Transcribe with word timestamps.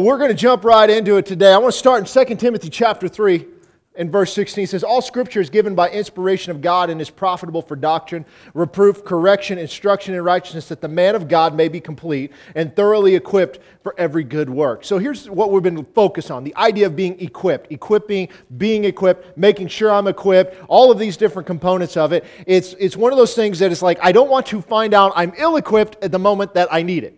We're 0.00 0.18
going 0.18 0.30
to 0.30 0.34
jump 0.34 0.64
right 0.64 0.90
into 0.90 1.18
it 1.18 1.26
today. 1.26 1.52
I 1.52 1.58
want 1.58 1.72
to 1.72 1.78
start 1.78 2.16
in 2.16 2.26
2 2.26 2.34
Timothy 2.34 2.68
chapter 2.68 3.06
3 3.06 3.46
and 3.94 4.10
verse 4.10 4.32
16. 4.32 4.64
It 4.64 4.70
says, 4.70 4.82
All 4.82 5.00
scripture 5.00 5.40
is 5.40 5.48
given 5.48 5.76
by 5.76 5.88
inspiration 5.88 6.50
of 6.50 6.60
God 6.60 6.90
and 6.90 7.00
is 7.00 7.10
profitable 7.10 7.62
for 7.62 7.76
doctrine, 7.76 8.26
reproof, 8.54 9.04
correction, 9.04 9.56
instruction 9.56 10.16
in 10.16 10.24
righteousness, 10.24 10.66
that 10.66 10.80
the 10.80 10.88
man 10.88 11.14
of 11.14 11.28
God 11.28 11.54
may 11.54 11.68
be 11.68 11.78
complete 11.78 12.32
and 12.56 12.74
thoroughly 12.74 13.14
equipped 13.14 13.60
for 13.84 13.94
every 13.96 14.24
good 14.24 14.50
work. 14.50 14.84
So 14.84 14.98
here's 14.98 15.30
what 15.30 15.52
we've 15.52 15.62
been 15.62 15.84
focused 15.84 16.32
on 16.32 16.42
the 16.42 16.56
idea 16.56 16.86
of 16.86 16.96
being 16.96 17.20
equipped, 17.20 17.70
equipping, 17.70 18.30
being 18.58 18.86
equipped, 18.86 19.38
making 19.38 19.68
sure 19.68 19.92
I'm 19.92 20.08
equipped, 20.08 20.60
all 20.66 20.90
of 20.90 20.98
these 20.98 21.16
different 21.16 21.46
components 21.46 21.96
of 21.96 22.12
it. 22.12 22.24
It's, 22.48 22.72
it's 22.80 22.96
one 22.96 23.12
of 23.12 23.16
those 23.16 23.34
things 23.34 23.60
that 23.60 23.70
it's 23.70 23.80
like, 23.80 24.00
I 24.02 24.10
don't 24.10 24.28
want 24.28 24.46
to 24.46 24.60
find 24.60 24.92
out 24.92 25.12
I'm 25.14 25.32
ill 25.38 25.54
equipped 25.54 26.02
at 26.02 26.10
the 26.10 26.18
moment 26.18 26.52
that 26.54 26.66
I 26.72 26.82
need 26.82 27.04
it. 27.04 27.16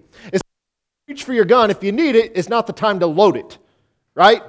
Reach 1.09 1.25
for 1.25 1.33
your 1.33 1.45
gun. 1.45 1.71
If 1.71 1.83
you 1.83 1.93
need 1.93 2.17
it, 2.17 2.33
it's 2.35 2.49
not 2.49 2.67
the 2.67 2.73
time 2.73 3.01
to 3.01 3.07
load 3.07 3.37
it. 3.37 3.59
Right? 4.15 4.43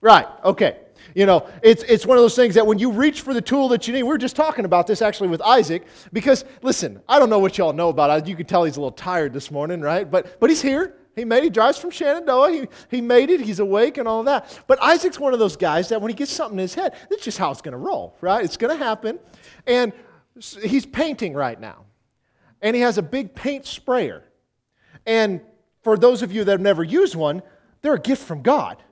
Right. 0.00 0.26
Okay. 0.44 0.78
You 1.14 1.26
know, 1.26 1.46
it's, 1.62 1.82
it's 1.84 2.04
one 2.04 2.16
of 2.16 2.22
those 2.22 2.34
things 2.34 2.54
that 2.56 2.66
when 2.66 2.78
you 2.78 2.90
reach 2.90 3.20
for 3.20 3.32
the 3.32 3.40
tool 3.40 3.68
that 3.68 3.86
you 3.86 3.94
need, 3.94 4.02
we 4.02 4.10
are 4.10 4.18
just 4.18 4.34
talking 4.34 4.64
about 4.64 4.86
this 4.86 5.00
actually 5.00 5.28
with 5.28 5.40
Isaac, 5.42 5.84
because 6.12 6.44
listen, 6.62 7.00
I 7.08 7.18
don't 7.20 7.30
know 7.30 7.38
what 7.38 7.56
y'all 7.56 7.72
know 7.72 7.88
about 7.90 8.10
Isaac. 8.10 8.26
You 8.26 8.34
can 8.34 8.46
tell 8.46 8.64
he's 8.64 8.76
a 8.76 8.80
little 8.80 8.90
tired 8.90 9.32
this 9.32 9.50
morning, 9.50 9.80
right? 9.80 10.10
But, 10.10 10.40
but 10.40 10.50
he's 10.50 10.62
here. 10.62 10.96
He 11.14 11.24
made 11.24 11.38
it. 11.38 11.44
He 11.44 11.50
drives 11.50 11.78
from 11.78 11.90
Shenandoah. 11.90 12.50
He, 12.50 12.68
he 12.90 13.00
made 13.00 13.30
it. 13.30 13.40
He's 13.40 13.60
awake 13.60 13.98
and 13.98 14.08
all 14.08 14.24
that. 14.24 14.60
But 14.66 14.82
Isaac's 14.82 15.20
one 15.20 15.32
of 15.32 15.38
those 15.38 15.56
guys 15.56 15.88
that 15.90 16.00
when 16.00 16.10
he 16.10 16.14
gets 16.16 16.32
something 16.32 16.58
in 16.58 16.62
his 16.62 16.74
head, 16.74 16.94
that's 17.08 17.22
just 17.22 17.38
how 17.38 17.52
it's 17.52 17.62
going 17.62 17.72
to 17.72 17.78
roll, 17.78 18.16
right? 18.20 18.44
It's 18.44 18.56
going 18.56 18.76
to 18.76 18.84
happen. 18.84 19.20
And 19.68 19.92
he's 20.60 20.84
painting 20.86 21.34
right 21.34 21.60
now. 21.60 21.84
And 22.60 22.74
he 22.74 22.82
has 22.82 22.98
a 22.98 23.02
big 23.02 23.34
paint 23.34 23.66
sprayer. 23.66 24.24
And 25.06 25.40
for 25.84 25.96
those 25.96 26.22
of 26.22 26.32
you 26.32 26.42
that 26.44 26.50
have 26.50 26.60
never 26.60 26.82
used 26.82 27.14
one, 27.14 27.42
they're 27.82 27.94
a 27.94 28.00
gift 28.00 28.24
from 28.26 28.42
God. 28.42 28.82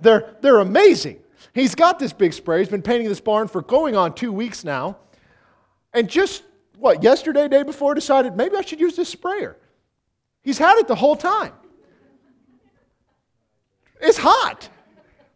They're, 0.00 0.34
they're 0.40 0.58
amazing. 0.58 1.20
He's 1.54 1.74
got 1.74 1.98
this 1.98 2.12
big 2.12 2.32
spray. 2.32 2.58
He's 2.58 2.68
been 2.68 2.82
painting 2.82 3.08
this 3.08 3.20
barn 3.20 3.46
for 3.48 3.62
going 3.62 3.96
on 3.96 4.14
two 4.14 4.32
weeks 4.32 4.64
now. 4.64 4.98
And 5.92 6.10
just, 6.10 6.42
what, 6.76 7.02
yesterday, 7.04 7.46
day 7.46 7.62
before, 7.62 7.94
decided 7.94 8.36
maybe 8.36 8.56
I 8.56 8.62
should 8.62 8.80
use 8.80 8.96
this 8.96 9.08
sprayer. 9.08 9.56
He's 10.42 10.58
had 10.58 10.76
it 10.78 10.88
the 10.88 10.96
whole 10.96 11.16
time. 11.16 11.52
It's 14.00 14.18
hot. 14.18 14.68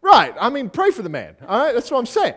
Right. 0.01 0.35
I 0.39 0.49
mean, 0.49 0.69
pray 0.69 0.91
for 0.91 1.01
the 1.01 1.09
man. 1.09 1.35
All 1.47 1.65
right. 1.65 1.73
That's 1.73 1.89
what 1.89 1.97
I'm 1.97 2.05
saying. 2.05 2.35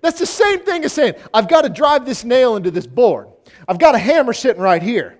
That's 0.00 0.18
the 0.18 0.26
same 0.26 0.60
thing 0.60 0.84
as 0.84 0.92
saying, 0.92 1.14
I've 1.32 1.48
got 1.48 1.62
to 1.62 1.68
drive 1.68 2.06
this 2.06 2.24
nail 2.24 2.56
into 2.56 2.70
this 2.70 2.86
board. 2.86 3.28
I've 3.66 3.78
got 3.78 3.94
a 3.94 3.98
hammer 3.98 4.32
sitting 4.32 4.62
right 4.62 4.82
here. 4.82 5.18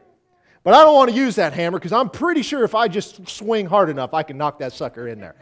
But 0.64 0.72
I 0.72 0.82
don't 0.82 0.94
want 0.94 1.10
to 1.10 1.16
use 1.16 1.36
that 1.36 1.52
hammer 1.52 1.78
because 1.78 1.92
I'm 1.92 2.08
pretty 2.08 2.42
sure 2.42 2.64
if 2.64 2.74
I 2.74 2.88
just 2.88 3.28
swing 3.28 3.66
hard 3.66 3.90
enough, 3.90 4.14
I 4.14 4.22
can 4.22 4.38
knock 4.38 4.58
that 4.58 4.72
sucker 4.72 5.06
in 5.08 5.20
there. 5.20 5.36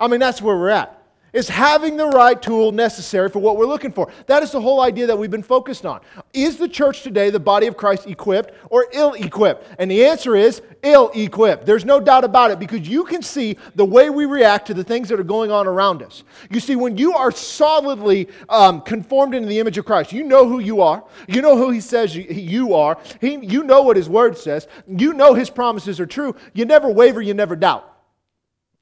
I 0.00 0.08
mean, 0.08 0.18
that's 0.18 0.42
where 0.42 0.56
we're 0.56 0.70
at. 0.70 1.01
Is 1.32 1.48
having 1.48 1.96
the 1.96 2.08
right 2.08 2.40
tool 2.40 2.72
necessary 2.72 3.30
for 3.30 3.38
what 3.38 3.56
we're 3.56 3.64
looking 3.64 3.90
for. 3.90 4.12
That 4.26 4.42
is 4.42 4.50
the 4.50 4.60
whole 4.60 4.82
idea 4.82 5.06
that 5.06 5.16
we've 5.16 5.30
been 5.30 5.42
focused 5.42 5.86
on. 5.86 6.02
Is 6.34 6.58
the 6.58 6.68
church 6.68 7.02
today, 7.02 7.30
the 7.30 7.40
body 7.40 7.66
of 7.66 7.74
Christ, 7.74 8.06
equipped 8.06 8.52
or 8.68 8.86
ill 8.92 9.14
equipped? 9.14 9.66
And 9.78 9.90
the 9.90 10.04
answer 10.04 10.36
is 10.36 10.60
ill 10.82 11.10
equipped. 11.14 11.64
There's 11.64 11.86
no 11.86 12.00
doubt 12.00 12.24
about 12.24 12.50
it 12.50 12.58
because 12.58 12.86
you 12.86 13.04
can 13.04 13.22
see 13.22 13.56
the 13.76 13.84
way 13.84 14.10
we 14.10 14.26
react 14.26 14.66
to 14.66 14.74
the 14.74 14.84
things 14.84 15.08
that 15.08 15.18
are 15.18 15.24
going 15.24 15.50
on 15.50 15.66
around 15.66 16.02
us. 16.02 16.22
You 16.50 16.60
see, 16.60 16.76
when 16.76 16.98
you 16.98 17.14
are 17.14 17.30
solidly 17.30 18.28
um, 18.50 18.82
conformed 18.82 19.34
into 19.34 19.48
the 19.48 19.58
image 19.58 19.78
of 19.78 19.86
Christ, 19.86 20.12
you 20.12 20.24
know 20.24 20.46
who 20.46 20.58
you 20.58 20.82
are, 20.82 21.02
you 21.28 21.40
know 21.40 21.56
who 21.56 21.70
He 21.70 21.80
says 21.80 22.14
you 22.14 22.74
are, 22.74 22.98
he, 23.22 23.36
you 23.36 23.62
know 23.62 23.80
what 23.80 23.96
His 23.96 24.08
Word 24.08 24.36
says, 24.36 24.68
you 24.86 25.14
know 25.14 25.32
His 25.32 25.48
promises 25.48 25.98
are 25.98 26.06
true, 26.06 26.36
you 26.52 26.66
never 26.66 26.90
waver, 26.90 27.22
you 27.22 27.32
never 27.32 27.56
doubt. 27.56 27.88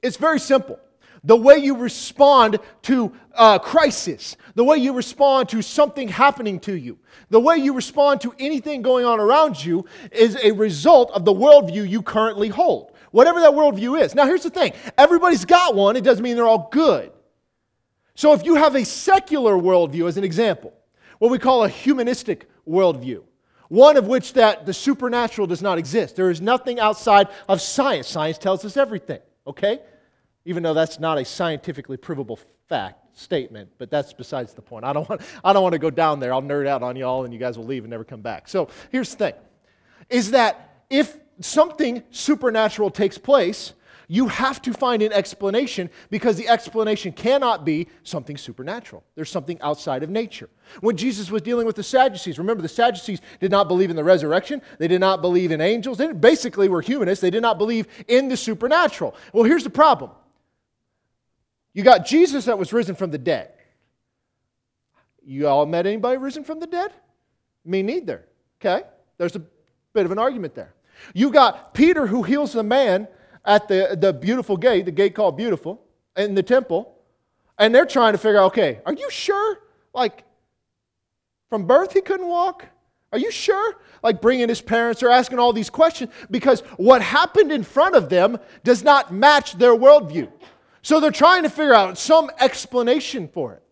It's 0.03 0.17
very 0.17 0.41
simple 0.41 0.81
the 1.25 1.37
way 1.37 1.59
you 1.59 1.77
respond 1.77 2.59
to 2.83 3.13
uh, 3.35 3.59
crisis, 3.59 4.37
the 4.55 4.65
way 4.65 4.77
you 4.79 4.93
respond 4.93 5.49
to 5.51 5.63
something 5.63 6.09
happening 6.09 6.59
to 6.61 6.75
you, 6.75 6.99
the 7.29 7.41
way 7.41 7.57
you 7.57 7.75
respond 7.75 8.21
to 8.23 8.35
anything 8.39 8.83
going 8.83 9.05
on 9.05 9.21
around 9.21 9.63
you 9.63 9.85
is 10.13 10.37
a 10.43 10.53
result 10.53 11.11
of 11.13 11.25
the 11.25 11.33
worldview 11.33 11.89
you 11.89 12.03
currently 12.03 12.49
hold, 12.49 12.93
whatever 13.11 13.41
that 13.41 13.53
worldview 13.53 14.01
is. 14.01 14.15
Now, 14.15 14.27
here's 14.27 14.43
the 14.43 14.51
thing 14.51 14.73
everybody's 14.97 15.45
got 15.45 15.75
one, 15.75 15.97
it 15.97 16.05
doesn't 16.05 16.23
mean 16.23 16.37
they're 16.37 16.47
all 16.47 16.69
good. 16.71 17.13
So, 18.15 18.33
if 18.33 18.45
you 18.45 18.57
have 18.57 18.75
a 18.75 18.85
secular 18.85 19.55
worldview, 19.55 20.09
as 20.09 20.17
an 20.17 20.25
example, 20.25 20.73
what 21.19 21.31
we 21.31 21.39
call 21.39 21.65
a 21.65 21.69
humanistic 21.69 22.49
worldview, 22.67 23.23
one 23.69 23.97
of 23.97 24.09
which 24.09 24.33
that 24.33 24.67
the 24.67 24.75
supernatural 24.75 25.47
does 25.47 25.63
not 25.63 25.79
exist. 25.79 26.17
There 26.17 26.29
is 26.31 26.41
nothing 26.41 26.81
outside 26.81 27.29
of 27.49 27.61
science. 27.61 28.09
Science 28.09 28.37
tells 28.37 28.65
us 28.65 28.77
everything, 28.77 29.21
okay? 29.47 29.79
Even 30.45 30.63
though 30.63 30.75
that's 30.75 30.99
not 30.99 31.19
a 31.19 31.25
scientifically 31.25 31.97
provable 31.97 32.39
fact 32.69 33.19
statement, 33.19 33.69
but 33.79 33.91
that's 33.91 34.13
besides 34.13 34.55
the 34.55 34.63
point. 34.63 34.85
I 34.85 34.93
don't 34.93 35.09
want, 35.09 35.21
I 35.45 35.53
don't 35.53 35.63
want 35.63 35.75
to 35.75 35.79
go 35.79 35.91
down 35.91 36.21
there. 36.21 36.33
I'll 36.33 36.43
nerd 36.43 36.67
out 36.67 36.83
on 36.83 36.97
y'all 36.97 37.25
and 37.25 37.33
you 37.33 37.41
guys 37.41 37.59
will 37.59 37.67
leave 37.67 37.85
and 37.85 37.91
never 37.91 38.05
come 38.05 38.23
back. 38.23 38.49
So 38.49 38.69
here's 38.91 39.11
the 39.11 39.17
thing 39.17 39.35
is 40.09 40.33
that 40.33 40.85
if 40.91 41.19
something 41.41 42.03
supernatural 42.11 42.91
takes 42.91 43.17
place, 43.17 43.75
you 44.09 44.27
have 44.27 44.61
to 44.63 44.73
find 44.73 45.03
an 45.03 45.13
explanation 45.13 45.89
because 46.11 46.37
the 46.37 46.49
explanation 46.49 47.13
cannot 47.13 47.65
be 47.65 47.87
something 48.03 48.37
supernatural. 48.37 49.05
There's 49.15 49.31
something 49.31 49.61
outside 49.61 50.03
of 50.03 50.11
nature. 50.11 50.49
When 50.81 50.97
Jesus 50.97 51.31
was 51.31 51.43
dealing 51.43 51.65
with 51.65 51.77
the 51.77 51.85
Sadducees, 51.85 52.37
remember 52.37 52.61
the 52.61 52.69
Sadducees 52.69 53.21
did 53.39 53.53
not 53.53 53.69
believe 53.69 53.89
in 53.89 53.95
the 53.95 54.03
resurrection, 54.03 54.63
they 54.79 54.89
did 54.89 55.01
not 55.01 55.21
believe 55.23 55.53
in 55.53 55.61
angels, 55.61 55.97
they 55.97 56.13
basically 56.13 56.69
were 56.69 56.83
humanists, 56.83 57.23
they 57.23 57.31
did 57.31 57.43
not 57.43 57.57
believe 57.57 57.87
in 58.09 58.29
the 58.29 58.37
supernatural. 58.37 59.15
Well, 59.33 59.45
here's 59.45 59.63
the 59.63 59.71
problem 59.71 60.11
you 61.73 61.83
got 61.83 62.07
Jesus 62.07 62.47
that 62.47 62.59
was 62.59 62.73
risen 62.73 62.95
from 62.95 63.11
the 63.11 63.19
dead. 63.19 63.53
You 65.23 65.47
all 65.49 65.67
met 65.67 65.87
anybody 65.87 66.17
risen 66.17 66.45
from 66.45 66.61
the 66.61 66.67
dead? 66.67 66.93
Me 67.65 67.83
neither. 67.83 68.25
Okay? 68.61 68.87
There's 69.19 69.37
a 69.37 69.43
bit 69.93 70.05
of 70.05 70.13
an 70.13 70.19
argument 70.19 70.55
there. 70.55 70.75
You 71.15 71.31
got 71.31 71.75
Peter 71.75 72.07
who 72.07 72.23
heals 72.23 72.53
the 72.53 72.63
man 72.63 73.09
at 73.45 73.69
the, 73.69 73.97
the 73.99 74.13
beautiful 74.13 74.57
gate, 74.57 74.85
the 74.85 74.91
gate 74.91 75.15
called 75.15 75.37
Beautiful, 75.37 75.83
in 76.17 76.35
the 76.35 76.43
temple. 76.43 76.97
And 77.59 77.75
they're 77.75 77.87
trying 77.87 78.13
to 78.13 78.19
figure 78.19 78.39
out 78.39 78.53
okay, 78.53 78.81
are 78.87 78.95
you 78.95 79.11
sure? 79.11 79.59
Like, 79.93 80.25
from 81.49 81.67
birth 81.67 81.93
he 81.93 82.01
couldn't 82.01 82.29
walk? 82.29 82.67
Are 83.13 83.19
you 83.19 83.31
sure? 83.31 83.77
Like 84.03 84.21
bringing 84.21 84.49
his 84.49 84.61
parents 84.61 85.03
or 85.03 85.11
asking 85.11 85.39
all 85.39 85.53
these 85.53 85.69
questions 85.69 86.13
because 86.31 86.61
what 86.77 87.03
happened 87.03 87.51
in 87.51 87.65
front 87.65 87.97
of 87.97 88.09
them 88.09 88.39
does 88.63 88.83
not 88.83 89.13
match 89.13 89.55
their 89.55 89.73
worldview. 89.73 90.31
So 90.83 91.01
they're 91.01 91.11
trying 91.11 91.43
to 91.43 91.51
figure 91.51 91.75
out 91.75 91.99
some 91.99 92.31
explanation 92.41 93.29
for 93.29 93.55
it. 93.55 93.63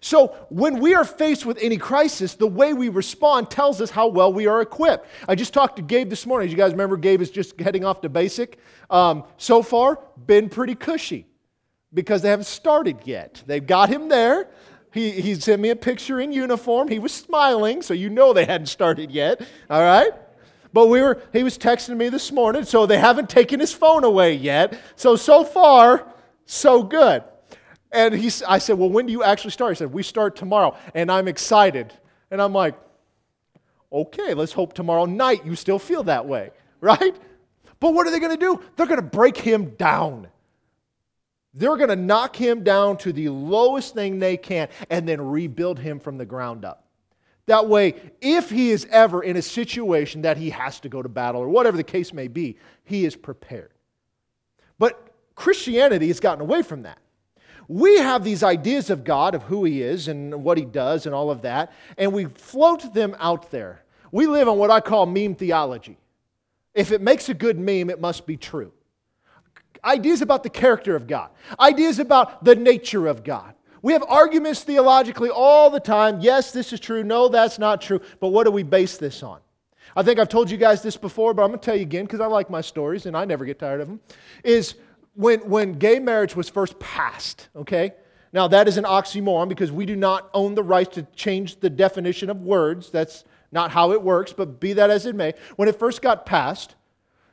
So 0.00 0.28
when 0.48 0.80
we 0.80 0.94
are 0.94 1.04
faced 1.04 1.44
with 1.44 1.58
any 1.60 1.76
crisis, 1.76 2.34
the 2.34 2.46
way 2.46 2.72
we 2.72 2.88
respond 2.88 3.50
tells 3.50 3.80
us 3.80 3.90
how 3.90 4.08
well 4.08 4.32
we 4.32 4.46
are 4.46 4.62
equipped. 4.62 5.06
I 5.28 5.34
just 5.34 5.52
talked 5.52 5.76
to 5.76 5.82
Gabe 5.82 6.08
this 6.08 6.26
morning. 6.26 6.46
As 6.46 6.52
you 6.52 6.56
guys 6.56 6.72
remember, 6.72 6.96
Gabe 6.96 7.20
is 7.20 7.30
just 7.30 7.60
heading 7.60 7.84
off 7.84 8.00
to 8.00 8.08
basic. 8.08 8.58
Um, 8.88 9.24
so 9.36 9.62
far, 9.62 10.00
been 10.26 10.48
pretty 10.48 10.74
cushy 10.74 11.26
because 11.92 12.22
they 12.22 12.30
haven't 12.30 12.46
started 12.46 12.98
yet. 13.04 13.42
They've 13.46 13.66
got 13.66 13.90
him 13.90 14.08
there. 14.08 14.48
He, 14.92 15.10
he 15.10 15.34
sent 15.34 15.60
me 15.60 15.70
a 15.70 15.76
picture 15.76 16.20
in 16.20 16.32
uniform. 16.32 16.88
He 16.88 16.98
was 16.98 17.12
smiling, 17.12 17.82
so 17.82 17.94
you 17.94 18.08
know 18.08 18.32
they 18.32 18.46
hadn't 18.46 18.66
started 18.66 19.10
yet. 19.10 19.40
All 19.68 19.82
right? 19.82 20.12
But 20.72 20.86
we 20.86 21.02
were, 21.02 21.20
he 21.32 21.42
was 21.42 21.58
texting 21.58 21.96
me 21.96 22.08
this 22.08 22.32
morning, 22.32 22.64
so 22.64 22.86
they 22.86 22.98
haven't 22.98 23.28
taken 23.28 23.60
his 23.60 23.72
phone 23.72 24.04
away 24.04 24.34
yet. 24.34 24.80
So, 24.96 25.16
so 25.16 25.44
far, 25.44 26.06
so 26.50 26.82
good. 26.82 27.24
And 27.92 28.14
he, 28.14 28.30
I 28.46 28.58
said, 28.58 28.78
Well, 28.78 28.90
when 28.90 29.06
do 29.06 29.12
you 29.12 29.22
actually 29.22 29.50
start? 29.50 29.72
He 29.72 29.76
said, 29.76 29.92
We 29.92 30.02
start 30.02 30.36
tomorrow, 30.36 30.76
and 30.94 31.10
I'm 31.10 31.28
excited. 31.28 31.92
And 32.30 32.40
I'm 32.40 32.52
like, 32.52 32.74
Okay, 33.92 34.34
let's 34.34 34.52
hope 34.52 34.72
tomorrow 34.72 35.04
night 35.04 35.44
you 35.44 35.56
still 35.56 35.78
feel 35.78 36.04
that 36.04 36.26
way, 36.26 36.50
right? 36.80 37.16
But 37.80 37.94
what 37.94 38.06
are 38.06 38.10
they 38.10 38.20
going 38.20 38.36
to 38.36 38.38
do? 38.38 38.62
They're 38.76 38.86
going 38.86 39.00
to 39.00 39.06
break 39.06 39.36
him 39.36 39.70
down. 39.70 40.28
They're 41.54 41.76
going 41.76 41.88
to 41.88 41.96
knock 41.96 42.36
him 42.36 42.62
down 42.62 42.98
to 42.98 43.12
the 43.12 43.28
lowest 43.30 43.94
thing 43.94 44.18
they 44.18 44.36
can 44.36 44.68
and 44.88 45.08
then 45.08 45.20
rebuild 45.20 45.78
him 45.78 45.98
from 45.98 46.18
the 46.18 46.26
ground 46.26 46.64
up. 46.64 46.84
That 47.46 47.68
way, 47.68 47.94
if 48.20 48.50
he 48.50 48.70
is 48.70 48.86
ever 48.90 49.22
in 49.24 49.36
a 49.36 49.42
situation 49.42 50.22
that 50.22 50.36
he 50.36 50.50
has 50.50 50.78
to 50.80 50.88
go 50.88 51.02
to 51.02 51.08
battle 51.08 51.40
or 51.40 51.48
whatever 51.48 51.76
the 51.76 51.82
case 51.82 52.12
may 52.12 52.28
be, 52.28 52.58
he 52.84 53.04
is 53.04 53.16
prepared. 53.16 53.72
But 54.78 55.09
Christianity 55.40 56.08
has 56.08 56.20
gotten 56.20 56.42
away 56.42 56.60
from 56.60 56.82
that. 56.82 56.98
We 57.66 57.96
have 57.96 58.22
these 58.22 58.42
ideas 58.42 58.90
of 58.90 59.04
God, 59.04 59.34
of 59.34 59.42
who 59.44 59.64
He 59.64 59.80
is 59.80 60.06
and 60.06 60.44
what 60.44 60.58
He 60.58 60.66
does 60.66 61.06
and 61.06 61.14
all 61.14 61.30
of 61.30 61.40
that, 61.42 61.72
and 61.96 62.12
we 62.12 62.26
float 62.26 62.92
them 62.92 63.16
out 63.18 63.50
there. 63.50 63.82
We 64.12 64.26
live 64.26 64.48
on 64.48 64.58
what 64.58 64.70
I 64.70 64.80
call 64.80 65.06
meme 65.06 65.36
theology. 65.36 65.96
If 66.74 66.92
it 66.92 67.00
makes 67.00 67.30
a 67.30 67.34
good 67.34 67.58
meme, 67.58 67.88
it 67.88 68.02
must 68.02 68.26
be 68.26 68.36
true. 68.36 68.70
Ideas 69.82 70.20
about 70.20 70.42
the 70.42 70.50
character 70.50 70.94
of 70.94 71.06
God, 71.06 71.30
ideas 71.58 72.00
about 72.00 72.44
the 72.44 72.54
nature 72.54 73.06
of 73.06 73.24
God. 73.24 73.54
We 73.80 73.94
have 73.94 74.04
arguments 74.06 74.62
theologically 74.62 75.30
all 75.30 75.70
the 75.70 75.80
time. 75.80 76.20
Yes, 76.20 76.52
this 76.52 76.70
is 76.74 76.80
true. 76.80 77.02
No, 77.02 77.28
that's 77.28 77.58
not 77.58 77.80
true. 77.80 78.02
But 78.20 78.28
what 78.28 78.44
do 78.44 78.50
we 78.50 78.62
base 78.62 78.98
this 78.98 79.22
on? 79.22 79.40
I 79.96 80.02
think 80.02 80.18
I've 80.18 80.28
told 80.28 80.50
you 80.50 80.58
guys 80.58 80.82
this 80.82 80.98
before, 80.98 81.32
but 81.32 81.42
I'm 81.42 81.48
going 81.48 81.60
to 81.60 81.64
tell 81.64 81.76
you 81.76 81.82
again 81.82 82.04
because 82.04 82.20
I 82.20 82.26
like 82.26 82.50
my 82.50 82.60
stories 82.60 83.06
and 83.06 83.16
I 83.16 83.24
never 83.24 83.46
get 83.46 83.58
tired 83.58 83.80
of 83.80 83.88
them. 83.88 84.00
Is 84.44 84.74
when, 85.14 85.40
when 85.40 85.74
gay 85.74 85.98
marriage 85.98 86.36
was 86.36 86.48
first 86.48 86.78
passed, 86.78 87.48
okay? 87.56 87.92
Now, 88.32 88.48
that 88.48 88.68
is 88.68 88.76
an 88.76 88.84
oxymoron 88.84 89.48
because 89.48 89.72
we 89.72 89.86
do 89.86 89.96
not 89.96 90.30
own 90.32 90.54
the 90.54 90.62
right 90.62 90.90
to 90.92 91.02
change 91.14 91.60
the 91.60 91.70
definition 91.70 92.30
of 92.30 92.42
words. 92.42 92.90
That's 92.90 93.24
not 93.50 93.70
how 93.70 93.92
it 93.92 94.00
works, 94.00 94.32
but 94.32 94.60
be 94.60 94.72
that 94.74 94.90
as 94.90 95.06
it 95.06 95.14
may. 95.14 95.34
When 95.56 95.68
it 95.68 95.78
first 95.78 96.00
got 96.00 96.26
passed, 96.26 96.76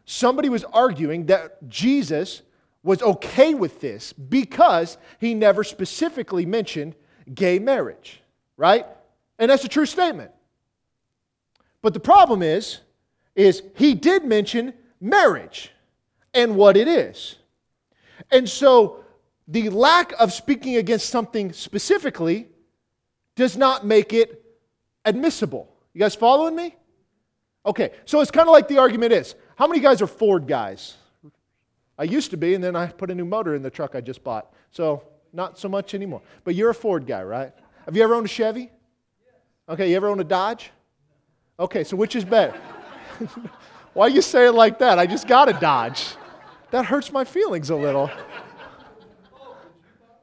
somebody 0.06 0.50
was 0.50 0.64
arguing 0.66 1.28
that 1.28 1.68
Jesus 1.68 2.42
was 2.82 3.02
okay 3.02 3.54
with 3.54 3.80
this 3.80 4.14
because 4.14 4.98
he 5.20 5.34
never 5.34 5.64
specifically 5.64 6.46
mentioned 6.46 6.96
gay 7.34 7.60
marriage, 7.60 8.22
right? 8.56 8.86
And 9.38 9.52
that's 9.52 9.66
a 9.66 9.70
true 9.70 9.86
statement. 9.86 10.32
But 11.82 11.94
the 11.94 12.00
problem 12.00 12.42
is, 12.42 12.80
is 13.36 13.62
he 13.76 13.94
did 13.94 14.26
mention 14.26 14.74
marriage 15.00 15.72
and 16.34 16.56
what 16.56 16.76
it 16.76 16.88
is. 16.88 17.36
And 18.32 18.48
so 18.50 19.04
the 19.48 19.70
lack 19.70 20.14
of 20.20 20.34
speaking 20.34 20.76
against 20.76 21.10
something 21.10 21.54
specifically 21.54 22.48
does 23.36 23.56
not 23.56 23.86
make 23.86 24.14
it 24.14 24.44
admissible. 25.06 25.74
You 25.94 26.00
guys 26.00 26.16
following 26.16 26.56
me? 26.56 26.76
Okay, 27.66 27.92
so 28.06 28.22
it's 28.22 28.32
kind 28.32 28.48
of 28.48 28.54
like 28.54 28.68
the 28.68 28.78
argument 28.78 29.14
is 29.14 29.36
how 29.56 29.68
many 29.68 29.80
guys 29.80 30.02
are 30.02 30.08
Ford 30.08 30.48
guys? 30.48 30.96
I 31.98 32.04
used 32.04 32.32
to 32.32 32.38
be, 32.38 32.54
and 32.54 32.64
then 32.64 32.76
I 32.76 32.88
put 32.88 33.10
a 33.10 33.16
new 33.16 33.26
motor 33.26 33.56
in 33.56 33.64
the 33.64 33.72
truck 33.72 33.96
I 33.96 34.02
just 34.02 34.24
bought. 34.24 34.54
So 34.72 35.04
not 35.34 35.58
so 35.58 35.68
much 35.68 35.94
anymore. 35.94 36.22
But 36.44 36.56
you're 36.56 36.70
a 36.70 36.76
Ford 36.76 37.08
guy, 37.08 37.24
right? 37.24 37.52
Have 37.86 37.96
you 37.96 38.04
ever 38.04 38.14
owned 38.14 38.26
a 38.26 38.30
Chevy? 38.30 38.70
Okay, 39.68 39.90
you 39.90 39.96
ever 39.96 40.08
owned 40.08 40.22
a 40.22 40.26
Dodge? 40.26 40.72
Okay, 41.60 41.84
so 41.84 41.98
which 41.98 42.16
is 42.16 42.24
better? 42.24 42.58
Why 43.94 44.08
you 44.08 44.22
say 44.22 44.48
it 44.48 44.52
like 44.52 44.78
that? 44.80 45.00
I 45.00 45.08
just 45.08 45.28
got 45.28 45.50
a 45.50 45.54
Dodge. 45.54 46.06
That 46.72 46.86
hurts 46.86 47.12
my 47.12 47.24
feelings 47.24 47.70
a 47.70 47.76
little. 47.76 48.10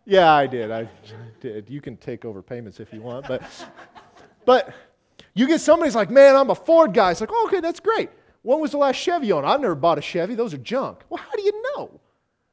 Yeah, 0.05 0.32
I 0.32 0.46
did. 0.46 0.70
I 0.70 0.88
did. 1.41 1.70
You 1.70 1.81
can 1.81 1.96
take 1.96 2.25
over 2.25 2.43
payments 2.43 2.79
if 2.81 2.93
you 2.93 3.00
want, 3.00 3.26
but 3.26 3.43
but 4.44 4.75
you 5.35 5.46
get 5.46 5.61
somebody's 5.61 5.94
like, 5.94 6.11
man, 6.11 6.37
I'm 6.37 6.50
a 6.50 6.55
Ford 6.55 6.93
guy. 6.93 7.11
It's 7.11 7.20
like, 7.20 7.31
oh, 7.32 7.46
okay, 7.49 7.61
that's 7.61 7.81
great. 7.81 8.11
When 8.43 8.61
was 8.61 8.73
the 8.73 8.76
last 8.76 8.96
Chevy 8.96 9.32
on? 9.32 9.44
I've 9.44 9.61
never 9.61 9.75
bought 9.75 9.96
a 9.96 10.02
Chevy. 10.02 10.35
Those 10.35 10.52
are 10.52 10.58
junk. 10.58 11.00
Well, 11.08 11.23
how 11.23 11.35
do 11.35 11.43
you 11.43 11.62
know? 11.75 12.00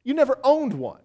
You 0.03 0.13
never 0.13 0.39
owned 0.43 0.73
one. 0.73 1.01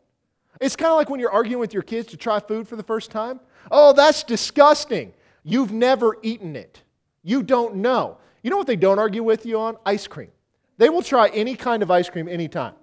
It's 0.61 0.77
kind 0.77 0.91
of 0.91 0.97
like 0.97 1.11
when 1.11 1.19
you're 1.19 1.33
arguing 1.33 1.59
with 1.59 1.75
your 1.75 1.83
kids 1.83 2.09
to 2.09 2.17
try 2.17 2.39
food 2.39 2.69
for 2.69 2.77
the 2.77 2.83
first 2.83 3.11
time. 3.11 3.41
Oh, 3.71 3.93
that's 3.93 4.23
disgusting. 4.23 5.13
You've 5.43 5.73
never 5.73 6.17
eaten 6.23 6.55
it. 6.55 6.83
You 7.25 7.43
don't 7.43 7.77
know. 7.77 8.19
You 8.43 8.51
know 8.51 8.57
what 8.57 8.69
they 8.69 8.77
don't 8.77 9.01
argue 9.01 9.25
with 9.25 9.45
you 9.45 9.59
on? 9.59 9.77
Ice 9.85 10.07
cream. 10.07 10.31
They 10.79 10.89
will 10.89 11.03
try 11.03 11.29
any 11.29 11.57
kind 11.57 11.83
of 11.83 11.91
ice 11.91 12.09
cream 12.11 12.29
anytime. 12.29 12.75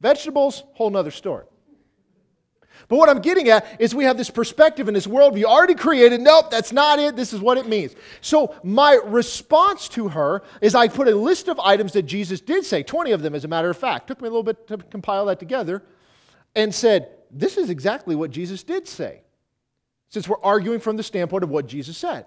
Vegetables, 0.00 0.64
whole 0.74 0.90
nother 0.90 1.10
story. 1.10 1.44
But 2.88 2.98
what 2.98 3.08
I'm 3.08 3.20
getting 3.20 3.48
at 3.48 3.80
is 3.80 3.94
we 3.94 4.04
have 4.04 4.16
this 4.16 4.30
perspective 4.30 4.88
in 4.88 4.94
this 4.94 5.06
world 5.06 5.32
we 5.32 5.44
already 5.44 5.74
created. 5.74 6.20
Nope, 6.20 6.50
that's 6.50 6.72
not 6.72 6.98
it. 6.98 7.16
This 7.16 7.32
is 7.32 7.40
what 7.40 7.56
it 7.56 7.68
means. 7.68 7.94
So 8.20 8.54
my 8.62 8.98
response 9.04 9.88
to 9.90 10.08
her 10.08 10.42
is 10.60 10.74
I 10.74 10.88
put 10.88 11.08
a 11.08 11.14
list 11.14 11.48
of 11.48 11.58
items 11.60 11.92
that 11.92 12.02
Jesus 12.02 12.40
did 12.40 12.64
say, 12.64 12.82
20 12.82 13.12
of 13.12 13.22
them 13.22 13.34
as 13.34 13.44
a 13.44 13.48
matter 13.48 13.70
of 13.70 13.76
fact. 13.76 14.08
Took 14.08 14.20
me 14.20 14.28
a 14.28 14.30
little 14.30 14.42
bit 14.42 14.66
to 14.68 14.78
compile 14.78 15.26
that 15.26 15.38
together 15.38 15.82
and 16.54 16.74
said, 16.74 17.08
this 17.30 17.56
is 17.56 17.70
exactly 17.70 18.14
what 18.14 18.30
Jesus 18.30 18.62
did 18.62 18.86
say. 18.86 19.22
Since 20.08 20.28
we're 20.28 20.40
arguing 20.42 20.80
from 20.80 20.96
the 20.96 21.02
standpoint 21.02 21.42
of 21.42 21.50
what 21.50 21.66
Jesus 21.66 21.96
said. 21.96 22.26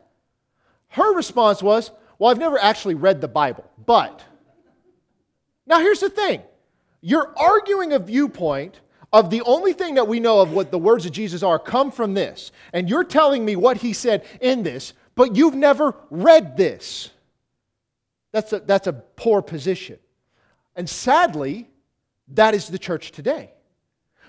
Her 0.90 1.14
response 1.14 1.62
was, 1.62 1.92
well, 2.18 2.32
I've 2.32 2.40
never 2.40 2.58
actually 2.58 2.96
read 2.96 3.22
the 3.22 3.28
Bible, 3.28 3.70
but. 3.86 4.24
Now 5.68 5.80
here's 5.80 6.00
the 6.00 6.10
thing. 6.10 6.42
You're 7.02 7.34
arguing 7.38 7.94
a 7.94 8.00
viewpoint 8.00 8.80
of 9.14 9.30
the 9.30 9.42
only 9.42 9.74
thing 9.74 9.96
that 9.96 10.08
we 10.08 10.20
know 10.20 10.42
of 10.42 10.52
what 10.52 10.72
the 10.72 10.78
words 10.78 11.06
of 11.06 11.12
Jesus 11.12 11.44
are 11.44 11.60
come 11.60 11.92
from 11.92 12.14
this. 12.14 12.52
And 12.74 12.90
you're 12.90 13.04
telling 13.04 13.46
me 13.46 13.56
what 13.56 13.78
he 13.78 13.94
said 13.94 14.26
in 14.42 14.64
this, 14.64 14.94
but 15.16 15.36
you've 15.36 15.56
never 15.56 15.96
read 16.10 16.58
this. 16.58 17.10
That's 18.32 18.54
a, 18.54 18.60
that's 18.60 18.88
a 18.88 18.94
poor 18.94 19.42
position. 19.42 20.00
And 20.76 20.90
sadly, 20.90 21.70
that 22.30 22.54
is 22.54 22.68
the 22.68 22.80
church 22.80 23.12
today. 23.12 23.52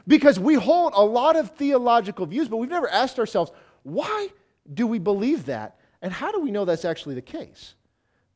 Because 0.07 0.39
we 0.39 0.55
hold 0.55 0.93
a 0.95 1.05
lot 1.05 1.37
of 1.37 1.51
theological 1.57 2.25
views, 2.25 2.49
but 2.49 2.57
we've 2.57 2.71
never 2.71 2.89
asked 2.89 3.19
ourselves, 3.19 3.51
why 3.83 4.29
do 4.73 4.87
we 4.87 4.99
believe 4.99 5.47
that? 5.47 5.79
And 6.01 6.13
how 6.13 6.33
do 6.33 6.41
we 6.41 6.51
know 6.51 6.65
that's 6.65 6.85
actually 6.85 7.17
the 7.17 7.23
case? 7.23 7.75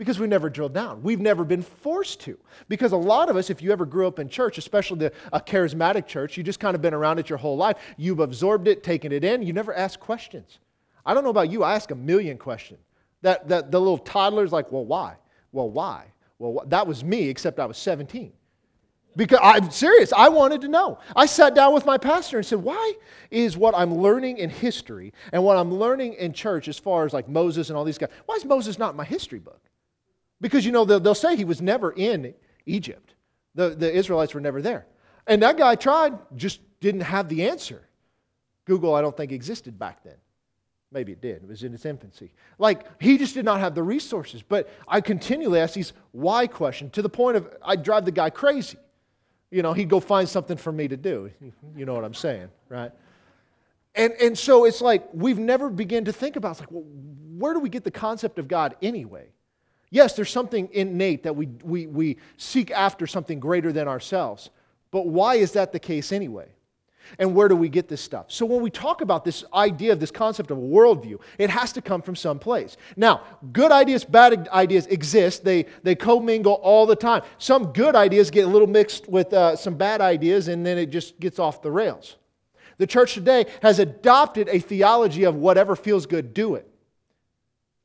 Because 0.03 0.19
we 0.19 0.27
never 0.27 0.51
drilled 0.51 0.75
down. 0.75 1.01
We've 1.05 1.21
never 1.21 1.45
been 1.45 1.63
forced 1.63 2.23
to. 2.23 2.37
Because 2.69 2.91
a 2.91 2.97
lot 2.97 3.31
of 3.31 3.37
us, 3.37 3.51
if 3.51 3.63
you 3.63 3.71
ever 3.71 3.87
grew 3.87 4.09
up 4.09 4.19
in 4.19 4.29
church, 4.29 4.59
especially 4.59 4.99
the, 4.99 5.13
a 5.33 5.39
charismatic 5.39 6.09
church, 6.09 6.37
you 6.37 6.43
just 6.43 6.59
kind 6.59 6.75
of 6.75 6.83
been 6.83 6.93
around 6.93 7.21
it 7.21 7.29
your 7.29 7.39
whole 7.39 7.57
life. 7.57 7.77
You've 7.97 8.19
absorbed 8.19 8.67
it, 8.67 8.83
taken 8.83 9.13
it 9.13 9.23
in. 9.23 9.45
You 9.45 9.53
never 9.53 9.73
ask 9.73 10.01
questions. 10.01 10.59
I 11.07 11.15
don't 11.15 11.23
know 11.23 11.31
about 11.31 11.53
you, 11.53 11.63
I 11.63 11.77
ask 11.77 11.93
a 11.93 11.95
million 11.95 12.37
questions. 12.37 12.81
That, 13.21 13.47
that 13.47 13.71
the 13.71 13.79
little 13.79 13.97
toddler's 13.97 14.51
like, 14.51 14.73
well, 14.73 14.85
why? 14.85 15.15
Well, 15.53 15.71
why? 15.71 16.07
Well, 16.41 16.65
wh-? 16.65 16.69
that 16.71 16.85
was 16.85 17.05
me, 17.05 17.29
except 17.29 17.61
I 17.61 17.67
was 17.67 17.79
17. 17.79 18.33
Because 19.15 19.39
I'm 19.41 19.71
serious, 19.71 20.13
I 20.13 20.31
wanted 20.31 20.63
to 20.63 20.69
know. 20.69 20.99
I 21.15 21.27
sat 21.27 21.55
down 21.55 21.75
with 21.75 21.87
my 21.87 21.97
pastor 21.97 22.39
and 22.39 22.47
said, 22.47 22.59
Why 22.61 22.95
is 23.31 23.57
what 23.57 23.77
I'm 23.77 23.99
learning 23.99 24.39
in 24.39 24.51
history 24.51 25.13
and 25.33 25.45
what 25.45 25.59
I'm 25.59 25.73
learning 25.73 26.15
in 26.15 26.33
church, 26.33 26.67
as 26.67 26.79
far 26.79 27.05
as 27.05 27.13
like 27.13 27.29
Moses 27.29 27.69
and 27.69 27.77
all 27.77 27.85
these 27.85 27.99
guys, 27.99 28.09
why 28.27 28.35
is 28.35 28.45
Moses 28.45 28.79
not 28.79 28.93
in 28.93 28.97
my 28.97 29.05
history 29.05 29.39
book? 29.39 29.61
Because, 30.43 30.67
you 30.67 30.73
know, 30.73 30.85
they'll, 30.85 31.01
they'll 31.01 31.15
say 31.15 31.37
he 31.37 31.47
was 31.47 31.63
never 31.63 31.93
in 31.93 32.35
Egypt, 32.67 33.15
the, 33.55 33.71
the 33.71 33.91
Israelites 33.91 34.35
were 34.35 34.41
never 34.41 34.61
there. 34.61 34.87
And 35.27 35.43
that 35.43 35.57
guy 35.57 35.77
tried, 35.77 36.19
just 36.37 36.61
didn't 36.81 37.03
have 37.03 37.29
the 37.29 37.49
answer. 37.49 37.81
Google, 38.67 38.95
I 38.95 39.01
don't 39.01 39.17
think, 39.17 39.33
existed 39.33 39.79
back 39.79 40.03
then. 40.03 40.17
Maybe 40.91 41.13
it 41.13 41.23
did. 41.23 41.37
It 41.37 41.49
was 41.49 41.63
in 41.63 41.73
its 41.73 41.87
infancy. 41.87 42.33
Like, 42.59 43.01
he 43.01 43.17
just 43.17 43.35
did 43.35 43.45
not 43.45 43.61
have 43.61 43.75
the 43.75 43.83
resources. 43.83 44.43
But 44.43 44.69
I 44.87 45.01
continually 45.01 45.61
ask 45.61 45.75
these 45.75 45.93
why 46.11 46.49
questions 46.49 46.93
to 46.93 47.03
the 47.03 47.09
point 47.09 47.37
of 47.37 47.49
I'd 47.63 47.83
drive 47.83 48.05
the 48.05 48.13
guy 48.13 48.29
crazy. 48.29 48.79
You 49.51 49.63
know, 49.63 49.73
he'd 49.73 49.89
go 49.89 50.01
find 50.01 50.29
something 50.29 50.57
for 50.57 50.73
me 50.73 50.89
to 50.89 50.97
do. 50.97 51.31
You 51.77 51.87
know 51.87 51.95
what 51.95 52.05
I'm 52.05 52.15
saying, 52.15 52.49
right? 52.69 52.93
And, 53.95 54.13
and 54.21 54.37
so 54.37 54.65
it's 54.65 54.83
like 54.83 55.09
we've 55.15 55.39
never 55.39 55.71
begun 55.71 56.05
to 56.05 56.13
think 56.13 56.37
about, 56.37 56.53
it's 56.53 56.61
like, 56.61 56.71
well, 56.71 56.85
where 57.39 57.55
do 57.55 57.61
we 57.61 57.69
get 57.71 57.85
the 57.85 57.91
concept 57.91 58.39
of 58.39 58.49
God 58.49 58.77
anyway? 58.83 59.29
Yes, 59.93 60.15
there's 60.15 60.31
something 60.31 60.71
innate 60.73 61.25
that 61.25 61.37
we, 61.37 61.49
we, 61.63 61.87
we 61.87 62.17
seek 62.39 62.71
after 62.71 63.07
something 63.07 63.39
greater 63.39 63.73
than 63.73 63.89
ourselves. 63.89 64.49
But 64.91 65.07
why 65.07 65.35
is 65.35 65.53
that 65.53 65.71
the 65.71 65.79
case 65.79 66.13
anyway? 66.13 66.49
And 67.19 67.35
where 67.35 67.47
do 67.47 67.55
we 67.55 67.69
get 67.69 67.89
this 67.89 68.01
stuff? 68.01 68.27
So, 68.29 68.47
when 68.47 68.63
we 68.63 68.71
talk 68.71 69.03
about 69.03 69.23
this 69.23 69.45
idea 69.53 69.93
of 69.93 70.01
this 70.01 70.11
concept 70.11 70.51
of 70.51 70.57
a 70.57 70.63
worldview, 70.63 71.21
it 71.37 71.51
has 71.51 71.75
to 71.75 71.83
come 71.83 72.01
from 72.01 72.17
some 72.17 72.39
place. 72.39 72.79
Now, 72.97 73.23
good 73.53 73.71
ideas, 73.71 74.03
bad 74.03 74.49
ideas 74.49 74.87
exist. 74.87 75.45
They, 75.45 75.67
they 75.83 75.95
commingle 75.95 76.55
all 76.55 76.87
the 76.87 76.97
time. 76.97 77.23
Some 77.37 77.73
good 77.75 77.95
ideas 77.95 78.31
get 78.31 78.47
a 78.47 78.49
little 78.49 78.69
mixed 78.69 79.11
with 79.11 79.35
uh, 79.35 79.57
some 79.57 79.75
bad 79.75 80.01
ideas, 80.01 80.49
and 80.49 80.65
then 80.65 80.79
it 80.79 80.87
just 80.87 81.21
gets 81.21 81.39
off 81.39 81.61
the 81.61 81.71
rails. 81.71 82.17
The 82.79 82.87
church 82.87 83.13
today 83.13 83.45
has 83.61 83.79
adopted 83.79 84.49
a 84.49 84.59
theology 84.59 85.25
of 85.25 85.35
whatever 85.35 85.77
feels 85.77 86.07
good, 86.07 86.33
do 86.33 86.55
it. 86.55 86.67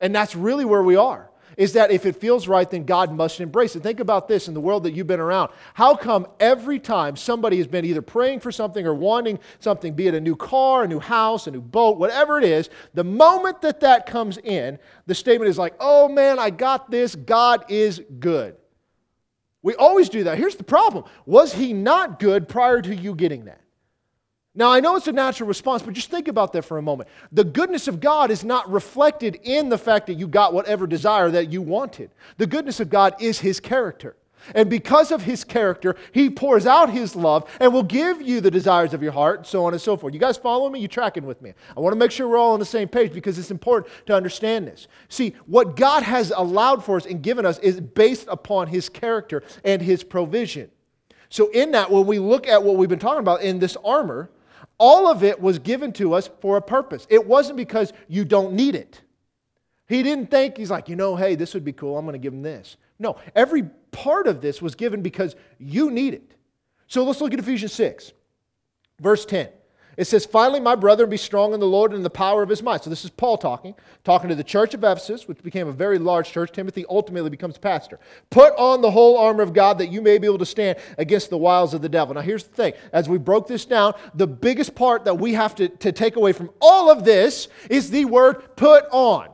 And 0.00 0.14
that's 0.14 0.34
really 0.34 0.64
where 0.64 0.82
we 0.82 0.96
are 0.96 1.27
is 1.58 1.72
that 1.72 1.90
if 1.90 2.06
it 2.06 2.16
feels 2.16 2.46
right, 2.46 2.70
then 2.70 2.84
God 2.84 3.12
must 3.12 3.40
embrace 3.40 3.74
it. 3.74 3.82
Think 3.82 3.98
about 3.98 4.28
this 4.28 4.46
in 4.46 4.54
the 4.54 4.60
world 4.60 4.84
that 4.84 4.92
you've 4.92 5.08
been 5.08 5.18
around. 5.18 5.50
How 5.74 5.96
come 5.96 6.28
every 6.38 6.78
time 6.78 7.16
somebody 7.16 7.56
has 7.58 7.66
been 7.66 7.84
either 7.84 8.00
praying 8.00 8.40
for 8.40 8.52
something 8.52 8.86
or 8.86 8.94
wanting 8.94 9.40
something, 9.58 9.92
be 9.92 10.06
it 10.06 10.14
a 10.14 10.20
new 10.20 10.36
car, 10.36 10.84
a 10.84 10.88
new 10.88 11.00
house, 11.00 11.48
a 11.48 11.50
new 11.50 11.60
boat, 11.60 11.98
whatever 11.98 12.38
it 12.38 12.44
is, 12.44 12.70
the 12.94 13.02
moment 13.02 13.60
that 13.62 13.80
that 13.80 14.06
comes 14.06 14.38
in, 14.38 14.78
the 15.06 15.14
statement 15.16 15.50
is 15.50 15.58
like, 15.58 15.74
oh 15.80 16.08
man, 16.08 16.38
I 16.38 16.50
got 16.50 16.92
this. 16.92 17.16
God 17.16 17.64
is 17.68 18.00
good. 18.20 18.56
We 19.60 19.74
always 19.74 20.08
do 20.08 20.24
that. 20.24 20.38
Here's 20.38 20.54
the 20.54 20.64
problem 20.64 21.06
Was 21.26 21.52
he 21.52 21.72
not 21.72 22.20
good 22.20 22.48
prior 22.48 22.80
to 22.80 22.94
you 22.94 23.16
getting 23.16 23.46
that? 23.46 23.60
Now, 24.58 24.72
I 24.72 24.80
know 24.80 24.96
it's 24.96 25.06
a 25.06 25.12
natural 25.12 25.48
response, 25.48 25.82
but 25.82 25.94
just 25.94 26.10
think 26.10 26.26
about 26.26 26.52
that 26.54 26.62
for 26.62 26.78
a 26.78 26.82
moment. 26.82 27.08
The 27.30 27.44
goodness 27.44 27.86
of 27.86 28.00
God 28.00 28.32
is 28.32 28.42
not 28.42 28.68
reflected 28.68 29.38
in 29.44 29.68
the 29.68 29.78
fact 29.78 30.08
that 30.08 30.14
you 30.14 30.26
got 30.26 30.52
whatever 30.52 30.84
desire 30.84 31.30
that 31.30 31.52
you 31.52 31.62
wanted. 31.62 32.10
The 32.38 32.46
goodness 32.48 32.80
of 32.80 32.90
God 32.90 33.14
is 33.20 33.38
His 33.38 33.60
character. 33.60 34.16
And 34.56 34.68
because 34.68 35.12
of 35.12 35.22
His 35.22 35.44
character, 35.44 35.94
He 36.10 36.28
pours 36.28 36.66
out 36.66 36.90
His 36.90 37.14
love 37.14 37.48
and 37.60 37.72
will 37.72 37.84
give 37.84 38.20
you 38.20 38.40
the 38.40 38.50
desires 38.50 38.94
of 38.94 39.00
your 39.00 39.12
heart, 39.12 39.46
so 39.46 39.64
on 39.64 39.74
and 39.74 39.80
so 39.80 39.96
forth. 39.96 40.12
You 40.12 40.18
guys 40.18 40.36
follow 40.36 40.68
me? 40.68 40.80
You 40.80 40.88
tracking 40.88 41.24
with 41.24 41.40
me? 41.40 41.52
I 41.76 41.78
want 41.78 41.92
to 41.92 41.98
make 41.98 42.10
sure 42.10 42.26
we're 42.26 42.38
all 42.38 42.54
on 42.54 42.58
the 42.58 42.66
same 42.66 42.88
page 42.88 43.12
because 43.12 43.38
it's 43.38 43.52
important 43.52 43.92
to 44.06 44.14
understand 44.16 44.66
this. 44.66 44.88
See, 45.08 45.36
what 45.46 45.76
God 45.76 46.02
has 46.02 46.32
allowed 46.34 46.84
for 46.84 46.96
us 46.96 47.06
and 47.06 47.22
given 47.22 47.46
us 47.46 47.60
is 47.60 47.80
based 47.80 48.26
upon 48.28 48.66
His 48.66 48.88
character 48.88 49.44
and 49.62 49.80
His 49.80 50.02
provision. 50.02 50.68
So, 51.30 51.48
in 51.50 51.70
that, 51.72 51.92
when 51.92 52.06
we 52.06 52.18
look 52.18 52.48
at 52.48 52.60
what 52.60 52.74
we've 52.74 52.88
been 52.88 52.98
talking 52.98 53.20
about 53.20 53.42
in 53.42 53.60
this 53.60 53.76
armor, 53.84 54.30
all 54.78 55.10
of 55.10 55.22
it 55.24 55.40
was 55.40 55.58
given 55.58 55.92
to 55.94 56.14
us 56.14 56.30
for 56.40 56.56
a 56.56 56.62
purpose. 56.62 57.06
It 57.10 57.26
wasn't 57.26 57.56
because 57.56 57.92
you 58.06 58.24
don't 58.24 58.52
need 58.54 58.74
it. 58.74 59.00
He 59.88 60.02
didn't 60.02 60.30
think, 60.30 60.56
he's 60.56 60.70
like, 60.70 60.88
you 60.88 60.96
know, 60.96 61.16
hey, 61.16 61.34
this 61.34 61.54
would 61.54 61.64
be 61.64 61.72
cool. 61.72 61.98
I'm 61.98 62.04
going 62.04 62.12
to 62.12 62.18
give 62.18 62.32
him 62.32 62.42
this. 62.42 62.76
No, 62.98 63.16
every 63.34 63.64
part 63.90 64.26
of 64.26 64.40
this 64.40 64.60
was 64.60 64.74
given 64.74 65.02
because 65.02 65.34
you 65.58 65.90
need 65.90 66.14
it. 66.14 66.34
So 66.86 67.04
let's 67.04 67.20
look 67.20 67.32
at 67.32 67.38
Ephesians 67.38 67.72
6, 67.72 68.12
verse 69.00 69.24
10. 69.24 69.48
It 69.98 70.06
says, 70.06 70.24
Finally, 70.24 70.60
my 70.60 70.76
brethren, 70.76 71.10
be 71.10 71.16
strong 71.16 71.52
in 71.52 71.58
the 71.58 71.66
Lord 71.66 71.90
and 71.90 71.96
in 71.96 72.02
the 72.04 72.08
power 72.08 72.40
of 72.40 72.48
his 72.48 72.62
might. 72.62 72.84
So 72.84 72.88
this 72.88 73.04
is 73.04 73.10
Paul 73.10 73.36
talking, 73.36 73.74
talking 74.04 74.28
to 74.28 74.36
the 74.36 74.44
church 74.44 74.72
of 74.72 74.84
Ephesus, 74.84 75.26
which 75.26 75.42
became 75.42 75.66
a 75.66 75.72
very 75.72 75.98
large 75.98 76.30
church. 76.30 76.52
Timothy 76.52 76.84
ultimately 76.88 77.30
becomes 77.30 77.58
pastor. 77.58 77.98
Put 78.30 78.54
on 78.56 78.80
the 78.80 78.92
whole 78.92 79.18
armor 79.18 79.42
of 79.42 79.52
God 79.52 79.76
that 79.78 79.88
you 79.88 80.00
may 80.00 80.18
be 80.18 80.28
able 80.28 80.38
to 80.38 80.46
stand 80.46 80.78
against 80.98 81.30
the 81.30 81.36
wiles 81.36 81.74
of 81.74 81.82
the 81.82 81.88
devil. 81.88 82.14
Now, 82.14 82.20
here's 82.20 82.44
the 82.44 82.54
thing. 82.54 82.74
As 82.92 83.08
we 83.08 83.18
broke 83.18 83.48
this 83.48 83.64
down, 83.64 83.94
the 84.14 84.28
biggest 84.28 84.76
part 84.76 85.04
that 85.04 85.18
we 85.18 85.34
have 85.34 85.56
to, 85.56 85.68
to 85.68 85.90
take 85.90 86.14
away 86.14 86.32
from 86.32 86.50
all 86.60 86.92
of 86.92 87.04
this 87.04 87.48
is 87.68 87.90
the 87.90 88.04
word 88.04 88.54
put 88.54 88.84
on. 88.92 89.28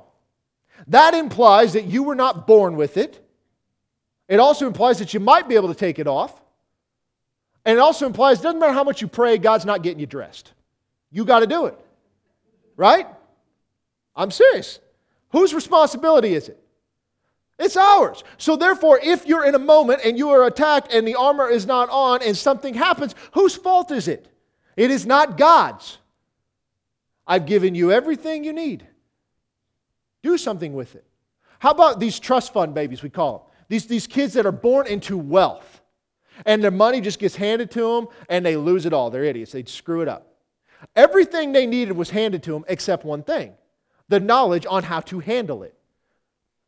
That 0.87 1.12
implies 1.12 1.75
that 1.75 1.85
you 1.85 2.04
were 2.04 2.14
not 2.14 2.47
born 2.47 2.76
with 2.76 2.97
it. 2.97 3.21
It 4.28 4.40
also 4.40 4.66
implies 4.66 4.99
that 4.99 5.12
you 5.12 5.21
might 5.21 5.47
be 5.47 5.56
able 5.56 5.68
to 5.68 5.75
take 5.75 5.99
it 5.99 6.06
off. 6.06 6.40
And 7.64 7.76
it 7.76 7.80
also 7.80 8.06
implies 8.06 8.40
it 8.40 8.42
doesn't 8.42 8.61
matter 8.61 8.73
how 8.73 8.85
much 8.85 9.00
you 9.00 9.09
pray, 9.09 9.38
God's 9.38 9.64
not 9.64 9.83
getting 9.83 9.99
you 9.99 10.06
dressed. 10.06 10.52
You 11.11 11.25
got 11.25 11.40
to 11.40 11.47
do 11.47 11.66
it. 11.66 11.78
Right? 12.76 13.06
I'm 14.14 14.30
serious. 14.30 14.80
Whose 15.30 15.54
responsibility 15.54 16.35
is 16.35 16.49
it? 16.49 16.61
It's 17.59 17.76
ours. 17.76 18.25
So, 18.37 18.56
therefore, 18.56 18.99
if 19.02 19.26
you're 19.26 19.44
in 19.44 19.54
a 19.54 19.61
moment 19.61 20.00
and 20.04 20.18
you 20.18 20.30
are 20.30 20.44
attacked 20.47 20.92
and 20.92 21.06
the 21.06 21.14
armor 21.14 21.49
is 21.49 21.66
not 21.66 21.88
on 21.90 22.21
and 22.23 22.37
something 22.37 22.75
happens, 22.75 23.14
whose 23.33 23.54
fault 23.54 23.92
is 23.92 24.09
it? 24.09 24.28
It 24.76 24.90
is 24.90 25.06
not 25.06 25.38
God's. 25.38 25.99
I've 27.26 27.47
given 27.47 27.75
you 27.75 27.92
everything 27.92 28.44
you 28.44 28.52
need. 28.52 28.87
Do 30.23 30.37
something 30.37 30.75
with 30.75 30.94
it. 30.97 31.04
How 31.61 31.71
about 31.71 32.00
these 32.00 32.18
trust 32.18 32.52
fund 32.52 32.75
babies, 32.75 33.02
we 33.02 33.11
call 33.11 33.38
them? 33.38 33.47
These, 33.68 33.87
these 33.87 34.06
kids 34.06 34.35
that 34.35 34.47
are 34.47 34.52
born 34.52 34.87
into 34.87 35.16
wealth 35.16 35.74
and 36.47 36.62
their 36.62 36.71
money 36.71 37.00
just 37.00 37.19
gets 37.19 37.37
handed 37.37 37.71
to 37.73 37.95
them 37.95 38.09
and 38.29 38.45
they 38.45 38.57
lose 38.57 38.87
it 38.87 38.93
all. 38.93 39.11
They're 39.11 39.25
idiots. 39.25 39.53
They 39.53 39.64
screw 39.64 40.00
it 40.00 40.09
up. 40.09 40.35
Everything 40.97 41.53
they 41.53 41.67
needed 41.67 41.93
was 41.97 42.11
handed 42.11 42.43
to 42.45 42.53
them 42.53 42.64
except 42.69 43.05
one 43.05 43.23
thing 43.23 43.55
the 44.09 44.21
knowledge 44.21 44.67
on 44.69 44.83
how 44.83 45.00
to 45.00 45.19
handle 45.19 45.62
it. 45.62 45.75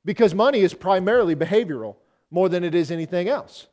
Because 0.06 0.34
money 0.34 0.60
is 0.60 0.72
primarily 0.72 1.36
behavioral 1.36 1.96
more 2.30 2.48
than 2.48 2.64
it 2.64 2.74
is 2.74 2.90
anything 2.90 3.28
else. 3.28 3.66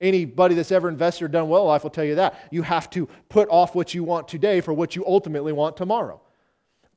Anybody 0.00 0.54
that's 0.54 0.72
ever 0.72 0.88
invested 0.88 1.26
or 1.26 1.28
done 1.28 1.48
well 1.48 1.62
in 1.62 1.68
life 1.68 1.84
will 1.84 1.90
tell 1.90 2.04
you 2.04 2.16
that. 2.16 2.48
You 2.50 2.62
have 2.62 2.90
to 2.90 3.06
put 3.28 3.48
off 3.50 3.74
what 3.74 3.94
you 3.94 4.02
want 4.02 4.26
today 4.26 4.60
for 4.60 4.72
what 4.72 4.96
you 4.96 5.06
ultimately 5.06 5.52
want 5.52 5.76
tomorrow. 5.76 6.20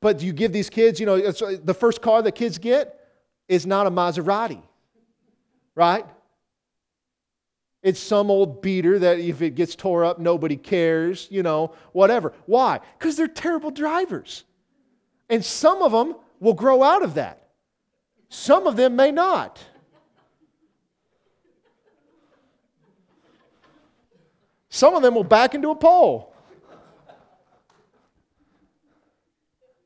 But 0.00 0.22
you 0.22 0.32
give 0.32 0.52
these 0.52 0.70
kids, 0.70 0.98
you 0.98 1.06
know, 1.06 1.16
uh, 1.16 1.32
the 1.62 1.74
first 1.74 2.02
car 2.02 2.22
that 2.22 2.32
kids 2.32 2.58
get 2.58 2.98
is 3.48 3.66
not 3.66 3.86
a 3.86 3.90
Maserati, 3.90 4.62
right? 5.74 6.04
It's 7.82 8.00
some 8.00 8.30
old 8.30 8.60
beater 8.60 8.98
that 8.98 9.18
if 9.18 9.40
it 9.40 9.54
gets 9.54 9.76
tore 9.76 10.04
up, 10.04 10.18
nobody 10.18 10.56
cares, 10.56 11.28
you 11.30 11.42
know, 11.42 11.74
whatever. 11.92 12.32
Why? 12.46 12.80
Because 12.98 13.16
they're 13.16 13.28
terrible 13.28 13.70
drivers. 13.70 14.44
And 15.30 15.44
some 15.44 15.82
of 15.82 15.92
them 15.92 16.16
will 16.40 16.54
grow 16.54 16.82
out 16.82 17.02
of 17.02 17.14
that, 17.14 17.48
some 18.28 18.66
of 18.66 18.76
them 18.76 18.96
may 18.96 19.10
not. 19.10 19.58
Some 24.70 24.94
of 24.94 25.02
them 25.02 25.14
will 25.14 25.24
back 25.24 25.54
into 25.54 25.70
a 25.70 25.74
pole. 25.74 26.32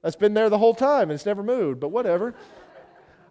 That's 0.03 0.17
been 0.17 0.35
there 0.35 0.51
the 0.51 0.59
whole 0.59 0.75
time 0.75 1.03
and 1.03 1.13
it's 1.13 1.25
never 1.25 1.43
moved, 1.43 1.81
but 1.81 1.89
whatever. 1.89 2.35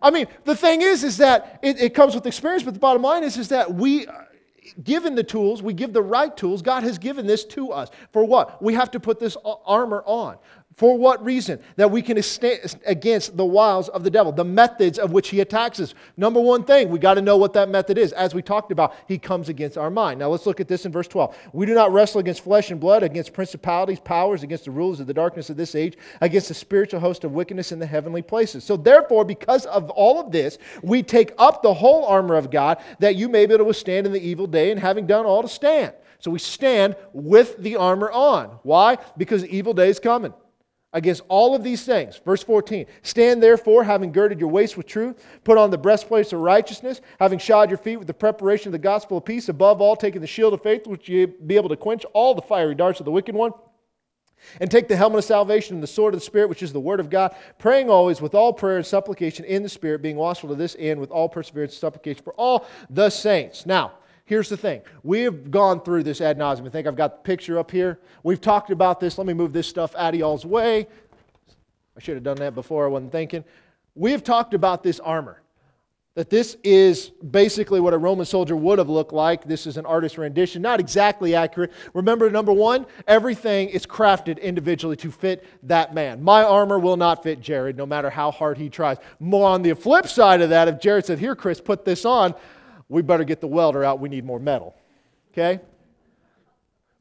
I 0.02 0.10
mean, 0.10 0.26
the 0.46 0.56
thing 0.56 0.82
is, 0.82 1.04
is 1.04 1.18
that 1.18 1.60
it, 1.62 1.80
it 1.80 1.94
comes 1.94 2.16
with 2.16 2.26
experience, 2.26 2.64
but 2.64 2.74
the 2.74 2.80
bottom 2.80 3.02
line 3.04 3.24
is, 3.24 3.38
is 3.38 3.50
that 3.50 3.72
we 3.74 4.08
given 4.84 5.16
the 5.16 5.24
tools, 5.24 5.62
we 5.64 5.74
give 5.74 5.94
the 5.94 6.02
right 6.02 6.36
tools. 6.36 6.62
God 6.62 6.84
has 6.84 6.98
given 6.98 7.26
this 7.26 7.44
to 7.46 7.72
us. 7.72 7.90
For 8.12 8.24
what? 8.24 8.62
We 8.62 8.74
have 8.74 8.92
to 8.92 9.00
put 9.00 9.20
this 9.20 9.36
armor 9.44 10.04
on. 10.06 10.38
For 10.78 10.98
what 10.98 11.24
reason? 11.24 11.60
That 11.76 11.92
we 11.92 12.02
can 12.02 12.22
stand 12.24 12.76
against 12.86 13.36
the 13.36 13.46
wiles 13.46 13.90
of 13.90 14.04
the 14.04 14.10
devil, 14.10 14.32
the 14.32 14.46
methods 14.46 14.98
of 14.98 15.12
which 15.12 15.30
he 15.30 15.42
attacks 15.42 15.80
us. 15.80 15.94
Number 16.16 16.40
one 16.40 16.64
thing, 16.64 16.90
we 16.90 16.98
got 16.98 17.16
to 17.16 17.22
know 17.22 17.38
what 17.38 17.54
that 17.54 17.70
method 17.70 17.98
is. 17.98 18.14
As 18.14 18.34
we 18.34 18.42
talked 18.42 18.72
about, 18.72 18.96
he 19.08 19.18
comes 19.18 19.50
against 19.50 19.78
our 19.78 19.90
mind. 19.90 20.20
Now 20.20 20.30
let's 20.30 20.46
look 20.46 20.60
at 20.60 20.68
this 20.68 20.86
in 20.86 20.92
verse 20.92 21.08
12. 21.08 21.36
We 21.54 21.66
do 21.66 21.74
not 21.74 21.92
wrestle 21.92 22.22
against 22.22 22.44
flesh 22.44 22.72
and 22.72 22.80
blood, 22.80 23.04
against 23.04 23.34
principalities, 23.34 24.00
powers, 24.00 24.44
against 24.44 24.66
the 24.66 24.72
rulers 24.72 25.00
of 25.00 25.08
the 25.08 25.14
darkness 25.14 25.50
of 25.50 25.58
this 25.58 25.76
age, 25.76 25.98
against 26.22 26.48
the 26.48 26.54
spiritual 26.54 27.02
host 27.02 27.26
of 27.26 27.34
wickedness 27.34 27.72
in 27.72 27.80
the 27.80 27.86
heavenly 27.86 28.22
places. 28.22 28.64
So 28.64 28.78
therefore, 28.78 29.26
because 29.26 29.66
of 29.66 29.90
all 29.92 30.20
of 30.20 30.32
this, 30.32 30.58
we 30.82 31.04
take 31.04 31.34
up 31.38 31.62
the 31.62 31.74
whole 31.74 32.06
armor 32.06 32.36
of 32.36 32.50
God 32.50 32.82
that 33.00 33.16
you 33.16 33.28
may 33.28 33.46
be 33.46 33.54
able 33.54 33.66
to 33.66 33.68
withstand 33.68 34.08
in 34.08 34.14
the 34.14 34.26
evil 34.26 34.48
day, 34.48 34.72
and 34.72 34.80
having 34.80 35.06
done 35.06 35.26
all 35.26 35.42
to 35.42 35.50
stand. 35.50 35.94
So 36.20 36.32
we 36.32 36.40
stand 36.40 36.96
with 37.14 37.58
the 37.58 37.76
armor 37.76 38.10
on. 38.12 38.60
Why? 38.64 38.98
Because 39.18 39.42
the 39.42 39.56
evil 39.56 39.74
day 39.74 39.90
is 39.90 40.00
coming 40.00 40.34
against 40.94 41.22
all 41.30 41.56
of 41.56 41.64
these 41.64 41.84
things. 41.84 42.20
Verse 42.24 42.44
14 42.44 42.86
Stand 43.04 43.42
therefore, 43.42 43.84
having 43.84 44.12
girded 44.12 44.40
your 44.40 44.50
waist 44.50 44.78
with 44.78 44.88
truth, 44.88 45.24
put 45.44 45.58
on 45.58 45.72
the 45.72 45.78
breastplate 45.78 46.32
of 46.34 46.40
righteousness, 46.40 47.02
having 47.20 47.40
shod 47.40 47.70
your 47.70 47.78
feet 47.78 47.98
with 47.98 48.08
the 48.08 48.14
preparation 48.14 48.70
of 48.70 48.74
the 48.74 48.80
gospel 48.80 49.18
of 49.18 49.26
peace, 49.26 49.50
above 49.50 49.82
all, 49.82 49.96
taking 49.96 50.22
the 50.22 50.28
shield 50.28 50.54
of 50.54 50.62
faith, 50.62 50.88
which 50.88 51.08
you 51.08 51.28
be 51.28 51.56
able 51.56 51.70
to 51.70 51.78
quench 51.78 52.06
all 52.14 52.34
the 52.34 52.42
fiery 52.42 52.76
darts 52.76 53.00
of 53.00 53.06
the 53.06 53.12
wicked 53.12 53.36
one. 53.36 53.52
And 54.60 54.72
take 54.72 54.88
the 54.88 54.96
helmet 54.96 55.20
of 55.20 55.26
salvation 55.26 55.76
and 55.76 55.84
the 55.84 55.88
sword 55.88 56.16
of 56.16 56.20
the 56.20 56.26
Spirit, 56.26 56.50
which 56.50 56.64
is 56.64 56.74
the 56.74 56.80
word 56.80 57.00
of 57.00 57.12
God, 57.12 57.36
praying 57.60 57.92
always 57.92 58.22
with 58.22 58.34
all 58.34 58.52
prayer 58.52 58.78
and 58.78 58.86
supplication 58.86 59.46
in 59.46 59.62
the 59.62 59.70
Spirit, 59.70 60.02
being 60.02 60.16
watchful 60.16 60.50
to 60.50 60.56
this 60.56 60.76
end 60.80 61.00
with 61.00 61.12
all 61.12 61.30
perseverance 61.30 61.74
and 61.74 61.80
supplication 61.80 62.24
for 62.24 62.34
all 62.34 62.66
the 62.90 63.12
saints. 63.12 63.68
Now, 63.68 63.94
Here's 64.32 64.48
the 64.48 64.56
thing. 64.56 64.82
We 65.04 65.24
have 65.24 65.52
gone 65.52 65.82
through 65.82 66.04
this 66.04 66.22
ad 66.22 66.38
nauseum. 66.38 66.66
I 66.66 66.70
think 66.70 66.88
I've 66.88 66.96
got 66.96 67.18
the 67.18 67.22
picture 67.28 67.60
up 67.60 67.70
here. 67.70 68.00
We've 68.24 68.40
talked 68.40 68.72
about 68.72 69.02
this. 69.02 69.18
Let 69.18 69.28
me 69.28 69.34
move 69.34 69.52
this 69.52 69.68
stuff 69.68 69.94
out 69.98 70.14
of 70.14 70.20
y'all's 70.22 70.46
way. 70.46 70.88
I 71.98 72.00
should 72.00 72.16
have 72.16 72.24
done 72.24 72.38
that 72.38 72.56
before. 72.56 72.86
I 72.86 72.88
wasn't 72.88 73.12
thinking. 73.12 73.44
We 73.94 74.12
have 74.12 74.24
talked 74.24 74.54
about 74.54 74.84
this 74.84 75.02
armor. 75.02 75.42
That 76.16 76.30
this 76.30 76.56
is 76.64 77.10
basically 77.10 77.82
what 77.82 77.94
a 77.94 77.98
Roman 77.98 78.26
soldier 78.26 78.56
would 78.56 78.80
have 78.80 78.88
looked 78.88 79.12
like. 79.12 79.44
This 79.44 79.68
is 79.68 79.76
an 79.76 79.86
artist's 79.86 80.18
rendition, 80.18 80.62
not 80.62 80.80
exactly 80.80 81.36
accurate. 81.36 81.74
Remember, 81.94 82.30
number 82.30 82.54
one, 82.54 82.86
everything 83.08 83.68
is 83.68 83.86
crafted 83.86 84.42
individually 84.42 84.96
to 84.96 85.12
fit 85.12 85.46
that 85.64 85.94
man. 85.94 86.24
My 86.24 86.42
armor 86.42 86.80
will 86.80 86.96
not 86.96 87.22
fit 87.22 87.42
Jared, 87.42 87.76
no 87.76 87.86
matter 87.86 88.10
how 88.10 88.32
hard 88.32 88.58
he 88.58 88.70
tries. 88.70 88.96
More 89.20 89.50
on 89.50 89.62
the 89.62 89.76
flip 89.76 90.08
side 90.08 90.40
of 90.40 90.52
that, 90.52 90.70
if 90.70 90.80
Jared 90.80 91.06
said, 91.06 91.20
Here, 91.20 91.36
Chris, 91.36 91.60
put 91.60 91.84
this 91.84 92.06
on, 92.06 92.34
we 92.92 93.02
better 93.02 93.24
get 93.24 93.40
the 93.40 93.48
welder 93.48 93.84
out. 93.84 94.00
We 94.00 94.10
need 94.10 94.26
more 94.26 94.40
metal. 94.40 94.76
Okay? 95.32 95.62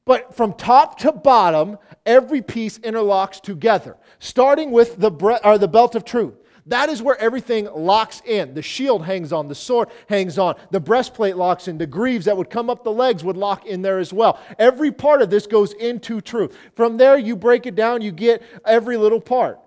But 0.05 0.35
from 0.37 0.55
top 0.55 0.99
to 1.01 1.13
bottom, 1.13 1.79
every 2.07 2.43
piece 2.43 2.79
interlocks 2.79 3.41
together, 3.41 3.97
starting 4.21 4.71
with 4.71 4.97
the, 4.99 5.11
bre- 5.11 5.45
or 5.45 5.59
the 5.59 5.69
belt 5.69 5.95
of 5.95 6.05
truth. 6.05 6.35
That 6.67 6.89
is 6.89 7.03
where 7.03 7.19
everything 7.19 7.69
locks 7.75 8.23
in. 8.25 8.55
The 8.55 8.63
shield 8.63 9.05
hangs 9.05 9.33
on, 9.33 9.49
the 9.49 9.55
sword 9.55 9.89
hangs 10.09 10.39
on, 10.39 10.55
the 10.71 10.79
breastplate 10.79 11.37
locks 11.37 11.67
in, 11.67 11.77
the 11.77 11.87
greaves 11.87 12.27
that 12.27 12.37
would 12.37 12.51
come 12.51 12.71
up 12.71 12.85
the 12.85 12.93
legs 12.93 13.25
would 13.25 13.37
lock 13.37 13.67
in 13.67 13.83
there 13.83 13.99
as 13.99 14.13
well. 14.13 14.39
Every 14.59 14.93
part 14.93 15.23
of 15.23 15.31
this 15.31 15.47
goes 15.47 15.73
into 15.73 16.21
truth. 16.21 16.57
From 16.77 16.97
there, 16.97 17.19
you 17.19 17.35
break 17.35 17.67
it 17.67 17.75
down, 17.75 18.03
you 18.03 18.13
get 18.13 18.43
every 18.65 18.97
little 18.97 19.21
part 19.21 19.59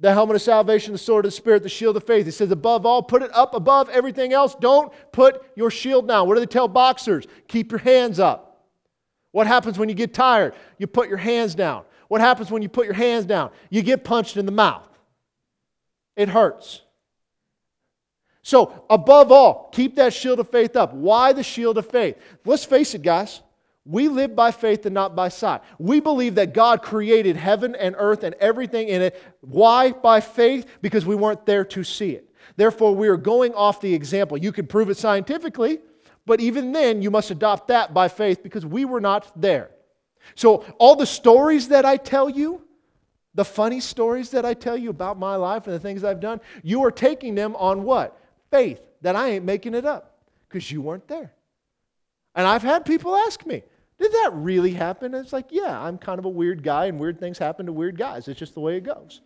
the 0.00 0.12
helmet 0.12 0.36
of 0.36 0.42
salvation, 0.42 0.92
the 0.92 0.98
sword 0.98 1.26
of 1.26 1.30
the 1.30 1.36
Spirit, 1.36 1.62
the 1.62 1.68
shield 1.68 1.96
of 1.96 2.04
faith. 2.04 2.24
He 2.24 2.32
says, 2.32 2.50
above 2.50 2.86
all, 2.86 3.02
put 3.02 3.22
it 3.22 3.30
up 3.34 3.54
above 3.54 3.90
everything 3.90 4.32
else. 4.32 4.54
Don't 4.54 4.92
put 5.12 5.44
your 5.56 5.70
shield 5.70 6.08
down. 6.08 6.26
What 6.26 6.34
do 6.34 6.40
they 6.40 6.46
tell 6.46 6.68
boxers? 6.68 7.26
Keep 7.48 7.70
your 7.70 7.80
hands 7.80 8.18
up. 8.18 8.66
What 9.32 9.46
happens 9.46 9.78
when 9.78 9.88
you 9.88 9.94
get 9.94 10.14
tired? 10.14 10.54
You 10.78 10.86
put 10.86 11.08
your 11.08 11.18
hands 11.18 11.54
down. 11.54 11.84
What 12.08 12.20
happens 12.20 12.50
when 12.50 12.62
you 12.62 12.68
put 12.68 12.86
your 12.86 12.94
hands 12.94 13.26
down? 13.26 13.50
You 13.68 13.82
get 13.82 14.02
punched 14.02 14.36
in 14.36 14.46
the 14.46 14.52
mouth. 14.52 14.88
It 16.16 16.28
hurts. 16.28 16.80
So, 18.42 18.84
above 18.88 19.30
all, 19.30 19.68
keep 19.70 19.96
that 19.96 20.14
shield 20.14 20.40
of 20.40 20.48
faith 20.48 20.76
up. 20.76 20.94
Why 20.94 21.32
the 21.34 21.42
shield 21.42 21.76
of 21.78 21.86
faith? 21.86 22.16
Let's 22.44 22.64
face 22.64 22.94
it, 22.94 23.02
guys. 23.02 23.42
We 23.84 24.08
live 24.08 24.36
by 24.36 24.50
faith 24.50 24.84
and 24.84 24.94
not 24.94 25.16
by 25.16 25.30
sight. 25.30 25.62
We 25.78 26.00
believe 26.00 26.34
that 26.34 26.52
God 26.52 26.82
created 26.82 27.36
heaven 27.36 27.74
and 27.74 27.94
earth 27.98 28.24
and 28.24 28.34
everything 28.36 28.88
in 28.88 29.02
it. 29.02 29.22
Why? 29.40 29.92
By 29.92 30.20
faith? 30.20 30.66
Because 30.82 31.06
we 31.06 31.14
weren't 31.14 31.46
there 31.46 31.64
to 31.66 31.82
see 31.82 32.10
it. 32.10 32.28
Therefore, 32.56 32.94
we 32.94 33.08
are 33.08 33.16
going 33.16 33.54
off 33.54 33.80
the 33.80 33.94
example. 33.94 34.36
You 34.36 34.52
can 34.52 34.66
prove 34.66 34.90
it 34.90 34.96
scientifically, 34.96 35.80
but 36.26 36.40
even 36.40 36.72
then, 36.72 37.00
you 37.00 37.10
must 37.10 37.30
adopt 37.30 37.68
that 37.68 37.94
by 37.94 38.08
faith 38.08 38.42
because 38.42 38.66
we 38.66 38.84
were 38.84 39.00
not 39.00 39.32
there. 39.40 39.70
So, 40.34 40.64
all 40.78 40.96
the 40.96 41.06
stories 41.06 41.68
that 41.68 41.84
I 41.84 41.96
tell 41.96 42.28
you, 42.28 42.62
the 43.34 43.44
funny 43.44 43.80
stories 43.80 44.30
that 44.30 44.44
I 44.44 44.54
tell 44.54 44.76
you 44.76 44.90
about 44.90 45.18
my 45.18 45.36
life 45.36 45.66
and 45.66 45.74
the 45.74 45.80
things 45.80 46.04
I've 46.04 46.20
done, 46.20 46.40
you 46.62 46.84
are 46.84 46.90
taking 46.90 47.34
them 47.34 47.56
on 47.56 47.84
what? 47.84 48.20
Faith, 48.50 48.80
that 49.02 49.16
I 49.16 49.30
ain't 49.30 49.44
making 49.44 49.74
it 49.74 49.86
up 49.86 50.18
because 50.48 50.70
you 50.70 50.82
weren't 50.82 51.08
there. 51.08 51.32
And 52.40 52.48
I've 52.48 52.62
had 52.62 52.86
people 52.86 53.14
ask 53.14 53.44
me, 53.44 53.62
did 53.98 54.12
that 54.12 54.30
really 54.32 54.72
happen? 54.72 55.14
And 55.14 55.22
it's 55.22 55.32
like, 55.34 55.48
yeah, 55.50 55.78
I'm 55.78 55.98
kind 55.98 56.18
of 56.18 56.24
a 56.24 56.30
weird 56.30 56.62
guy, 56.62 56.86
and 56.86 56.98
weird 56.98 57.20
things 57.20 57.36
happen 57.36 57.66
to 57.66 57.72
weird 57.72 57.98
guys. 57.98 58.28
It's 58.28 58.38
just 58.38 58.54
the 58.54 58.60
way 58.60 58.78
it 58.78 58.80
goes. 58.80 59.20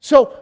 So, 0.00 0.34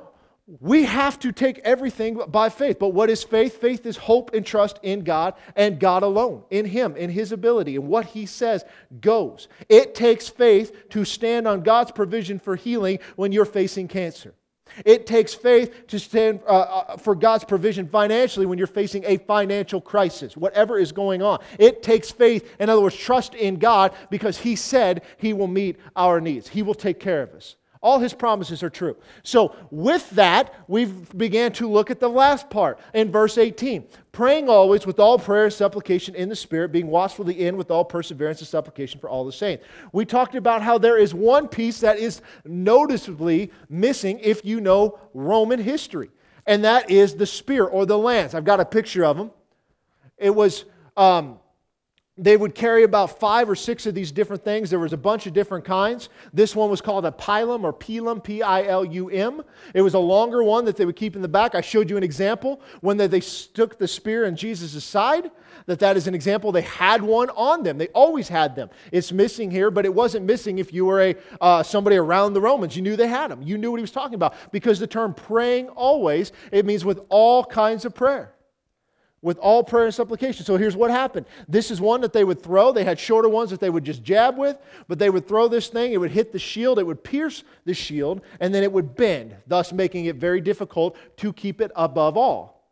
we 0.60 0.84
have 0.84 1.18
to 1.18 1.32
take 1.32 1.58
everything 1.64 2.20
by 2.28 2.48
faith. 2.48 2.78
But 2.78 2.90
what 2.90 3.10
is 3.10 3.24
faith? 3.24 3.60
Faith 3.60 3.86
is 3.86 3.96
hope 3.96 4.34
and 4.34 4.46
trust 4.46 4.78
in 4.84 5.02
God 5.02 5.34
and 5.56 5.80
God 5.80 6.04
alone, 6.04 6.44
in 6.48 6.64
Him, 6.64 6.94
in 6.94 7.10
His 7.10 7.32
ability, 7.32 7.74
and 7.74 7.88
what 7.88 8.06
He 8.06 8.24
says 8.24 8.64
goes. 9.00 9.48
It 9.68 9.96
takes 9.96 10.28
faith 10.28 10.90
to 10.90 11.04
stand 11.04 11.48
on 11.48 11.62
God's 11.62 11.90
provision 11.90 12.38
for 12.38 12.54
healing 12.54 13.00
when 13.16 13.32
you're 13.32 13.44
facing 13.44 13.88
cancer. 13.88 14.32
It 14.84 15.06
takes 15.06 15.34
faith 15.34 15.86
to 15.88 15.98
stand 15.98 16.40
uh, 16.46 16.50
uh, 16.50 16.96
for 16.96 17.14
God's 17.14 17.44
provision 17.44 17.86
financially 17.86 18.46
when 18.46 18.58
you're 18.58 18.66
facing 18.66 19.04
a 19.04 19.18
financial 19.18 19.80
crisis, 19.80 20.36
whatever 20.36 20.78
is 20.78 20.90
going 20.90 21.22
on. 21.22 21.40
It 21.58 21.82
takes 21.82 22.10
faith, 22.10 22.56
in 22.58 22.68
other 22.68 22.80
words, 22.80 22.96
trust 22.96 23.34
in 23.34 23.56
God 23.56 23.94
because 24.10 24.38
He 24.38 24.56
said 24.56 25.02
He 25.18 25.32
will 25.32 25.46
meet 25.48 25.78
our 25.94 26.20
needs, 26.20 26.48
He 26.48 26.62
will 26.62 26.74
take 26.74 26.98
care 26.98 27.22
of 27.22 27.34
us. 27.34 27.56
All 27.84 27.98
his 27.98 28.14
promises 28.14 28.62
are 28.62 28.70
true. 28.70 28.96
So, 29.24 29.54
with 29.70 30.08
that, 30.12 30.54
we've 30.68 31.14
began 31.18 31.52
to 31.52 31.70
look 31.70 31.90
at 31.90 32.00
the 32.00 32.08
last 32.08 32.48
part 32.48 32.80
in 32.94 33.12
verse 33.12 33.36
18. 33.36 33.86
Praying 34.10 34.48
always 34.48 34.86
with 34.86 34.98
all 34.98 35.18
prayer 35.18 35.44
and 35.44 35.52
supplication 35.52 36.14
in 36.14 36.30
the 36.30 36.34
Spirit, 36.34 36.72
being 36.72 36.86
watchfully 36.86 37.46
in 37.46 37.58
with 37.58 37.70
all 37.70 37.84
perseverance 37.84 38.40
and 38.40 38.48
supplication 38.48 39.00
for 39.00 39.10
all 39.10 39.26
the 39.26 39.32
saints. 39.32 39.66
We 39.92 40.06
talked 40.06 40.34
about 40.34 40.62
how 40.62 40.78
there 40.78 40.96
is 40.96 41.12
one 41.12 41.46
piece 41.46 41.80
that 41.80 41.98
is 41.98 42.22
noticeably 42.46 43.52
missing 43.68 44.18
if 44.20 44.46
you 44.46 44.62
know 44.62 44.98
Roman 45.12 45.60
history, 45.60 46.08
and 46.46 46.64
that 46.64 46.90
is 46.90 47.16
the 47.16 47.26
spear 47.26 47.66
or 47.66 47.84
the 47.84 47.98
lance. 47.98 48.32
I've 48.32 48.46
got 48.46 48.60
a 48.60 48.64
picture 48.64 49.04
of 49.04 49.18
them. 49.18 49.30
It 50.16 50.34
was. 50.34 50.64
Um, 50.96 51.38
they 52.16 52.36
would 52.36 52.54
carry 52.54 52.84
about 52.84 53.18
five 53.18 53.50
or 53.50 53.56
six 53.56 53.86
of 53.86 53.94
these 53.94 54.12
different 54.12 54.44
things. 54.44 54.70
There 54.70 54.78
was 54.78 54.92
a 54.92 54.96
bunch 54.96 55.26
of 55.26 55.32
different 55.32 55.64
kinds. 55.64 56.10
This 56.32 56.54
one 56.54 56.70
was 56.70 56.80
called 56.80 57.04
a 57.04 57.10
pilum 57.10 57.64
or 57.64 57.72
pilum, 57.72 58.22
P 58.22 58.40
I 58.40 58.66
L 58.66 58.84
U 58.84 59.08
M. 59.10 59.42
It 59.74 59.82
was 59.82 59.94
a 59.94 59.98
longer 59.98 60.44
one 60.44 60.64
that 60.66 60.76
they 60.76 60.84
would 60.84 60.94
keep 60.94 61.16
in 61.16 61.22
the 61.22 61.28
back. 61.28 61.56
I 61.56 61.60
showed 61.60 61.90
you 61.90 61.96
an 61.96 62.04
example 62.04 62.60
when 62.82 62.96
they, 62.96 63.20
stuck 63.20 63.78
the 63.78 63.88
spear 63.88 64.26
in 64.26 64.36
Jesus' 64.36 64.84
side, 64.84 65.30
that 65.66 65.80
that 65.80 65.96
is 65.96 66.06
an 66.06 66.14
example. 66.14 66.52
They 66.52 66.62
had 66.62 67.02
one 67.02 67.30
on 67.30 67.62
them. 67.64 67.78
They 67.78 67.88
always 67.88 68.28
had 68.28 68.54
them. 68.54 68.70
It's 68.92 69.10
missing 69.10 69.50
here, 69.50 69.70
but 69.70 69.84
it 69.84 69.94
wasn't 69.94 70.24
missing 70.24 70.58
if 70.58 70.72
you 70.72 70.84
were 70.84 71.00
a, 71.00 71.16
uh, 71.40 71.62
somebody 71.62 71.96
around 71.96 72.34
the 72.34 72.40
Romans. 72.40 72.76
You 72.76 72.82
knew 72.82 72.96
they 72.96 73.08
had 73.08 73.30
them. 73.30 73.42
You 73.42 73.58
knew 73.58 73.70
what 73.70 73.78
he 73.78 73.82
was 73.82 73.90
talking 73.90 74.14
about 74.14 74.34
because 74.52 74.78
the 74.78 74.86
term 74.86 75.14
praying 75.14 75.68
always, 75.70 76.32
it 76.52 76.64
means 76.64 76.84
with 76.84 77.00
all 77.08 77.44
kinds 77.44 77.84
of 77.84 77.94
prayer 77.94 78.33
with 79.24 79.38
all 79.38 79.64
prayer 79.64 79.86
and 79.86 79.94
supplication. 79.94 80.44
So 80.44 80.58
here's 80.58 80.76
what 80.76 80.90
happened. 80.90 81.24
This 81.48 81.70
is 81.70 81.80
one 81.80 82.02
that 82.02 82.12
they 82.12 82.24
would 82.24 82.42
throw. 82.42 82.72
They 82.72 82.84
had 82.84 83.00
shorter 83.00 83.28
ones 83.28 83.48
that 83.50 83.58
they 83.58 83.70
would 83.70 83.82
just 83.82 84.02
jab 84.02 84.36
with, 84.36 84.58
but 84.86 84.98
they 84.98 85.08
would 85.08 85.26
throw 85.26 85.48
this 85.48 85.68
thing, 85.68 85.92
it 85.92 85.96
would 85.96 86.10
hit 86.10 86.30
the 86.30 86.38
shield, 86.38 86.78
it 86.78 86.86
would 86.86 87.02
pierce 87.02 87.42
the 87.64 87.72
shield, 87.72 88.20
and 88.38 88.54
then 88.54 88.62
it 88.62 88.70
would 88.70 88.94
bend, 88.94 89.34
thus 89.46 89.72
making 89.72 90.04
it 90.04 90.16
very 90.16 90.42
difficult 90.42 90.96
to 91.16 91.32
keep 91.32 91.62
it 91.62 91.72
above 91.74 92.18
all. 92.18 92.70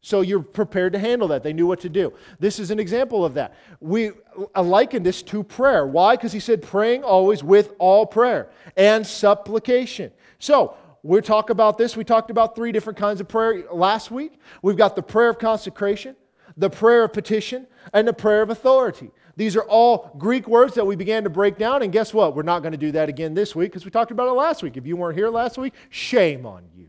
So 0.00 0.22
you're 0.22 0.40
prepared 0.40 0.94
to 0.94 0.98
handle 0.98 1.28
that. 1.28 1.42
They 1.42 1.52
knew 1.52 1.66
what 1.66 1.80
to 1.80 1.90
do. 1.90 2.14
This 2.38 2.58
is 2.58 2.70
an 2.70 2.80
example 2.80 3.24
of 3.24 3.34
that. 3.34 3.54
We 3.80 4.12
likened 4.58 5.04
this 5.04 5.20
to 5.24 5.42
prayer. 5.42 5.86
Why? 5.86 6.16
Because 6.16 6.32
he 6.32 6.40
said 6.40 6.62
praying 6.62 7.04
always 7.04 7.44
with 7.44 7.74
all 7.78 8.06
prayer 8.06 8.48
and 8.76 9.06
supplication. 9.06 10.10
So 10.38 10.74
we 11.06 11.20
talk 11.20 11.50
about 11.50 11.78
this. 11.78 11.96
We 11.96 12.04
talked 12.04 12.30
about 12.30 12.56
three 12.56 12.72
different 12.72 12.98
kinds 12.98 13.20
of 13.20 13.28
prayer 13.28 13.64
last 13.72 14.10
week. 14.10 14.40
We've 14.62 14.76
got 14.76 14.96
the 14.96 15.02
prayer 15.02 15.28
of 15.28 15.38
consecration, 15.38 16.16
the 16.56 16.70
prayer 16.70 17.04
of 17.04 17.12
petition, 17.12 17.66
and 17.92 18.06
the 18.08 18.12
prayer 18.12 18.42
of 18.42 18.50
authority. 18.50 19.10
These 19.36 19.54
are 19.54 19.62
all 19.62 20.10
Greek 20.18 20.48
words 20.48 20.74
that 20.74 20.84
we 20.84 20.96
began 20.96 21.24
to 21.24 21.30
break 21.30 21.58
down. 21.58 21.82
And 21.82 21.92
guess 21.92 22.12
what? 22.12 22.34
We're 22.34 22.42
not 22.42 22.60
going 22.62 22.72
to 22.72 22.78
do 22.78 22.92
that 22.92 23.08
again 23.08 23.34
this 23.34 23.54
week 23.54 23.70
because 23.70 23.84
we 23.84 23.90
talked 23.90 24.10
about 24.10 24.28
it 24.28 24.32
last 24.32 24.62
week. 24.62 24.76
If 24.76 24.86
you 24.86 24.96
weren't 24.96 25.16
here 25.16 25.28
last 25.28 25.58
week, 25.58 25.74
shame 25.90 26.46
on 26.46 26.64
you. 26.74 26.88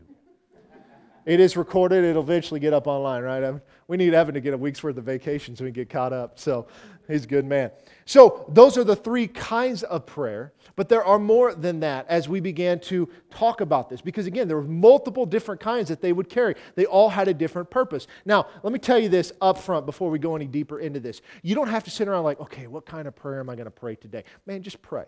It 1.28 1.40
is 1.40 1.58
recorded. 1.58 2.04
It'll 2.04 2.22
eventually 2.22 2.58
get 2.58 2.72
up 2.72 2.86
online, 2.86 3.22
right? 3.22 3.60
we 3.86 3.98
need 3.98 4.14
Evan 4.14 4.32
to 4.32 4.40
get 4.40 4.54
a 4.54 4.56
week's 4.56 4.82
worth 4.82 4.96
of 4.96 5.04
vacation 5.04 5.54
so 5.54 5.62
we 5.62 5.70
can 5.70 5.82
get 5.82 5.90
caught 5.90 6.14
up. 6.14 6.38
So 6.38 6.68
he's 7.06 7.24
a 7.24 7.26
good 7.26 7.44
man. 7.44 7.70
So 8.06 8.46
those 8.48 8.78
are 8.78 8.84
the 8.84 8.96
three 8.96 9.26
kinds 9.26 9.82
of 9.82 10.06
prayer. 10.06 10.54
But 10.74 10.88
there 10.88 11.04
are 11.04 11.18
more 11.18 11.52
than 11.52 11.80
that 11.80 12.06
as 12.08 12.30
we 12.30 12.40
began 12.40 12.80
to 12.80 13.10
talk 13.30 13.60
about 13.60 13.90
this. 13.90 14.00
Because 14.00 14.24
again, 14.24 14.48
there 14.48 14.56
were 14.56 14.62
multiple 14.62 15.26
different 15.26 15.60
kinds 15.60 15.90
that 15.90 16.00
they 16.00 16.14
would 16.14 16.30
carry. 16.30 16.54
They 16.76 16.86
all 16.86 17.10
had 17.10 17.28
a 17.28 17.34
different 17.34 17.68
purpose. 17.68 18.06
Now, 18.24 18.46
let 18.62 18.72
me 18.72 18.78
tell 18.78 18.98
you 18.98 19.10
this 19.10 19.30
up 19.42 19.58
front 19.58 19.84
before 19.84 20.08
we 20.08 20.18
go 20.18 20.34
any 20.34 20.46
deeper 20.46 20.80
into 20.80 20.98
this. 20.98 21.20
You 21.42 21.54
don't 21.54 21.68
have 21.68 21.84
to 21.84 21.90
sit 21.90 22.08
around 22.08 22.24
like, 22.24 22.40
okay, 22.40 22.68
what 22.68 22.86
kind 22.86 23.06
of 23.06 23.14
prayer 23.14 23.40
am 23.40 23.50
I 23.50 23.54
going 23.54 23.66
to 23.66 23.70
pray 23.70 23.96
today? 23.96 24.24
Man, 24.46 24.62
just 24.62 24.80
pray. 24.80 25.04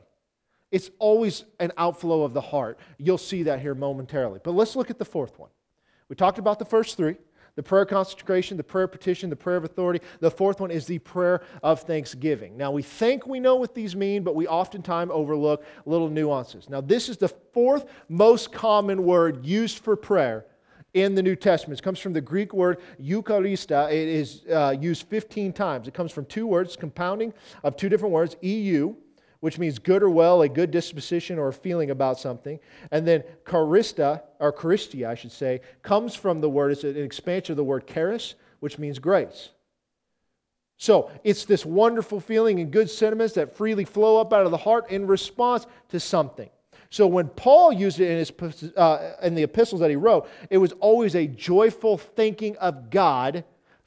It's 0.71 0.91
always 0.99 1.45
an 1.61 1.73
outflow 1.79 2.25
of 2.25 2.35
the 2.35 2.43
heart. 2.43 2.79
You'll 2.99 3.17
see 3.17 3.45
that 3.45 3.61
here 3.61 3.75
momentarily. 3.75 4.41
But 4.45 4.53
let's 4.53 4.77
look 4.77 4.91
at 4.91 4.99
the 4.99 5.07
fourth 5.07 5.39
one. 5.39 5.49
We 6.11 6.17
talked 6.17 6.39
about 6.39 6.59
the 6.59 6.67
first 6.67 6.99
three 6.99 7.17
the 7.57 7.63
prayer 7.65 7.85
consecration, 7.85 8.57
the 8.57 8.65
prayer 8.65 8.87
petition, 8.87 9.29
the 9.29 9.37
prayer 9.37 9.57
of 9.57 9.65
authority. 9.65 10.01
The 10.21 10.31
fourth 10.31 10.61
one 10.61 10.71
is 10.71 10.87
the 10.87 10.99
prayer 11.01 11.43
of 11.63 11.81
thanksgiving. 11.81 12.57
Now, 12.57 12.71
we 12.71 12.81
think 12.81 13.27
we 13.27 13.41
know 13.41 13.57
what 13.57 13.75
these 13.75 13.97
mean, 13.97 14.23
but 14.23 14.35
we 14.35 14.47
oftentimes 14.47 15.11
overlook 15.13 15.65
little 15.85 16.09
nuances. 16.09 16.71
Now, 16.71 16.81
this 16.81 17.09
is 17.09 17.17
the 17.17 17.29
fourth 17.29 17.87
most 18.09 18.53
common 18.53 19.03
word 19.03 19.45
used 19.45 19.81
for 19.81 19.97
prayer 19.97 20.47
in 20.95 21.15
the 21.15 21.23
New 21.23 21.37
Testament. 21.37 21.81
It 21.81 21.83
comes 21.83 21.99
from 21.99 22.13
the 22.13 22.21
Greek 22.21 22.55
word 22.55 22.79
eucharista. 23.03 23.91
It 23.91 24.09
is 24.09 24.43
uh, 24.51 24.75
used 24.81 25.07
15 25.09 25.53
times. 25.53 25.89
It 25.89 25.95
comes 25.95 26.13
from 26.13 26.27
two 26.27 26.47
words, 26.47 26.77
compounding 26.77 27.35
of 27.63 27.77
two 27.77 27.89
different 27.89 28.13
words, 28.13 28.37
eu, 28.43 28.97
which 29.41 29.59
means 29.59 29.79
good 29.79 30.03
or 30.03 30.11
well, 30.11 30.43
a 30.43 30.49
good 30.49 30.71
disposition 30.71 31.39
or 31.39 31.51
feeling 31.51 31.91
about 31.91 32.19
something. 32.19 32.61
And 32.91 33.07
then 33.07 33.25
charista, 33.45 34.23
or 34.39 34.53
charistia, 34.53 35.09
I 35.09 35.15
should 35.15 35.33
say, 35.33 35.61
comes 35.83 36.15
from 36.15 36.41
the 36.41 36.49
word, 36.49 36.73
it's 36.73 36.85
an 36.85 37.03
expansion 37.03 37.55
of 37.55 37.57
the 37.57 37.65
word 37.65 37.87
charis, 37.87 38.35
which 38.61 38.79
means 38.79 38.99
grace. 38.99 39.51
So 40.77 41.11
it's 41.25 41.45
this 41.45 41.67
wonderful 41.67 42.21
feeling 42.21 42.61
and 42.61 42.71
good 42.71 42.89
sentiments 42.89 43.35
that 43.35 43.55
freely 43.55 43.85
flow 43.85 44.19
up 44.19 44.33
out 44.33 44.47
of 44.47 44.51
the 44.51 44.57
heart 44.57 44.91
in 44.91 45.07
response 45.07 45.67
to 45.91 46.01
something. 46.01 46.49
So 46.89 47.07
when 47.07 47.29
Paul 47.29 47.73
used 47.73 48.01
it 48.01 48.11
in, 48.11 48.19
his, 48.19 48.73
uh, 48.77 49.17
in 49.23 49.35
the 49.35 49.43
epistles 49.43 49.81
that 49.81 49.91
he 49.91 49.97
wrote, 49.97 50.29
it 50.49 50.59
was 50.59 50.73
always 50.81 51.15
a 51.17 51.27
joyful 51.27 51.99
thinking 51.99 52.57
of 52.57 52.91
God 52.91 53.45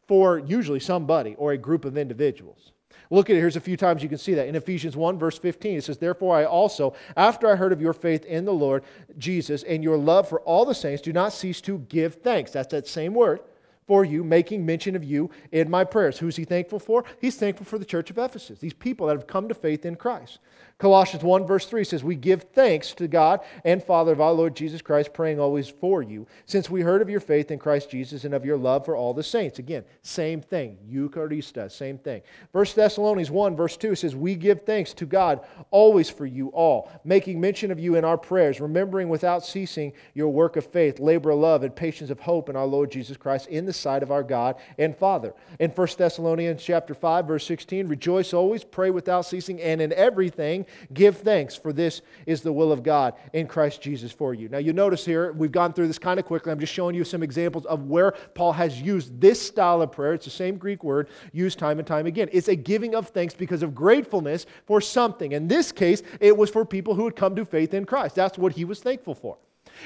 for 0.08 0.38
usually 0.40 0.80
somebody 0.80 1.36
or 1.36 1.52
a 1.52 1.58
group 1.58 1.84
of 1.84 1.98
individuals. 1.98 2.73
Look 3.14 3.30
at 3.30 3.36
it. 3.36 3.40
Here's 3.40 3.56
a 3.56 3.62
few 3.62 3.78
times 3.78 4.02
you 4.02 4.10
can 4.10 4.18
see 4.18 4.34
that. 4.34 4.48
In 4.48 4.56
Ephesians 4.56 4.98
1, 4.98 5.20
verse 5.20 5.38
15, 5.38 5.78
it 5.78 5.84
says, 5.84 6.00
Therefore 6.00 6.36
I 6.36 6.46
also, 6.46 6.96
after 7.16 7.48
I 7.48 7.56
heard 7.56 7.72
of 7.72 7.80
your 7.80 7.94
faith 7.94 8.26
in 8.26 8.44
the 8.44 8.54
Lord 8.54 8.84
Jesus 9.20 9.62
and 9.62 9.84
your 9.84 9.98
love 9.98 10.28
for 10.28 10.42
all 10.42 10.66
the 10.66 10.74
saints, 10.74 11.04
do 11.04 11.14
not 11.14 11.32
cease 11.32 11.62
to 11.62 11.78
give 11.90 12.16
thanks. 12.16 12.50
That's 12.50 12.72
that 12.72 12.88
same 12.88 13.14
word 13.14 13.42
for 13.88 14.06
you, 14.06 14.24
making 14.24 14.66
mention 14.66 14.96
of 14.96 15.04
you 15.04 15.30
in 15.52 15.70
my 15.70 15.84
prayers. 15.84 16.20
Who's 16.20 16.36
he 16.36 16.46
thankful 16.46 16.80
for? 16.80 17.04
He's 17.20 17.36
thankful 17.36 17.66
for 17.66 17.78
the 17.78 17.86
church 17.86 18.10
of 18.10 18.18
Ephesus, 18.18 18.60
these 18.60 18.74
people 18.74 19.08
that 19.08 19.18
have 19.18 19.28
come 19.28 19.48
to 19.48 19.54
faith 19.56 19.86
in 19.86 19.96
Christ. 19.96 20.40
Colossians 20.80 21.24
1, 21.24 21.46
verse 21.46 21.66
3 21.68 21.84
says, 21.84 22.04
We 22.04 22.16
give 22.16 22.44
thanks 22.52 22.94
to 22.96 23.08
God 23.08 23.42
and 23.64 23.82
Father 23.82 24.12
of 24.12 24.20
our 24.20 24.34
Lord 24.34 24.56
Jesus 24.56 24.82
Christ, 24.82 25.14
praying 25.14 25.40
always 25.40 25.70
for 25.70 26.02
you, 26.02 26.28
since 26.46 26.70
we 26.70 26.82
heard 26.82 27.02
of 27.02 27.10
your 27.10 27.20
faith 27.20 27.52
in 27.52 27.60
Christ 27.60 27.90
Jesus 27.90 28.26
and 28.26 28.34
of 28.34 28.44
your 28.44 28.58
love 28.58 28.84
for 28.84 28.96
all 28.96 29.14
the 29.14 29.24
saints. 29.24 29.60
Again, 29.60 29.86
same 30.02 30.42
thing. 30.42 30.78
Eucharista, 30.92 31.72
same 31.72 31.98
thing. 31.98 32.22
1 32.52 32.66
Thessalonians 32.76 33.32
1, 33.32 33.56
verse 33.56 33.78
2 33.78 33.96
says, 33.96 34.16
We 34.16 34.36
give 34.36 34.64
thanks 34.66 34.94
to 34.96 35.06
God 35.06 35.46
always 35.72 36.10
for 36.10 36.26
you 36.26 36.50
all, 36.50 36.92
making 37.06 37.40
mention 37.40 37.72
of 37.72 37.80
you 37.80 37.96
in 37.96 38.04
our 38.04 38.18
prayers, 38.18 38.60
remembering 38.60 39.10
without 39.10 39.46
ceasing 39.46 39.94
your 40.16 40.30
work 40.30 40.58
of 40.58 40.66
faith, 40.66 41.00
labor 41.00 41.32
of 41.32 41.40
love, 41.40 41.64
and 41.64 41.76
patience 41.76 42.10
of 42.10 42.20
hope 42.20 42.50
in 42.50 42.56
our 42.56 42.66
Lord 42.66 42.92
Jesus 42.92 43.16
Christ 43.16 43.48
in 43.48 43.66
the 43.66 43.73
sight 43.74 44.04
of 44.04 44.12
our 44.12 44.24
God 44.24 44.56
and 44.78 44.96
Father. 44.96 45.34
In 45.60 45.72
1 45.72 45.88
Thessalonians 45.98 46.64
chapter 46.64 46.94
5, 46.94 47.28
verse 47.28 47.46
16, 47.46 47.88
rejoice 47.88 48.34
always, 48.34 48.64
pray 48.64 48.90
without 48.90 49.26
ceasing, 49.26 49.62
and 49.62 49.82
in 49.82 49.92
everything 49.94 50.66
Give 50.94 51.16
thanks, 51.16 51.56
for 51.56 51.74
this 51.74 52.02
is 52.26 52.42
the 52.42 52.52
will 52.52 52.72
of 52.72 52.84
God 52.84 53.14
in 53.34 53.48
Christ 53.48 53.82
Jesus 53.82 54.12
for 54.12 54.34
you. 54.34 54.50
Now, 54.50 54.58
you 54.58 54.74
notice 54.74 55.06
here, 55.06 55.32
we've 55.32 55.52
gone 55.52 55.74
through 55.74 55.88
this 55.88 56.00
kind 56.00 56.20
of 56.20 56.26
quickly. 56.26 56.52
I'm 56.52 56.60
just 56.60 56.74
showing 56.74 56.96
you 56.96 57.04
some 57.04 57.24
examples 57.24 57.66
of 57.66 57.86
where 57.86 58.12
Paul 58.34 58.54
has 58.54 58.82
used 58.82 59.20
this 59.20 59.42
style 59.42 59.82
of 59.82 59.92
prayer. 59.92 60.14
It's 60.14 60.26
the 60.26 60.32
same 60.32 60.58
Greek 60.58 60.84
word 60.84 61.10
used 61.32 61.60
time 61.60 61.80
and 61.80 61.88
time 61.88 62.06
again. 62.06 62.30
It's 62.32 62.48
a 62.48 62.56
giving 62.56 62.96
of 62.96 63.10
thanks 63.10 63.34
because 63.34 63.64
of 63.64 63.74
gratefulness 63.74 64.46
for 64.66 64.82
something. 64.82 65.32
In 65.32 65.48
this 65.48 65.72
case, 65.72 66.04
it 66.20 66.36
was 66.36 66.50
for 66.50 66.66
people 66.66 66.96
who 66.96 67.06
had 67.06 67.16
come 67.16 67.36
to 67.36 67.46
faith 67.46 67.74
in 67.74 67.86
Christ. 67.86 68.16
That's 68.16 68.38
what 68.38 68.54
he 68.54 68.66
was 68.66 68.80
thankful 68.80 69.16
for. 69.16 69.38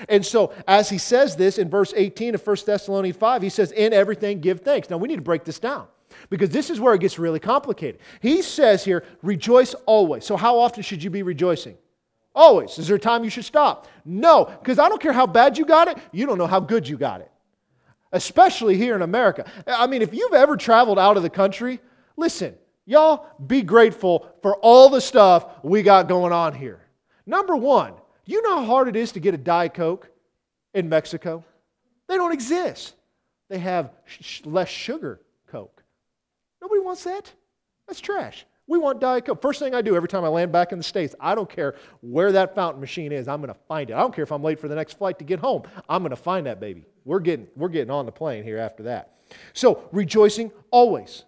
And 0.10 0.26
so, 0.26 0.54
as 0.68 0.90
he 0.90 0.98
says 0.98 1.36
this 1.36 1.58
in 1.58 1.70
verse 1.70 1.94
18 1.96 2.36
of 2.36 2.46
1 2.46 2.58
Thessalonians 2.66 3.18
5, 3.18 3.42
he 3.42 3.50
says, 3.50 3.72
In 3.72 3.94
everything 3.94 4.40
give 4.40 4.62
thanks. 4.62 4.90
Now, 4.90 4.98
we 4.98 5.08
need 5.08 5.16
to 5.16 5.22
break 5.22 5.44
this 5.44 5.60
down 5.60 5.88
because 6.30 6.50
this 6.50 6.70
is 6.70 6.80
where 6.80 6.94
it 6.94 7.02
gets 7.02 7.20
really 7.20 7.40
complicated. 7.40 8.02
He 8.22 8.42
says 8.42 8.84
here, 8.84 9.04
rejoice 9.22 9.74
always. 9.86 10.26
So, 10.26 10.38
how 10.38 10.60
often 10.60 10.84
should 10.84 11.04
you 11.04 11.10
be 11.10 11.24
rejoicing? 11.24 11.78
Always. 12.36 12.78
Is 12.78 12.88
there 12.88 12.98
a 12.98 13.00
time 13.00 13.24
you 13.24 13.30
should 13.30 13.46
stop? 13.46 13.88
No, 14.06 14.46
because 14.46 14.78
I 14.78 14.90
don't 14.90 15.02
care 15.02 15.14
how 15.14 15.26
bad 15.26 15.58
you 15.58 15.66
got 15.66 15.88
it, 15.88 15.98
you 16.12 16.26
don't 16.26 16.38
know 16.38 16.48
how 16.48 16.60
good 16.60 16.88
you 16.88 16.98
got 16.98 17.22
it. 17.22 17.32
Especially 18.12 18.78
here 18.78 18.96
in 18.96 19.02
America. 19.02 19.50
I 19.66 19.88
mean, 19.88 20.02
if 20.02 20.14
you've 20.14 20.34
ever 20.34 20.56
traveled 20.56 21.00
out 21.00 21.18
of 21.18 21.24
the 21.24 21.30
country, 21.30 21.80
listen, 22.16 22.56
y'all 22.86 23.28
be 23.46 23.64
grateful 23.64 24.32
for 24.42 24.56
all 24.58 24.90
the 24.90 25.02
stuff 25.02 25.48
we 25.64 25.82
got 25.82 26.08
going 26.08 26.32
on 26.32 26.54
here. 26.54 26.80
Number 27.26 27.56
one, 27.56 27.94
you 28.34 28.42
know 28.42 28.58
how 28.58 28.66
hard 28.66 28.88
it 28.88 28.96
is 28.96 29.12
to 29.14 29.20
get 29.20 29.34
a 29.34 29.38
Diet 29.38 29.74
Coke? 29.74 30.10
in 30.78 30.88
Mexico? 30.90 31.44
They 32.08 32.16
don't 32.16 32.32
exist. 32.32 32.94
They 33.50 33.58
have 33.60 33.92
sh- 34.06 34.42
less 34.46 34.70
sugar 34.70 35.22
Coke. 35.48 35.84
Nobody 36.62 36.82
wants 36.82 37.04
that. 37.04 37.32
That's 37.88 38.00
trash. 38.00 38.46
We 38.68 38.78
want 38.78 39.00
Diet 39.00 39.26
Coke. 39.26 39.42
First 39.42 39.60
thing 39.60 39.74
I 39.74 39.82
do 39.82 39.96
every 39.96 40.10
time 40.10 40.24
I 40.24 40.28
land 40.28 40.52
back 40.52 40.72
in 40.72 40.78
the 40.78 40.84
States, 40.84 41.16
I 41.20 41.36
don't 41.36 41.50
care 41.50 41.76
where 42.02 42.32
that 42.34 42.54
fountain 42.54 42.82
machine 42.82 43.12
is, 43.12 43.28
I'm 43.28 43.40
going 43.42 43.54
to 43.54 43.60
find 43.68 43.90
it. 43.90 43.94
I 43.94 44.00
don't 44.00 44.14
care 44.14 44.24
if 44.24 44.32
I'm 44.32 44.44
late 44.44 44.60
for 44.60 44.68
the 44.68 44.76
next 44.76 44.98
flight 44.98 45.18
to 45.20 45.26
get 45.26 45.40
home. 45.40 45.64
I'm 45.90 46.02
going 46.02 46.12
to 46.12 46.16
find 46.16 46.46
that 46.48 46.60
baby. 46.60 46.86
We're 47.06 47.20
getting, 47.20 47.48
we're 47.56 47.70
getting 47.70 47.92
on 47.92 48.06
the 48.06 48.12
plane 48.12 48.44
here 48.44 48.58
after 48.58 48.84
that. 48.84 49.16
So, 49.54 49.88
rejoicing 49.92 50.52
always. 50.70 51.24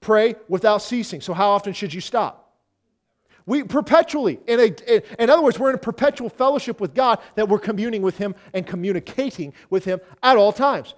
Pray 0.00 0.34
without 0.48 0.78
ceasing. 0.78 1.20
So, 1.20 1.32
how 1.34 1.50
often 1.50 1.74
should 1.74 1.92
you 1.92 2.00
stop? 2.00 2.41
We 3.46 3.64
perpetually, 3.64 4.38
in, 4.46 4.60
a, 4.60 5.22
in 5.22 5.30
other 5.30 5.42
words, 5.42 5.58
we're 5.58 5.70
in 5.70 5.74
a 5.74 5.78
perpetual 5.78 6.28
fellowship 6.28 6.80
with 6.80 6.94
God 6.94 7.18
that 7.34 7.48
we're 7.48 7.58
communing 7.58 8.02
with 8.02 8.16
Him 8.18 8.34
and 8.52 8.66
communicating 8.66 9.52
with 9.70 9.84
Him 9.84 10.00
at 10.22 10.36
all 10.36 10.52
times. 10.52 10.94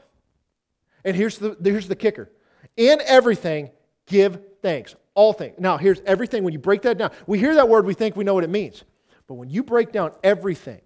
And 1.05 1.17
here's 1.17 1.39
the, 1.39 1.57
here's 1.63 1.89
the 1.89 1.97
kicker 1.97 2.31
in 2.77 3.01
everything, 3.07 3.71
give 4.07 4.41
thanks. 4.63 4.95
All 5.17 5.33
things. 5.33 5.55
Now, 5.59 5.77
here's 5.77 6.01
everything. 6.07 6.43
When 6.43 6.53
you 6.53 6.59
break 6.59 6.83
that 6.83 6.99
down, 6.99 7.13
we 7.29 7.39
hear 7.39 7.55
that 7.55 7.69
word, 7.69 7.87
we 7.87 7.95
think 7.95 8.17
we 8.17 8.25
know 8.25 8.35
what 8.35 8.43
it 8.43 8.51
means. 8.51 8.83
But 9.29 9.35
when 9.35 9.49
you 9.49 9.63
break 9.63 9.93
down 9.93 10.11
everything 10.25 10.81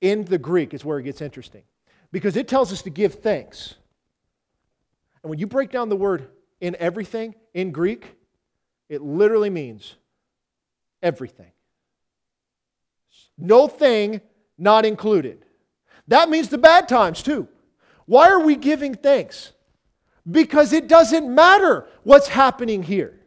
in 0.00 0.24
the 0.24 0.38
Greek, 0.38 0.72
is 0.72 0.82
where 0.82 0.98
it 0.98 1.02
gets 1.02 1.20
interesting. 1.20 1.62
Because 2.10 2.36
it 2.36 2.48
tells 2.48 2.72
us 2.72 2.80
to 2.82 2.90
give 2.90 3.16
thanks. 3.16 3.74
And 5.22 5.28
when 5.28 5.38
you 5.38 5.46
break 5.46 5.70
down 5.70 5.90
the 5.90 5.96
word 5.96 6.28
in 6.60 6.74
everything 6.78 7.34
in 7.52 7.70
Greek, 7.70 8.16
it 8.88 9.02
literally 9.02 9.50
means 9.50 9.96
everything. 11.02 11.52
No 13.38 13.66
thing 13.68 14.20
not 14.58 14.84
included. 14.84 15.44
That 16.08 16.28
means 16.28 16.48
the 16.48 16.58
bad 16.58 16.88
times 16.88 17.22
too. 17.22 17.48
Why 18.06 18.28
are 18.28 18.40
we 18.40 18.56
giving 18.56 18.94
thanks? 18.94 19.52
Because 20.30 20.72
it 20.72 20.88
doesn't 20.88 21.32
matter 21.32 21.88
what's 22.04 22.28
happening 22.28 22.82
here. 22.82 23.20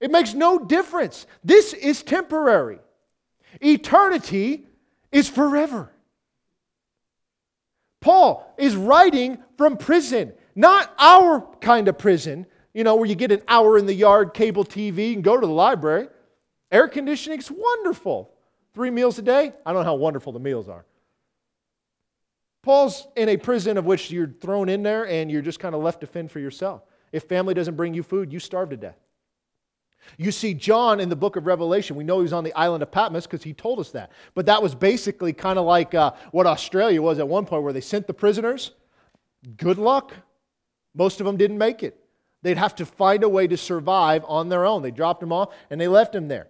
It 0.00 0.10
makes 0.10 0.34
no 0.34 0.58
difference. 0.58 1.26
This 1.42 1.72
is 1.72 2.02
temporary. 2.02 2.78
Eternity 3.60 4.66
is 5.12 5.28
forever. 5.28 5.90
Paul 8.00 8.54
is 8.58 8.76
writing 8.76 9.38
from 9.56 9.78
prison, 9.78 10.34
not 10.54 10.92
our 10.98 11.40
kind 11.60 11.88
of 11.88 11.96
prison, 11.96 12.46
you 12.74 12.84
know, 12.84 12.96
where 12.96 13.06
you 13.06 13.14
get 13.14 13.32
an 13.32 13.42
hour 13.48 13.78
in 13.78 13.86
the 13.86 13.94
yard, 13.94 14.34
cable 14.34 14.64
TV, 14.64 15.14
and 15.14 15.24
go 15.24 15.40
to 15.40 15.46
the 15.46 15.52
library. 15.52 16.08
Air 16.74 16.88
conditioning 16.88 17.38
is 17.38 17.52
wonderful. 17.52 18.34
Three 18.74 18.90
meals 18.90 19.16
a 19.20 19.22
day? 19.22 19.52
I 19.64 19.72
don't 19.72 19.82
know 19.82 19.90
how 19.90 19.94
wonderful 19.94 20.32
the 20.32 20.40
meals 20.40 20.68
are. 20.68 20.84
Paul's 22.62 23.06
in 23.14 23.28
a 23.28 23.36
prison 23.36 23.78
of 23.78 23.84
which 23.84 24.10
you're 24.10 24.26
thrown 24.26 24.68
in 24.68 24.82
there 24.82 25.06
and 25.06 25.30
you're 25.30 25.40
just 25.40 25.60
kind 25.60 25.76
of 25.76 25.82
left 25.82 26.00
to 26.00 26.08
fend 26.08 26.32
for 26.32 26.40
yourself. 26.40 26.82
If 27.12 27.24
family 27.24 27.54
doesn't 27.54 27.76
bring 27.76 27.94
you 27.94 28.02
food, 28.02 28.32
you 28.32 28.40
starve 28.40 28.70
to 28.70 28.76
death. 28.76 28.98
You 30.16 30.32
see 30.32 30.52
John 30.52 30.98
in 30.98 31.08
the 31.08 31.14
book 31.14 31.36
of 31.36 31.46
Revelation. 31.46 31.94
We 31.94 32.02
know 32.02 32.16
he 32.16 32.22
was 32.24 32.32
on 32.32 32.42
the 32.42 32.52
island 32.54 32.82
of 32.82 32.90
Patmos 32.90 33.24
because 33.24 33.44
he 33.44 33.54
told 33.54 33.78
us 33.78 33.92
that. 33.92 34.10
But 34.34 34.46
that 34.46 34.60
was 34.60 34.74
basically 34.74 35.32
kind 35.32 35.60
of 35.60 35.66
like 35.66 35.94
uh, 35.94 36.10
what 36.32 36.44
Australia 36.44 37.00
was 37.00 37.20
at 37.20 37.28
one 37.28 37.46
point, 37.46 37.62
where 37.62 37.72
they 37.72 37.80
sent 37.80 38.08
the 38.08 38.14
prisoners. 38.14 38.72
Good 39.56 39.78
luck. 39.78 40.12
Most 40.92 41.20
of 41.20 41.26
them 41.26 41.36
didn't 41.36 41.58
make 41.58 41.84
it. 41.84 42.00
They'd 42.42 42.58
have 42.58 42.74
to 42.76 42.84
find 42.84 43.22
a 43.22 43.28
way 43.28 43.46
to 43.46 43.56
survive 43.56 44.24
on 44.26 44.48
their 44.48 44.66
own. 44.66 44.82
They 44.82 44.90
dropped 44.90 45.20
them 45.20 45.32
off 45.32 45.54
and 45.70 45.80
they 45.80 45.88
left 45.88 46.12
him 46.14 46.26
there. 46.26 46.48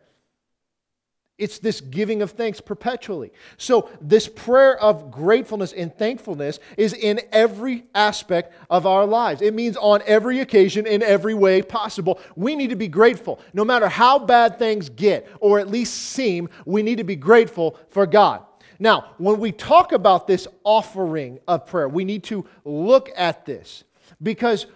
It's 1.37 1.59
this 1.59 1.81
giving 1.81 2.23
of 2.23 2.31
thanks 2.31 2.61
perpetually. 2.61 3.33
So, 3.57 3.91
this 4.01 4.29
prayer 4.29 4.81
of 4.81 5.11
gratefulness 5.11 5.73
and 5.73 5.93
thankfulness 5.93 6.61
is 6.77 6.93
in 6.93 7.21
every 7.33 7.87
aspect 7.93 8.55
of 8.71 8.87
our 8.87 9.05
lives. 9.05 9.43
It 9.43 9.53
means 9.53 9.77
on 9.77 10.01
every 10.07 10.39
occasion, 10.41 10.87
in 10.87 11.03
every 11.03 11.35
way 11.35 11.61
possible. 11.61 12.21
We 12.37 12.55
need 12.55 12.71
to 12.71 12.77
be 12.77 12.87
grateful. 12.87 13.41
No 13.53 13.65
matter 13.65 13.89
how 13.89 14.21
bad 14.21 14.61
things 14.61 14.89
get, 14.89 15.29
or 15.41 15.59
at 15.59 15.69
least 15.69 15.95
seem, 15.95 16.49
we 16.67 16.85
need 16.85 16.99
to 16.99 17.05
be 17.05 17.17
grateful 17.17 17.81
for 17.91 18.07
God. 18.07 18.45
Now, 18.79 19.15
when 19.19 19.41
we 19.41 19.51
talk 19.51 19.91
about 19.91 20.29
this 20.29 20.47
offering 20.63 21.41
of 21.49 21.67
prayer, 21.67 21.89
we 21.89 22.05
need 22.05 22.23
to 22.25 22.47
look 22.65 23.11
at 23.17 23.45
this 23.45 23.83
because 24.23 24.67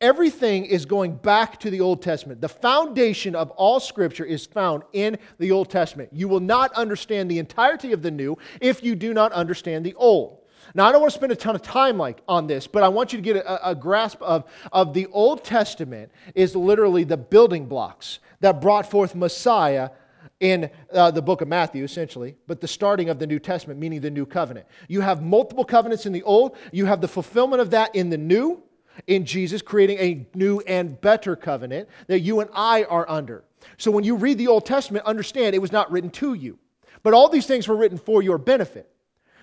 Everything 0.00 0.64
is 0.64 0.86
going 0.86 1.16
back 1.16 1.58
to 1.60 1.70
the 1.70 1.80
Old 1.80 2.02
Testament. 2.02 2.40
The 2.40 2.48
foundation 2.48 3.34
of 3.34 3.50
all 3.52 3.80
Scripture 3.80 4.24
is 4.24 4.46
found 4.46 4.84
in 4.92 5.18
the 5.38 5.50
Old 5.50 5.70
Testament. 5.70 6.10
You 6.12 6.28
will 6.28 6.40
not 6.40 6.72
understand 6.74 7.28
the 7.28 7.40
entirety 7.40 7.92
of 7.92 8.02
the 8.02 8.12
New 8.12 8.38
if 8.60 8.84
you 8.84 8.94
do 8.94 9.12
not 9.12 9.32
understand 9.32 9.84
the 9.84 9.94
Old. 9.94 10.38
Now, 10.74 10.86
I 10.86 10.92
don't 10.92 11.00
want 11.00 11.12
to 11.12 11.18
spend 11.18 11.32
a 11.32 11.36
ton 11.36 11.56
of 11.56 11.62
time 11.62 11.98
like 11.98 12.22
on 12.28 12.46
this, 12.46 12.68
but 12.68 12.84
I 12.84 12.88
want 12.88 13.12
you 13.12 13.18
to 13.18 13.22
get 13.22 13.36
a, 13.36 13.70
a 13.70 13.74
grasp 13.74 14.22
of, 14.22 14.44
of 14.70 14.94
the 14.94 15.06
Old 15.06 15.42
Testament 15.42 16.12
is 16.34 16.54
literally 16.54 17.02
the 17.02 17.16
building 17.16 17.66
blocks 17.66 18.20
that 18.38 18.60
brought 18.60 18.88
forth 18.88 19.16
Messiah 19.16 19.90
in 20.38 20.70
uh, 20.92 21.10
the 21.10 21.22
book 21.22 21.40
of 21.40 21.48
Matthew, 21.48 21.82
essentially, 21.82 22.36
but 22.46 22.60
the 22.60 22.68
starting 22.68 23.08
of 23.08 23.18
the 23.18 23.26
New 23.26 23.40
Testament, 23.40 23.80
meaning 23.80 24.00
the 24.00 24.10
new 24.10 24.26
covenant. 24.26 24.66
You 24.86 25.00
have 25.00 25.22
multiple 25.22 25.64
covenants 25.64 26.06
in 26.06 26.12
the 26.12 26.22
old, 26.22 26.56
you 26.70 26.86
have 26.86 27.00
the 27.00 27.08
fulfillment 27.08 27.60
of 27.60 27.70
that 27.70 27.92
in 27.96 28.10
the 28.10 28.18
new, 28.18 28.62
in 29.06 29.24
Jesus, 29.24 29.62
creating 29.62 29.98
a 29.98 30.26
new 30.34 30.60
and 30.60 31.00
better 31.00 31.36
covenant 31.36 31.88
that 32.06 32.20
you 32.20 32.40
and 32.40 32.50
I 32.52 32.84
are 32.84 33.08
under. 33.08 33.44
So 33.76 33.90
when 33.90 34.04
you 34.04 34.16
read 34.16 34.38
the 34.38 34.48
Old 34.48 34.66
Testament, 34.66 35.04
understand 35.06 35.54
it 35.54 35.62
was 35.62 35.72
not 35.72 35.90
written 35.90 36.10
to 36.10 36.34
you, 36.34 36.58
but 37.02 37.14
all 37.14 37.28
these 37.28 37.46
things 37.46 37.68
were 37.68 37.76
written 37.76 37.98
for 37.98 38.22
your 38.22 38.38
benefit. 38.38 38.90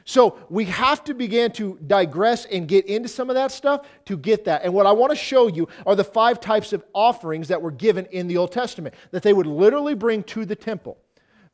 So 0.08 0.38
we 0.50 0.66
have 0.66 1.04
to 1.06 1.16
begin 1.16 1.52
to 1.54 1.80
digress 1.88 2.46
and 2.46 2.68
get 2.68 2.86
into 2.86 3.10
some 3.10 3.32
of 3.32 3.36
that 3.36 3.52
stuff 3.52 3.88
to 4.06 4.16
get 4.16 4.46
that. 4.46 4.64
And 4.64 4.72
what 4.72 4.86
I 4.86 4.92
want 4.92 5.12
to 5.12 5.16
show 5.16 5.48
you 5.48 5.68
are 5.86 5.96
the 5.96 6.04
five 6.04 6.40
types 6.40 6.74
of 6.74 6.84
offerings 6.94 7.48
that 7.48 7.62
were 7.62 7.72
given 7.72 8.06
in 8.12 8.28
the 8.28 8.38
Old 8.38 8.52
Testament 8.52 8.94
that 9.10 9.24
they 9.24 9.34
would 9.34 9.48
literally 9.48 9.96
bring 9.96 10.22
to 10.24 10.46
the 10.46 10.56
temple. 10.56 10.98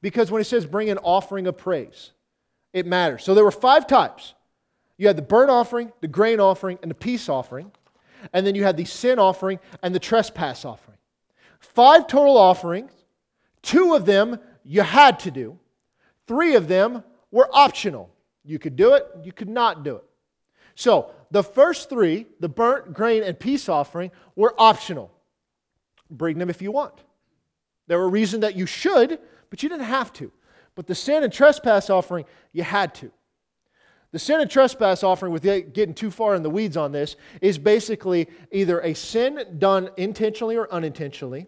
Because 0.01 0.31
when 0.31 0.41
it 0.41 0.45
says 0.45 0.65
bring 0.65 0.89
an 0.89 0.97
offering 0.97 1.47
of 1.47 1.57
praise, 1.57 2.11
it 2.73 2.85
matters. 2.85 3.23
So 3.23 3.33
there 3.33 3.45
were 3.45 3.51
five 3.51 3.87
types. 3.87 4.33
You 4.97 5.07
had 5.07 5.15
the 5.15 5.21
burnt 5.21 5.49
offering, 5.49 5.93
the 6.01 6.07
grain 6.07 6.41
offering, 6.41 6.77
and 6.81 6.91
the 6.91 6.95
peace 6.95 7.29
offering 7.29 7.71
and 8.33 8.45
then 8.45 8.55
you 8.55 8.63
had 8.63 8.77
the 8.77 8.85
sin 8.85 9.19
offering 9.19 9.59
and 9.83 9.93
the 9.93 9.99
trespass 9.99 10.65
offering. 10.65 10.97
Five 11.59 12.07
total 12.07 12.37
offerings. 12.37 12.91
Two 13.61 13.93
of 13.93 14.05
them 14.05 14.39
you 14.63 14.81
had 14.81 15.19
to 15.21 15.31
do, 15.31 15.57
three 16.27 16.55
of 16.55 16.67
them 16.67 17.03
were 17.31 17.49
optional. 17.51 18.09
You 18.43 18.59
could 18.59 18.75
do 18.75 18.93
it, 18.93 19.05
you 19.23 19.31
could 19.31 19.49
not 19.49 19.83
do 19.83 19.97
it. 19.97 20.03
So 20.75 21.11
the 21.31 21.43
first 21.43 21.89
three, 21.89 22.27
the 22.39 22.49
burnt, 22.49 22.93
grain, 22.93 23.23
and 23.23 23.39
peace 23.39 23.69
offering, 23.69 24.11
were 24.35 24.53
optional. 24.57 25.11
Bring 26.09 26.37
them 26.37 26.49
if 26.49 26.61
you 26.61 26.71
want. 26.71 26.93
There 27.87 27.99
were 27.99 28.09
reasons 28.09 28.41
that 28.41 28.55
you 28.55 28.65
should, 28.65 29.19
but 29.49 29.63
you 29.63 29.69
didn't 29.69 29.85
have 29.85 30.13
to. 30.13 30.31
But 30.75 30.87
the 30.87 30.95
sin 30.95 31.23
and 31.23 31.31
trespass 31.31 31.89
offering, 31.89 32.25
you 32.53 32.63
had 32.63 32.93
to. 32.95 33.11
The 34.11 34.19
sin 34.19 34.41
and 34.41 34.51
trespass 34.51 35.03
offering, 35.03 35.31
with 35.31 35.43
getting 35.43 35.93
too 35.93 36.11
far 36.11 36.35
in 36.35 36.43
the 36.43 36.49
weeds 36.49 36.75
on 36.75 36.91
this, 36.91 37.15
is 37.41 37.57
basically 37.57 38.27
either 38.51 38.81
a 38.81 38.93
sin 38.93 39.55
done 39.57 39.89
intentionally 39.95 40.57
or 40.57 40.71
unintentionally, 40.71 41.47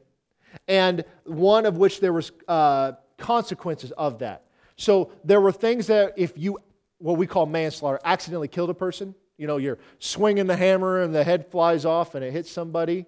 and 0.67 1.04
one 1.26 1.65
of 1.65 1.78
which 1.78 1.99
there 1.99 2.13
was 2.13 2.32
uh, 2.47 2.93
consequences 3.17 3.91
of 3.91 4.19
that. 4.19 4.45
So 4.78 5.12
there 5.26 5.41
were 5.41 5.52
things 5.52 5.88
that 5.88 6.13
if 6.15 6.34
you, 6.38 6.58
what 6.99 7.17
we 7.17 7.28
call 7.28 7.45
manslaughter, 7.45 7.99
accidentally 8.06 8.47
killed 8.47 8.69
a 8.69 8.73
person, 8.73 9.13
you 9.38 9.45
know, 9.45 9.58
you're 9.58 9.80
swinging 9.99 10.47
the 10.47 10.56
hammer 10.56 11.02
and 11.02 11.13
the 11.13 11.23
head 11.23 11.52
flies 11.52 11.84
off 11.84 12.15
and 12.15 12.23
it 12.23 12.32
hits 12.32 12.49
somebody. 12.49 13.06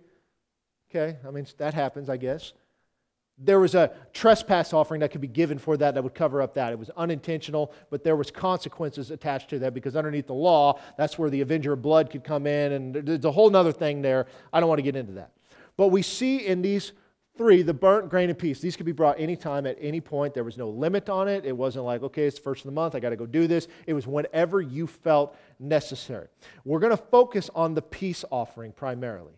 Okay, 0.89 1.18
I 1.26 1.32
mean, 1.32 1.48
that 1.58 1.74
happens, 1.74 2.10
I 2.10 2.18
guess 2.18 2.54
there 3.38 3.60
was 3.60 3.76
a 3.76 3.91
trespass 4.13 4.71
offering 4.71 5.02
that 5.02 5.12
could 5.12 5.21
be 5.21 5.28
given 5.28 5.58
for 5.58 5.76
that 5.78 5.93
that 5.93 6.04
would 6.04 6.15
cover 6.15 6.41
up 6.41 6.54
that. 6.54 6.71
It 6.71 6.80
was 6.80 6.89
unintentional 6.91 7.74
but 7.89 8.04
there 8.04 8.15
was 8.15 8.32
consequences 8.32 9.12
attached 9.12 9.50
to 9.50 9.60
that 9.60 9.74
because 9.74 9.95
underneath 9.95 10.28
the 10.28 10.34
law 10.34 10.80
that's 10.98 11.19
where 11.19 11.30
the 11.30 11.41
avenger 11.41 11.74
of 11.74 11.82
blood 11.82 12.10
could 12.10 12.24
come 12.24 12.48
in 12.48 12.71
and 12.71 12.95
there's 12.95 13.26
a 13.26 13.32
whole 13.32 13.54
other 13.56 13.74
thing 13.74 14.02
there. 14.02 14.28
I 14.54 14.60
don't 14.60 14.69
want 14.69 14.80
to 14.80 14.84
get 14.84 14.95
into 14.95 15.13
that. 15.13 15.32
But 15.78 15.89
we 15.89 16.02
see 16.02 16.45
in 16.45 16.62
these 16.62 16.93
three 17.38 17.62
the 17.62 17.74
burnt 17.74 18.10
grain 18.10 18.30
and 18.30 18.39
peace 18.39 18.62
these 18.62 18.78
could 18.78 18.86
be 18.86 18.93
brought 18.93 19.19
anytime 19.19 19.65
at 19.65 19.78
any 19.82 20.00
point. 20.00 20.34
There 20.34 20.45
was 20.45 20.58
no 20.58 20.69
limit 20.69 21.10
on 21.10 21.28
it. 21.28 21.43
It 21.43 21.56
wasn't 21.56 21.84
like 21.84 22.04
okay 22.04 22.26
it's 22.26 22.39
first 22.39 22.62
of 22.62 22.67
the 22.67 22.76
month 22.76 22.95
i 22.95 23.02
got 23.02 23.10
to 23.10 23.17
go 23.17 23.26
do 23.26 23.48
this. 23.48 23.67
It 23.86 23.93
was 23.93 24.08
whenever 24.08 24.62
you 24.62 24.88
felt 24.88 25.36
necessary. 25.60 26.28
We're 26.63 26.80
going 26.80 26.95
to 26.95 27.04
focus 27.04 27.50
on 27.54 27.74
the 27.74 27.82
peace 27.82 28.24
offering 28.32 28.71
primarily 28.71 29.34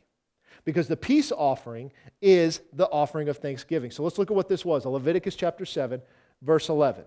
because 0.67 0.89
the 0.89 0.97
peace 0.97 1.31
offering 1.31 1.89
is 2.21 2.59
the 2.73 2.87
offering 2.89 3.29
of 3.29 3.37
thanksgiving. 3.37 3.89
So 3.89 4.03
let's 4.03 4.17
look 4.17 4.29
at 4.29 4.35
what 4.35 4.49
this 4.49 4.65
was 4.65 4.85
Leviticus 4.85 5.33
chapter 5.33 5.63
7, 5.63 6.01
verse 6.41 6.67
11. 6.67 7.05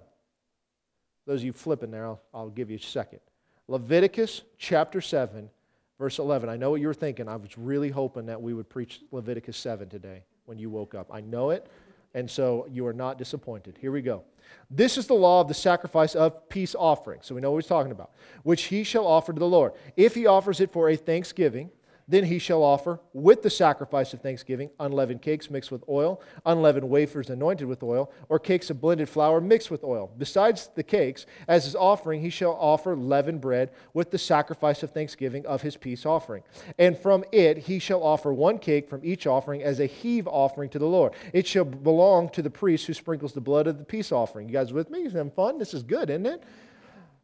Those 1.27 1.40
of 1.40 1.44
you 1.44 1.53
flipping 1.53 1.90
there, 1.90 2.07
I'll, 2.07 2.23
I'll 2.33 2.49
give 2.49 2.70
you 2.70 2.79
a 2.79 2.81
second. 2.81 3.20
Leviticus 3.68 4.40
chapter 4.57 5.03
7, 5.03 5.51
verse 5.99 6.18
11. 6.18 6.49
I 6.49 6.57
know 6.57 6.70
what 6.70 6.81
you 6.81 6.87
were 6.87 6.94
thinking. 6.94 7.29
I 7.29 7.37
was 7.37 7.59
really 7.59 7.90
hoping 7.90 8.25
that 8.27 8.40
we 8.40 8.55
would 8.55 8.70
preach 8.70 9.03
Leviticus 9.12 9.59
7 9.59 9.90
today 9.90 10.23
when 10.46 10.59
you 10.59 10.70
woke 10.70 10.94
up. 10.94 11.11
I 11.12 11.20
know 11.20 11.51
it. 11.51 11.66
And 12.14 12.31
so 12.31 12.66
you 12.70 12.87
are 12.87 12.94
not 12.94 13.18
disappointed. 13.18 13.77
Here 13.79 13.92
we 13.92 14.01
go. 14.01 14.25
This 14.70 14.96
is 14.96 15.07
the 15.07 15.12
law 15.12 15.42
of 15.42 15.49
the 15.49 15.55
sacrifice 15.55 16.14
of 16.14 16.49
peace 16.49 16.75
offering. 16.75 17.20
So 17.23 17.35
we 17.35 17.42
know 17.42 17.51
what 17.51 17.62
he's 17.62 17.68
talking 17.68 17.92
about, 17.92 18.12
which 18.42 18.62
he 18.64 18.85
shall 18.85 19.07
offer 19.07 19.35
to 19.35 19.38
the 19.38 19.46
Lord. 19.46 19.75
If 19.99 20.14
he 20.14 20.27
offers 20.27 20.61
it 20.61 20.73
for 20.73 20.88
a 20.88 20.96
thanksgiving, 20.96 21.70
then 22.11 22.25
he 22.25 22.40
shall 22.40 22.64
offer 22.64 22.99
with 23.12 23.42
the 23.42 23.49
sacrifice 23.49 24.12
of 24.12 24.20
thanksgiving 24.20 24.68
unleavened 24.81 25.23
cakes 25.23 25.49
mixed 25.49 25.70
with 25.70 25.85
oil, 25.88 26.20
unleavened 26.44 26.88
wafers 26.90 27.31
anointed 27.31 27.68
with 27.68 27.85
oil, 27.85 28.11
or 28.29 28.40
cakes 28.40 28.68
of 28.68 28.81
blended 28.81 29.09
flour 29.09 29.40
mixed 29.40 29.70
with 29.70 29.85
oil. 29.85 30.11
Besides 30.18 30.70
the 30.75 30.83
cakes, 30.83 31.25
as 31.46 31.64
his 31.64 31.77
offering, 31.77 32.20
he 32.20 32.29
shall 32.29 32.57
offer 32.61 32.96
leavened 32.96 33.40
bread 33.40 33.70
with 33.94 34.11
the 34.11 34.18
sacrifice 34.18 34.83
of 34.83 34.90
thanksgiving 34.90 35.46
of 35.46 35.62
his 35.62 35.77
peace 35.77 36.05
offering. 36.05 36.42
And 36.79 36.99
from 36.99 37.25
it 37.31 37.59
he 37.59 37.79
shall 37.79 38.03
offer 38.03 38.33
one 38.33 38.59
cake 38.59 38.88
from 38.88 39.03
each 39.05 39.29
offering 39.29 39.62
as 39.62 39.79
a 39.79 39.87
heave 39.87 40.27
offering 40.27 40.68
to 40.70 40.81
the 40.81 40.87
Lord. 40.87 41.12
It 41.33 41.46
shall 41.46 41.64
belong 41.64 42.29
to 42.31 42.42
the 42.42 42.51
priest 42.51 42.87
who 42.87 42.94
sprinkles 42.94 43.35
the 43.35 43.40
blood 43.40 43.68
of 43.68 43.79
the 43.79 43.85
peace 43.85 44.11
offering. 44.11 44.49
You 44.49 44.53
guys 44.53 44.73
with 44.73 44.90
me? 44.90 45.03
Is 45.03 45.12
that 45.12 45.37
fun? 45.37 45.59
This 45.59 45.75
is 45.75 45.85
good, 45.85 46.11
isn't 46.11 46.27
it? 46.27 46.42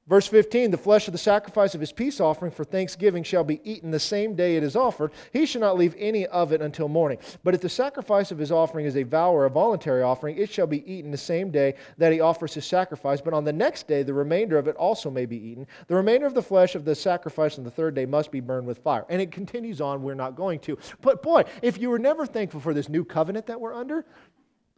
Verse 0.09 0.29
15 0.29 0.71
The 0.71 0.79
flesh 0.79 1.09
of 1.09 1.13
the 1.13 1.19
sacrifice 1.19 1.75
of 1.75 1.81
his 1.81 1.93
peace 1.93 2.21
offering 2.21 2.53
for 2.53 2.65
thanksgiving 2.65 3.25
shall 3.25 3.43
be 3.43 3.61
eaten 3.65 3.91
the 3.91 3.99
same 3.99 4.37
day 4.37 4.57
it 4.57 4.63
is 4.63 4.77
offered. 4.77 5.11
He 5.33 5.47
shall 5.47 5.61
not 5.61 5.77
leave 5.77 5.95
any 5.99 6.27
of 6.27 6.53
it 6.53 6.63
until 6.63 6.89
morning. 6.89 7.19
But 7.43 7.55
if 7.55 7.61
the 7.61 7.69
sacrifice 7.69 8.31
of 8.31 8.39
his 8.39 8.53
offering 8.53 8.87
is 8.87 8.97
a 8.97 9.03
vow 9.03 9.33
or 9.33 9.47
a 9.47 9.51
voluntary 9.51 10.03
offering, 10.03 10.37
it 10.37 10.51
shall 10.51 10.67
be 10.67 10.91
eaten 10.91 11.11
the 11.11 11.17
same 11.17 11.51
day 11.51 11.75
that 11.99 12.13
he 12.13 12.21
offers 12.21 12.55
his 12.55 12.65
sacrifice. 12.65 13.21
But 13.21 13.35
on 13.35 13.45
the 13.45 13.53
next 13.53 13.89
day, 13.89 14.03
the 14.03 14.15
remainder 14.15 14.59
of 14.59 14.69
it 14.69 14.77
also 14.77 15.11
may 15.11 15.27
be 15.27 15.37
eaten. 15.37 15.67
The 15.89 15.97
remainder 15.97 16.27
of 16.27 16.35
the 16.35 16.43
flesh 16.43 16.77
of 16.77 16.85
the 16.85 16.95
sacrifice 16.95 17.59
on 17.59 17.65
the 17.65 17.71
third 17.71 17.95
day 17.95 18.07
must 18.07 18.31
be 18.31 18.41
burned 18.41 18.67
with 18.67 18.79
fire. 18.79 19.05
And 19.09 19.21
it 19.21 19.33
continues 19.33 19.81
on. 19.81 20.03
We're 20.03 20.15
not 20.15 20.37
going 20.37 20.61
to. 20.61 20.79
But 21.01 21.23
boy, 21.23 21.45
if 21.63 21.79
you 21.79 21.91
were 21.91 21.99
never 21.99 22.27
thankful 22.27 22.61
for 22.61 22.75
this 22.75 22.89
new 22.89 23.05
covenant 23.05 23.47
that 23.47 23.61
we're 23.61 23.75
under, 23.75 24.05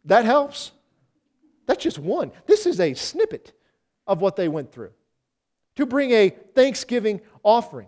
that 0.05 0.25
helps. 0.25 0.71
That's 1.67 1.83
just 1.83 1.99
one. 1.99 2.31
This 2.47 2.65
is 2.65 2.79
a 2.79 2.95
snippet 2.95 3.53
of 4.07 4.21
what 4.21 4.35
they 4.35 4.47
went 4.47 4.71
through 4.71 4.89
to 5.79 5.85
bring 5.85 6.11
a 6.11 6.29
thanksgiving 6.29 7.21
offering. 7.43 7.87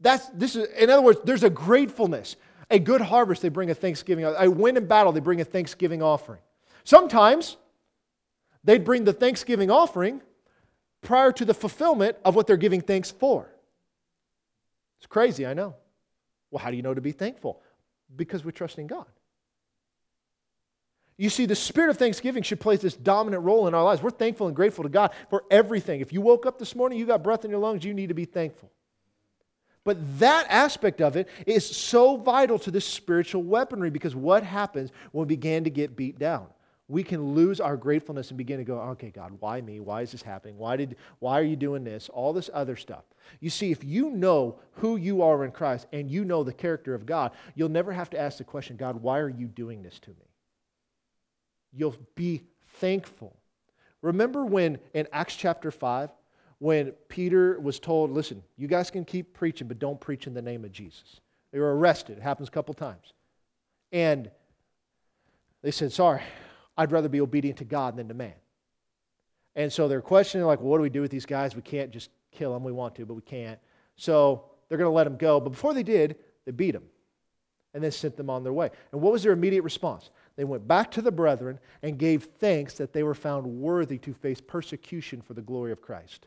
That's, 0.00 0.26
this 0.28 0.54
is, 0.56 0.68
in 0.78 0.90
other 0.90 1.02
words, 1.02 1.20
there's 1.24 1.44
a 1.44 1.50
gratefulness. 1.50 2.36
A 2.70 2.78
good 2.78 3.00
harvest, 3.00 3.42
they 3.42 3.48
bring 3.48 3.70
a 3.70 3.74
thanksgiving. 3.74 4.24
A 4.24 4.50
win 4.50 4.76
in 4.76 4.86
battle, 4.86 5.12
they 5.12 5.20
bring 5.20 5.40
a 5.40 5.44
thanksgiving 5.44 6.02
offering. 6.02 6.40
Sometimes 6.84 7.56
they'd 8.62 8.84
bring 8.84 9.04
the 9.04 9.12
thanksgiving 9.12 9.70
offering 9.70 10.20
prior 11.02 11.32
to 11.32 11.44
the 11.44 11.54
fulfillment 11.54 12.16
of 12.24 12.34
what 12.34 12.46
they're 12.46 12.56
giving 12.56 12.80
thanks 12.80 13.10
for. 13.10 13.48
It's 14.98 15.06
crazy, 15.06 15.46
I 15.46 15.54
know. 15.54 15.74
Well, 16.50 16.62
how 16.62 16.70
do 16.70 16.76
you 16.76 16.82
know 16.82 16.94
to 16.94 17.00
be 17.00 17.12
thankful? 17.12 17.60
Because 18.16 18.44
we 18.44 18.52
trust 18.52 18.78
in 18.78 18.86
God. 18.86 19.06
You 21.16 21.30
see, 21.30 21.46
the 21.46 21.54
spirit 21.54 21.90
of 21.90 21.96
thanksgiving 21.96 22.42
should 22.42 22.58
play 22.58 22.76
this 22.76 22.94
dominant 22.94 23.44
role 23.44 23.68
in 23.68 23.74
our 23.74 23.84
lives. 23.84 24.02
We're 24.02 24.10
thankful 24.10 24.48
and 24.48 24.56
grateful 24.56 24.82
to 24.82 24.90
God 24.90 25.12
for 25.30 25.44
everything. 25.50 26.00
If 26.00 26.12
you 26.12 26.20
woke 26.20 26.44
up 26.44 26.58
this 26.58 26.74
morning, 26.74 26.98
you 26.98 27.06
got 27.06 27.22
breath 27.22 27.44
in 27.44 27.50
your 27.50 27.60
lungs, 27.60 27.84
you 27.84 27.94
need 27.94 28.08
to 28.08 28.14
be 28.14 28.24
thankful. 28.24 28.70
But 29.84 30.18
that 30.18 30.46
aspect 30.48 31.00
of 31.00 31.16
it 31.16 31.28
is 31.46 31.64
so 31.64 32.16
vital 32.16 32.58
to 32.60 32.70
this 32.70 32.86
spiritual 32.86 33.42
weaponry 33.42 33.90
because 33.90 34.16
what 34.16 34.42
happens 34.42 34.90
when 35.12 35.28
we 35.28 35.36
begin 35.36 35.64
to 35.64 35.70
get 35.70 35.94
beat 35.94 36.18
down? 36.18 36.46
We 36.88 37.02
can 37.02 37.34
lose 37.34 37.60
our 37.60 37.76
gratefulness 37.76 38.30
and 38.30 38.36
begin 38.36 38.58
to 38.58 38.64
go, 38.64 38.78
okay, 38.80 39.10
God, 39.10 39.36
why 39.40 39.60
me? 39.60 39.80
Why 39.80 40.02
is 40.02 40.12
this 40.12 40.22
happening? 40.22 40.58
Why, 40.58 40.76
did, 40.76 40.96
why 41.18 41.38
are 41.38 41.44
you 41.44 41.56
doing 41.56 41.84
this? 41.84 42.08
All 42.08 42.32
this 42.32 42.50
other 42.52 42.76
stuff. 42.76 43.04
You 43.40 43.50
see, 43.50 43.70
if 43.70 43.84
you 43.84 44.10
know 44.10 44.58
who 44.72 44.96
you 44.96 45.22
are 45.22 45.44
in 45.44 45.50
Christ 45.50 45.86
and 45.92 46.10
you 46.10 46.24
know 46.24 46.42
the 46.42 46.52
character 46.52 46.94
of 46.94 47.06
God, 47.06 47.32
you'll 47.54 47.70
never 47.70 47.92
have 47.92 48.10
to 48.10 48.20
ask 48.20 48.38
the 48.38 48.44
question, 48.44 48.76
God, 48.76 49.00
why 49.00 49.18
are 49.18 49.30
you 49.30 49.46
doing 49.46 49.82
this 49.82 49.98
to 50.00 50.10
me? 50.10 50.33
You'll 51.74 51.96
be 52.14 52.42
thankful. 52.78 53.36
Remember 54.02 54.44
when 54.44 54.78
in 54.92 55.08
Acts 55.12 55.36
chapter 55.36 55.70
5, 55.70 56.10
when 56.58 56.92
Peter 57.08 57.58
was 57.60 57.78
told, 57.78 58.10
listen, 58.10 58.42
you 58.56 58.68
guys 58.68 58.90
can 58.90 59.04
keep 59.04 59.34
preaching, 59.34 59.68
but 59.68 59.78
don't 59.78 60.00
preach 60.00 60.26
in 60.26 60.34
the 60.34 60.42
name 60.42 60.64
of 60.64 60.72
Jesus. 60.72 61.20
They 61.52 61.58
were 61.58 61.76
arrested. 61.76 62.18
It 62.18 62.22
happens 62.22 62.48
a 62.48 62.52
couple 62.52 62.74
times. 62.74 63.12
And 63.92 64.30
they 65.62 65.70
said, 65.70 65.92
sorry, 65.92 66.22
I'd 66.76 66.92
rather 66.92 67.08
be 67.08 67.20
obedient 67.20 67.58
to 67.58 67.64
God 67.64 67.96
than 67.96 68.08
to 68.08 68.14
man. 68.14 68.34
And 69.56 69.72
so 69.72 69.86
they're 69.88 70.00
questioning, 70.00 70.46
like, 70.46 70.60
well, 70.60 70.70
what 70.70 70.78
do 70.78 70.82
we 70.82 70.90
do 70.90 71.00
with 71.00 71.10
these 71.10 71.26
guys? 71.26 71.54
We 71.54 71.62
can't 71.62 71.90
just 71.90 72.10
kill 72.32 72.52
them. 72.52 72.64
We 72.64 72.72
want 72.72 72.96
to, 72.96 73.06
but 73.06 73.14
we 73.14 73.22
can't. 73.22 73.58
So 73.96 74.46
they're 74.68 74.78
going 74.78 74.90
to 74.90 74.94
let 74.94 75.04
them 75.04 75.16
go. 75.16 75.40
But 75.40 75.50
before 75.50 75.74
they 75.74 75.84
did, 75.84 76.16
they 76.44 76.52
beat 76.52 76.72
them 76.72 76.84
and 77.72 77.82
then 77.82 77.92
sent 77.92 78.16
them 78.16 78.30
on 78.30 78.42
their 78.42 78.52
way. 78.52 78.70
And 78.92 79.00
what 79.00 79.12
was 79.12 79.22
their 79.22 79.32
immediate 79.32 79.62
response? 79.62 80.10
They 80.36 80.44
went 80.44 80.66
back 80.66 80.90
to 80.92 81.02
the 81.02 81.12
brethren 81.12 81.60
and 81.82 81.98
gave 81.98 82.24
thanks 82.24 82.74
that 82.74 82.92
they 82.92 83.02
were 83.02 83.14
found 83.14 83.46
worthy 83.46 83.98
to 83.98 84.12
face 84.12 84.40
persecution 84.40 85.22
for 85.22 85.34
the 85.34 85.42
glory 85.42 85.70
of 85.70 85.80
Christ. 85.80 86.26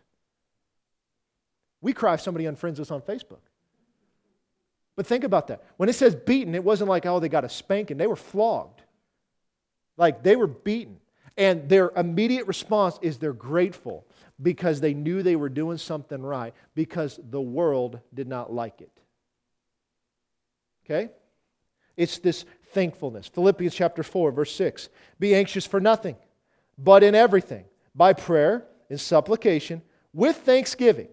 We 1.82 1.94
cry 1.94 2.14
if 2.14 2.22
somebody 2.22 2.46
unfriends 2.46 2.80
us 2.80 2.92
on 2.92 3.02
Facebook. 3.02 3.42
But 4.96 5.06
think 5.06 5.24
about 5.24 5.48
that. 5.48 5.64
When 5.78 5.90
it 5.90 5.94
says 5.94 6.16
beaten, 6.16 6.56
it 6.56 6.64
wasn't 6.64 6.90
like, 6.90 7.06
oh, 7.06 7.20
they 7.20 7.30
got 7.30 7.46
a 7.46 7.50
spanking. 7.50 7.98
They 7.98 8.08
were 8.08 8.16
flogged. 8.16 8.82
Like 9.98 10.24
they 10.24 10.36
were 10.36 10.48
beaten. 10.48 10.98
And 11.38 11.70
their 11.70 11.92
immediate 11.96 12.48
response 12.48 12.98
is 13.02 13.18
they're 13.18 13.32
grateful 13.32 14.08
because 14.42 14.82
they 14.82 14.96
knew 14.96 15.22
they 15.22 15.36
were 15.36 15.50
doing 15.50 15.78
something 15.78 16.22
right 16.22 16.54
because 16.74 17.20
the 17.30 17.42
world 17.42 18.00
did 18.14 18.28
not 18.28 18.52
like 18.52 18.82
it. 18.82 18.92
Okay? 20.86 21.12
It's 21.96 22.18
this 22.20 22.46
thankfulness. 22.72 23.28
Philippians 23.28 23.74
chapter 23.74 24.04
4, 24.04 24.32
verse 24.32 24.56
6. 24.56 24.90
Be 25.20 25.36
anxious 25.36 25.66
for 25.66 25.80
nothing, 25.80 26.16
but 26.78 27.04
in 27.04 27.16
everything, 27.16 27.66
by 27.96 28.14
prayer 28.14 28.66
and 28.90 29.00
supplication, 29.00 29.82
with 30.14 30.38
thanksgiving, 30.38 31.08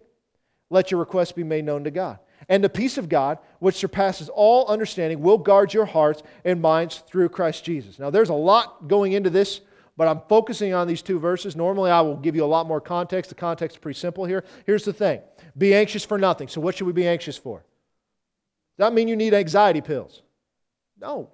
let 0.71 0.91
your 0.91 1.01
requests 1.01 1.33
be 1.33 1.45
made 1.45 1.65
known 1.65 1.85
to 1.85 1.91
God. 1.91 2.19
And 2.49 2.63
the 2.63 2.69
peace 2.69 2.99
of 2.99 3.09
God, 3.09 3.39
which 3.59 3.77
surpasses 3.77 4.29
all 4.29 4.67
understanding, 4.67 5.21
will 5.21 5.39
guard 5.39 5.73
your 5.73 5.87
hearts 5.87 6.23
and 6.45 6.61
minds 6.61 6.99
through 6.99 7.31
Christ 7.31 7.65
Jesus. 7.65 7.99
Now, 7.99 8.11
there's 8.11 8.29
a 8.29 8.35
lot 8.35 8.89
going 8.89 9.13
into 9.13 9.31
this, 9.31 9.61
but 9.97 10.09
I'm 10.09 10.21
focusing 10.29 10.75
on 10.75 10.87
these 10.87 11.03
two 11.03 11.19
verses. 11.19 11.57
Normally, 11.57 11.91
I 11.91 12.01
will 12.01 12.17
give 12.17 12.37
you 12.37 12.45
a 12.45 12.47
lot 12.47 12.67
more 12.67 12.81
context. 12.81 13.31
The 13.31 13.35
context 13.35 13.77
is 13.77 13.81
pretty 13.81 13.99
simple 13.99 14.25
here. 14.25 14.45
Here's 14.67 14.85
the 14.85 14.93
thing 14.93 15.21
be 15.57 15.75
anxious 15.75 16.05
for 16.05 16.19
nothing. 16.19 16.49
So, 16.49 16.61
what 16.61 16.77
should 16.77 16.87
we 16.87 16.93
be 16.93 17.07
anxious 17.07 17.37
for? 17.37 17.59
Does 18.77 18.87
that 18.87 18.93
mean 18.93 19.09
you 19.09 19.17
need 19.17 19.35
anxiety 19.35 19.81
pills? 19.81 20.23
No. 21.01 21.31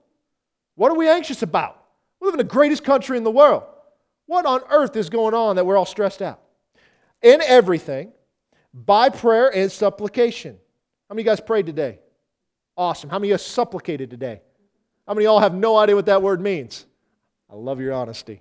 What 0.81 0.91
are 0.91 0.95
we 0.95 1.11
anxious 1.11 1.43
about? 1.43 1.79
We 2.21 2.25
live 2.25 2.33
in 2.33 2.39
the 2.39 2.45
greatest 2.45 2.85
country 2.85 3.19
in 3.19 3.23
the 3.23 3.31
world. 3.31 3.65
What 4.25 4.47
on 4.47 4.63
earth 4.71 4.97
is 4.97 5.11
going 5.11 5.35
on 5.35 5.57
that 5.57 5.67
we're 5.67 5.77
all 5.77 5.85
stressed 5.85 6.23
out? 6.23 6.41
In 7.21 7.43
everything, 7.43 8.13
by 8.73 9.11
prayer 9.11 9.55
and 9.55 9.71
supplication. 9.71 10.57
How 11.07 11.15
many 11.15 11.21
of 11.21 11.27
you 11.27 11.33
guys 11.33 11.41
prayed 11.47 11.67
today? 11.67 11.99
Awesome. 12.79 13.11
How 13.11 13.19
many 13.19 13.29
of 13.29 13.33
you 13.33 13.35
guys 13.35 13.45
supplicated 13.45 14.09
today? 14.09 14.41
How 15.07 15.13
many 15.13 15.27
of 15.27 15.33
y'all 15.33 15.41
have 15.41 15.53
no 15.53 15.77
idea 15.77 15.95
what 15.95 16.07
that 16.07 16.23
word 16.23 16.41
means? 16.41 16.87
I 17.51 17.57
love 17.57 17.79
your 17.79 17.93
honesty. 17.93 18.41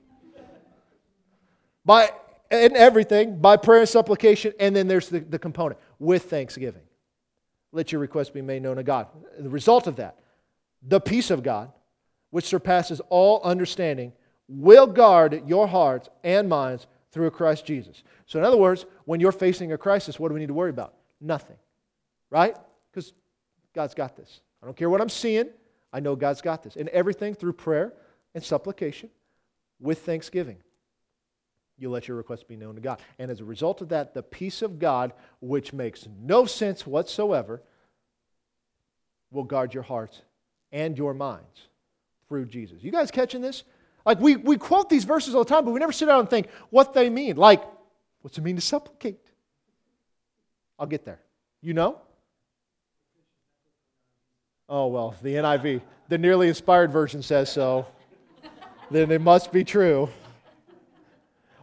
By 1.83 2.09
in 2.49 2.73
everything, 2.73 3.41
by 3.41 3.57
prayer 3.57 3.81
and 3.81 3.89
supplication, 3.89 4.53
and 4.61 4.73
then 4.73 4.87
there's 4.87 5.09
the, 5.09 5.19
the 5.19 5.39
component 5.39 5.77
with 5.99 6.29
thanksgiving. 6.29 6.83
Let 7.73 7.91
your 7.91 7.99
request 7.99 8.33
be 8.33 8.41
made 8.41 8.61
known 8.61 8.77
to 8.77 8.83
God. 8.83 9.07
The 9.37 9.49
result 9.49 9.87
of 9.87 9.97
that, 9.97 10.19
the 10.81 11.01
peace 11.01 11.31
of 11.31 11.43
God, 11.43 11.73
which 12.31 12.45
surpasses 12.45 13.01
all 13.09 13.41
understanding, 13.43 14.13
will 14.47 14.87
guard 14.87 15.43
your 15.47 15.67
hearts 15.67 16.09
and 16.23 16.49
minds 16.49 16.87
through 17.11 17.31
Christ 17.31 17.65
Jesus. 17.65 18.03
So, 18.25 18.39
in 18.39 18.45
other 18.45 18.57
words, 18.57 18.85
when 19.05 19.19
you're 19.19 19.31
facing 19.31 19.71
a 19.71 19.77
crisis, 19.77 20.19
what 20.19 20.27
do 20.29 20.33
we 20.33 20.39
need 20.39 20.47
to 20.47 20.53
worry 20.53 20.69
about? 20.69 20.93
Nothing. 21.19 21.57
Right? 22.29 22.55
Because 22.91 23.13
God's 23.73 23.93
got 23.93 24.15
this. 24.15 24.41
I 24.61 24.65
don't 24.65 24.77
care 24.77 24.89
what 24.89 25.01
I'm 25.01 25.09
seeing, 25.09 25.49
I 25.91 25.99
know 25.99 26.15
God's 26.15 26.41
got 26.41 26.63
this. 26.63 26.75
And 26.75 26.89
everything 26.89 27.33
through 27.33 27.53
prayer 27.53 27.93
and 28.35 28.43
supplication 28.43 29.09
with 29.79 29.99
thanksgiving. 30.05 30.57
You 31.77 31.89
let 31.89 32.07
your 32.07 32.17
requests 32.17 32.43
be 32.43 32.57
known 32.57 32.75
to 32.75 32.81
God. 32.81 32.99
And 33.17 33.31
as 33.31 33.39
a 33.39 33.45
result 33.45 33.81
of 33.81 33.89
that, 33.89 34.13
the 34.13 34.21
peace 34.21 34.61
of 34.61 34.79
God, 34.79 35.13
which 35.39 35.71
makes 35.71 36.07
no 36.21 36.45
sense 36.45 36.85
whatsoever, 36.85 37.63
will 39.31 39.45
guard 39.45 39.73
your 39.73 39.83
hearts 39.83 40.21
and 40.71 40.97
your 40.97 41.13
minds 41.13 41.68
through 42.29 42.45
Jesus. 42.45 42.77
You 42.81 42.91
guys 42.91 43.11
catching 43.11 43.41
this? 43.41 43.63
Like, 44.05 44.21
we, 44.21 44.37
we 44.37 44.57
quote 44.57 44.89
these 44.89 45.03
verses 45.03 45.35
all 45.35 45.43
the 45.43 45.49
time, 45.49 45.65
but 45.65 45.71
we 45.71 45.79
never 45.79 45.91
sit 45.91 46.05
down 46.05 46.21
and 46.21 46.29
think 46.29 46.47
what 46.69 46.93
they 46.93 47.09
mean. 47.09 47.35
Like, 47.35 47.61
what's 48.21 48.37
it 48.37 48.41
mean 48.41 48.55
to 48.55 48.61
supplicate? 48.61 49.19
I'll 50.77 50.87
get 50.87 51.03
there. 51.03 51.19
You 51.61 51.73
know? 51.73 51.97
Oh, 54.69 54.87
well, 54.87 55.15
the 55.21 55.33
NIV, 55.33 55.81
the 56.07 56.17
nearly 56.17 56.47
inspired 56.47 56.91
version 56.91 57.21
says 57.21 57.51
so. 57.51 57.87
then 58.89 59.11
it 59.11 59.19
must 59.19 59.51
be 59.51 59.63
true. 59.63 60.09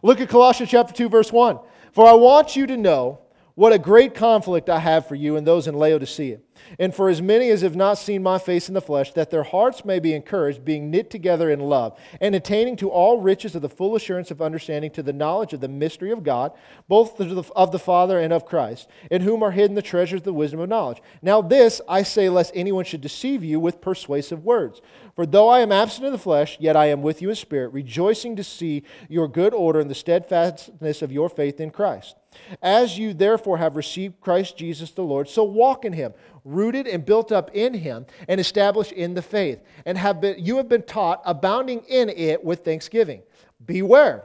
Look 0.03 0.21
at 0.21 0.29
Colossians 0.29 0.69
chapter 0.69 0.93
2, 0.93 1.09
verse 1.09 1.31
1. 1.31 1.57
For 1.93 2.05
I 2.05 2.13
want 2.13 2.55
you 2.55 2.67
to 2.67 2.77
know 2.77 3.19
what 3.55 3.73
a 3.73 3.79
great 3.79 4.13
conflict 4.13 4.69
I 4.69 4.77
have 4.77 5.07
for 5.07 5.15
you 5.15 5.37
and 5.37 5.47
those 5.47 5.67
in 5.67 5.73
Laodicea 5.73 6.39
And 6.79 6.93
for 6.93 7.09
as 7.09 7.21
many 7.21 7.49
as 7.49 7.61
have 7.61 7.75
not 7.75 7.97
seen 7.97 8.23
my 8.23 8.37
face 8.37 8.67
in 8.67 8.73
the 8.73 8.81
flesh, 8.81 9.13
that 9.13 9.29
their 9.31 9.43
hearts 9.43 9.85
may 9.85 9.99
be 9.99 10.13
encouraged, 10.13 10.65
being 10.65 10.91
knit 10.91 11.09
together 11.09 11.49
in 11.49 11.59
love, 11.59 11.99
and 12.21 12.35
attaining 12.35 12.75
to 12.77 12.89
all 12.89 13.21
riches 13.21 13.55
of 13.55 13.61
the 13.61 13.69
full 13.69 13.95
assurance 13.95 14.31
of 14.31 14.41
understanding, 14.41 14.91
to 14.91 15.03
the 15.03 15.13
knowledge 15.13 15.53
of 15.53 15.61
the 15.61 15.67
mystery 15.67 16.11
of 16.11 16.23
God, 16.23 16.51
both 16.87 17.19
of 17.19 17.71
the 17.71 17.79
Father 17.79 18.19
and 18.19 18.33
of 18.33 18.45
Christ, 18.45 18.87
in 19.09 19.21
whom 19.21 19.43
are 19.43 19.51
hidden 19.51 19.75
the 19.75 19.81
treasures 19.81 20.19
of 20.19 20.25
the 20.25 20.33
wisdom 20.33 20.59
of 20.59 20.69
knowledge. 20.69 21.01
Now, 21.21 21.41
this 21.41 21.81
I 21.87 22.03
say, 22.03 22.29
lest 22.29 22.51
anyone 22.55 22.85
should 22.85 23.01
deceive 23.01 23.43
you 23.43 23.59
with 23.59 23.81
persuasive 23.81 24.43
words. 24.43 24.81
For 25.17 25.25
though 25.25 25.49
I 25.49 25.61
am 25.61 25.71
absent 25.71 26.05
in 26.05 26.11
the 26.11 26.19
flesh, 26.19 26.57
yet 26.59 26.75
I 26.77 26.85
am 26.85 27.01
with 27.01 27.23
you 27.23 27.31
in 27.31 27.35
spirit, 27.35 27.69
rejoicing 27.69 28.35
to 28.35 28.43
see 28.43 28.83
your 29.09 29.27
good 29.27 29.51
order 29.51 29.79
and 29.79 29.89
the 29.89 29.95
steadfastness 29.95 31.01
of 31.01 31.11
your 31.11 31.27
faith 31.27 31.59
in 31.59 31.71
Christ. 31.71 32.15
As 32.61 32.99
you 32.99 33.15
therefore 33.15 33.57
have 33.57 33.75
received 33.75 34.21
Christ 34.21 34.55
Jesus 34.55 34.91
the 34.91 35.01
Lord, 35.01 35.27
so 35.27 35.43
walk 35.43 35.85
in 35.85 35.93
him, 35.93 36.13
rooted 36.45 36.85
and 36.85 37.03
built 37.03 37.31
up 37.31 37.49
in 37.55 37.73
him, 37.73 38.05
and 38.27 38.39
established 38.39 38.91
in 38.91 39.15
the 39.15 39.23
faith, 39.23 39.59
and 39.87 39.97
have 39.97 40.21
been, 40.21 40.35
you 40.37 40.57
have 40.57 40.69
been 40.69 40.83
taught, 40.83 41.23
abounding 41.25 41.81
in 41.89 42.09
it 42.09 42.43
with 42.43 42.63
thanksgiving. 42.63 43.23
Beware 43.65 44.23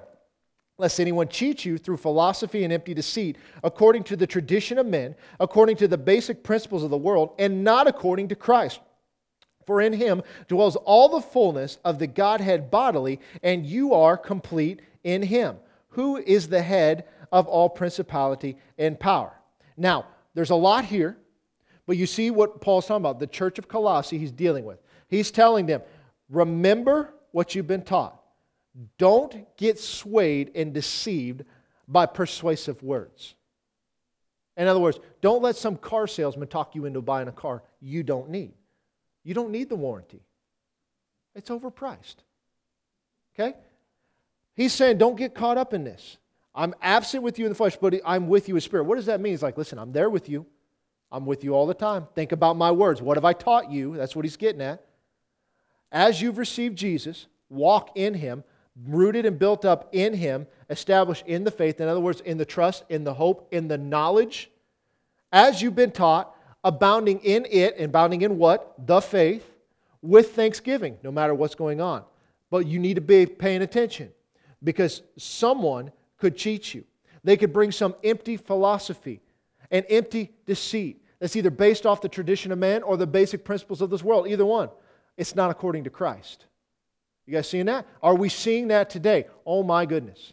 lest 0.77 1.01
anyone 1.01 1.29
cheat 1.29 1.65
you 1.65 1.79
through 1.79 1.97
philosophy 1.97 2.65
and 2.65 2.73
empty 2.73 2.93
deceit, 2.93 3.39
according 3.65 4.05
to 4.05 4.15
the 4.15 4.27
tradition 4.27 4.77
of 4.77 4.85
men, 4.85 5.15
according 5.41 5.77
to 5.77 5.89
the 5.89 5.97
basic 5.97 6.43
principles 6.43 6.83
of 6.83 6.91
the 6.91 6.99
world, 6.99 7.33
and 7.39 7.65
not 7.65 7.87
according 7.87 8.29
to 8.29 8.35
Christ. 8.35 8.81
For 9.67 9.81
in 9.81 9.93
him 9.93 10.23
dwells 10.49 10.77
all 10.77 11.09
the 11.09 11.21
fullness 11.21 11.79
of 11.85 11.99
the 11.99 12.07
Godhead 12.07 12.71
bodily, 12.71 13.21
and 13.43 13.67
you 13.67 13.95
are 13.95 14.17
complete 14.17 14.83
in 15.05 15.23
him, 15.23 15.57
who 15.91 16.17
is 16.17 16.49
the 16.49 16.63
head 16.63 17.05
of 17.31 17.47
all 17.47 17.69
principality 17.69 18.57
and 18.79 18.99
power. 18.99 19.33
Now, 19.77 20.07
there's 20.35 20.51
a 20.51 20.55
lot 20.55 20.85
here, 20.85 21.17
but 21.87 21.97
you 21.97 22.07
see 22.07 22.31
what 22.31 22.61
Paul's 22.61 22.87
talking 22.87 23.03
about. 23.03 23.19
The 23.19 23.27
church 23.27 23.59
of 23.59 23.69
Colossae, 23.69 24.19
he's 24.19 24.33
dealing 24.33 24.65
with. 24.65 24.79
He's 25.09 25.31
telling 25.31 25.67
them, 25.67 25.83
remember 26.29 27.15
what 27.33 27.55
you've 27.55 27.67
been 27.67 27.83
taught. 27.83 28.21
Don't 28.99 29.47
get 29.57 29.79
swayed 29.79 30.53
and 30.55 30.73
deceived 30.73 31.45
by 31.89 32.07
persuasive 32.07 32.83
words. 32.83 33.35
In 34.57 34.69
other 34.69 34.81
words, 34.81 34.99
don't 35.21 35.43
let 35.43 35.57
some 35.57 35.77
car 35.77 36.07
salesman 36.07 36.49
talk 36.49 36.75
you 36.75 36.85
into 36.85 37.01
buying 37.01 37.29
a 37.29 37.33
car 37.33 37.63
you 37.81 38.03
don't 38.03 38.31
need. 38.31 38.53
You 39.25 39.35
don't 39.35 39.51
need 39.51 39.69
the 39.69 39.77
warranty, 39.77 40.23
it's 41.35 41.51
overpriced. 41.51 42.17
Okay? 43.35 43.57
He's 44.55 44.73
saying, 44.73 44.99
don't 44.99 45.17
get 45.17 45.35
caught 45.35 45.57
up 45.57 45.73
in 45.73 45.85
this. 45.85 46.19
I'm 46.55 46.75
absent 46.83 47.23
with 47.23 47.39
you 47.39 47.47
in 47.47 47.51
the 47.51 47.57
flesh, 47.57 47.77
but 47.81 47.95
I'm 48.05 48.29
with 48.29 48.49
you 48.49 48.55
in 48.57 48.61
spirit. 48.61 48.85
What 48.85 48.97
does 48.97 49.07
that 49.07 49.21
mean? 49.21 49.33
He's 49.33 49.43
like, 49.43 49.57
listen, 49.57 49.79
I'm 49.79 49.93
there 49.93 50.11
with 50.11 50.29
you. 50.29 50.45
I'm 51.11 51.25
with 51.25 51.45
you 51.45 51.55
all 51.55 51.67
the 51.67 51.75
time. 51.75 52.07
Think 52.15 52.33
about 52.33 52.57
my 52.57 52.71
words. 52.71 53.01
What 53.01 53.17
have 53.17 53.25
I 53.25 53.33
taught 53.33 53.71
you? 53.71 53.97
That's 53.97 54.15
what 54.15 54.25
he's 54.25 54.37
getting 54.37 54.61
at. 54.61 54.85
As 55.91 56.21
you've 56.21 56.39
received 56.39 56.77
Jesus, 56.77 57.27
walk 57.49 57.91
in 57.95 58.15
him, 58.15 58.45
rooted 58.87 59.27
and 59.27 59.39
built 59.39 59.65
up 59.65 59.89
in 59.93 60.15
him, 60.15 60.47
established 60.71 61.27
in 61.27 61.45
the 61.45 61.51
faith. 61.51 61.81
In 61.81 61.89
other 61.89 62.01
words, 62.01 62.21
in 62.21 62.39
the 62.39 62.45
trust, 62.45 62.85
in 62.89 63.05
the 63.05 63.15
hope, 63.15 63.49
in 63.51 63.69
the 63.69 63.79
knowledge. 63.79 64.51
As 65.31 65.61
you've 65.61 65.75
been 65.77 65.91
taught, 65.91 66.32
abounding 66.65 67.21
in 67.21 67.47
it, 67.51 67.77
and 67.77 67.87
abounding 67.87 68.23
in 68.23 68.39
what? 68.39 68.75
The 68.87 69.01
faith, 69.01 69.49
with 70.03 70.35
thanksgiving, 70.35 70.99
no 71.03 71.13
matter 71.13 71.35
what's 71.35 71.55
going 71.55 71.81
on. 71.81 72.05
But 72.51 72.67
you 72.67 72.79
need 72.79 72.95
to 72.95 73.01
be 73.01 73.25
paying 73.25 73.63
attention 73.63 74.11
because 74.63 75.03
someone 75.17 75.93
could 76.19 76.37
cheat 76.37 76.75
you. 76.75 76.85
They 77.25 77.37
could 77.37 77.53
bring 77.53 77.73
some 77.73 77.95
empty 78.03 78.37
philosophy, 78.37 79.21
an 79.71 79.85
empty 79.89 80.33
deceit 80.45 81.03
that's 81.19 81.37
either 81.37 81.51
based 81.51 81.87
off 81.87 82.01
the 82.01 82.09
tradition 82.09 82.51
of 82.51 82.59
man 82.59 82.83
or 82.83 82.97
the 82.97 83.07
basic 83.07 83.45
principles 83.45 83.81
of 83.81 83.91
this 83.91 84.03
world. 84.03 84.27
Either 84.29 84.45
one. 84.45 84.69
It's 85.17 85.37
not 85.37 85.51
according 85.51 85.85
to 85.85 85.91
Christ. 85.91 86.47
You 87.27 87.35
guys 87.35 87.49
seeing 87.49 87.67
that? 87.67 87.87
Are 88.03 88.15
we 88.15 88.29
seeing 88.29 88.69
that 88.69 88.91
today? 88.91 89.27
Oh 89.47 89.63
my 89.63 89.87
goodness. 89.87 90.33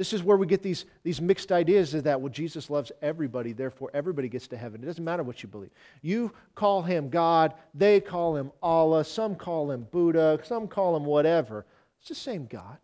This 0.00 0.14
is 0.14 0.22
where 0.22 0.38
we 0.38 0.46
get 0.46 0.62
these, 0.62 0.86
these 1.02 1.20
mixed 1.20 1.52
ideas 1.52 1.92
is 1.92 2.04
that, 2.04 2.18
well, 2.18 2.32
Jesus 2.32 2.70
loves 2.70 2.90
everybody, 3.02 3.52
therefore 3.52 3.90
everybody 3.92 4.30
gets 4.30 4.48
to 4.48 4.56
heaven. 4.56 4.82
It 4.82 4.86
doesn't 4.86 5.04
matter 5.04 5.22
what 5.22 5.42
you 5.42 5.48
believe. 5.50 5.72
You 6.00 6.32
call 6.54 6.80
him 6.80 7.10
God, 7.10 7.52
they 7.74 8.00
call 8.00 8.34
him 8.34 8.50
Allah, 8.62 9.04
some 9.04 9.34
call 9.34 9.70
him 9.70 9.86
Buddha, 9.90 10.40
some 10.42 10.68
call 10.68 10.96
him 10.96 11.04
whatever. 11.04 11.66
It's 11.98 12.08
the 12.08 12.14
same 12.14 12.46
God. 12.46 12.78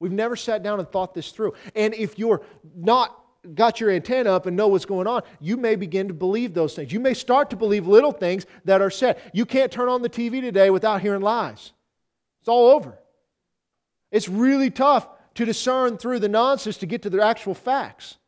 We've 0.00 0.10
never 0.10 0.36
sat 0.36 0.62
down 0.62 0.78
and 0.78 0.88
thought 0.88 1.12
this 1.12 1.32
through. 1.32 1.52
And 1.76 1.92
if 1.92 2.18
you're 2.18 2.40
not 2.74 3.14
got 3.54 3.78
your 3.78 3.90
antenna 3.90 4.30
up 4.32 4.46
and 4.46 4.56
know 4.56 4.68
what's 4.68 4.86
going 4.86 5.06
on, 5.06 5.20
you 5.38 5.58
may 5.58 5.76
begin 5.76 6.08
to 6.08 6.14
believe 6.14 6.54
those 6.54 6.74
things. 6.74 6.94
You 6.94 7.00
may 7.00 7.12
start 7.12 7.50
to 7.50 7.56
believe 7.56 7.86
little 7.86 8.12
things 8.12 8.46
that 8.64 8.80
are 8.80 8.88
said. 8.88 9.20
You 9.34 9.44
can't 9.44 9.70
turn 9.70 9.90
on 9.90 10.00
the 10.00 10.08
TV 10.08 10.40
today 10.40 10.70
without 10.70 11.02
hearing 11.02 11.20
lies. 11.20 11.74
It's 12.40 12.48
all 12.48 12.70
over. 12.70 12.98
It's 14.10 14.30
really 14.30 14.70
tough 14.70 15.06
to 15.34 15.44
discern 15.44 15.96
through 15.96 16.18
the 16.18 16.28
nonsense 16.28 16.76
to 16.78 16.86
get 16.86 17.02
to 17.02 17.10
the 17.10 17.22
actual 17.22 17.54
facts. 17.54 18.18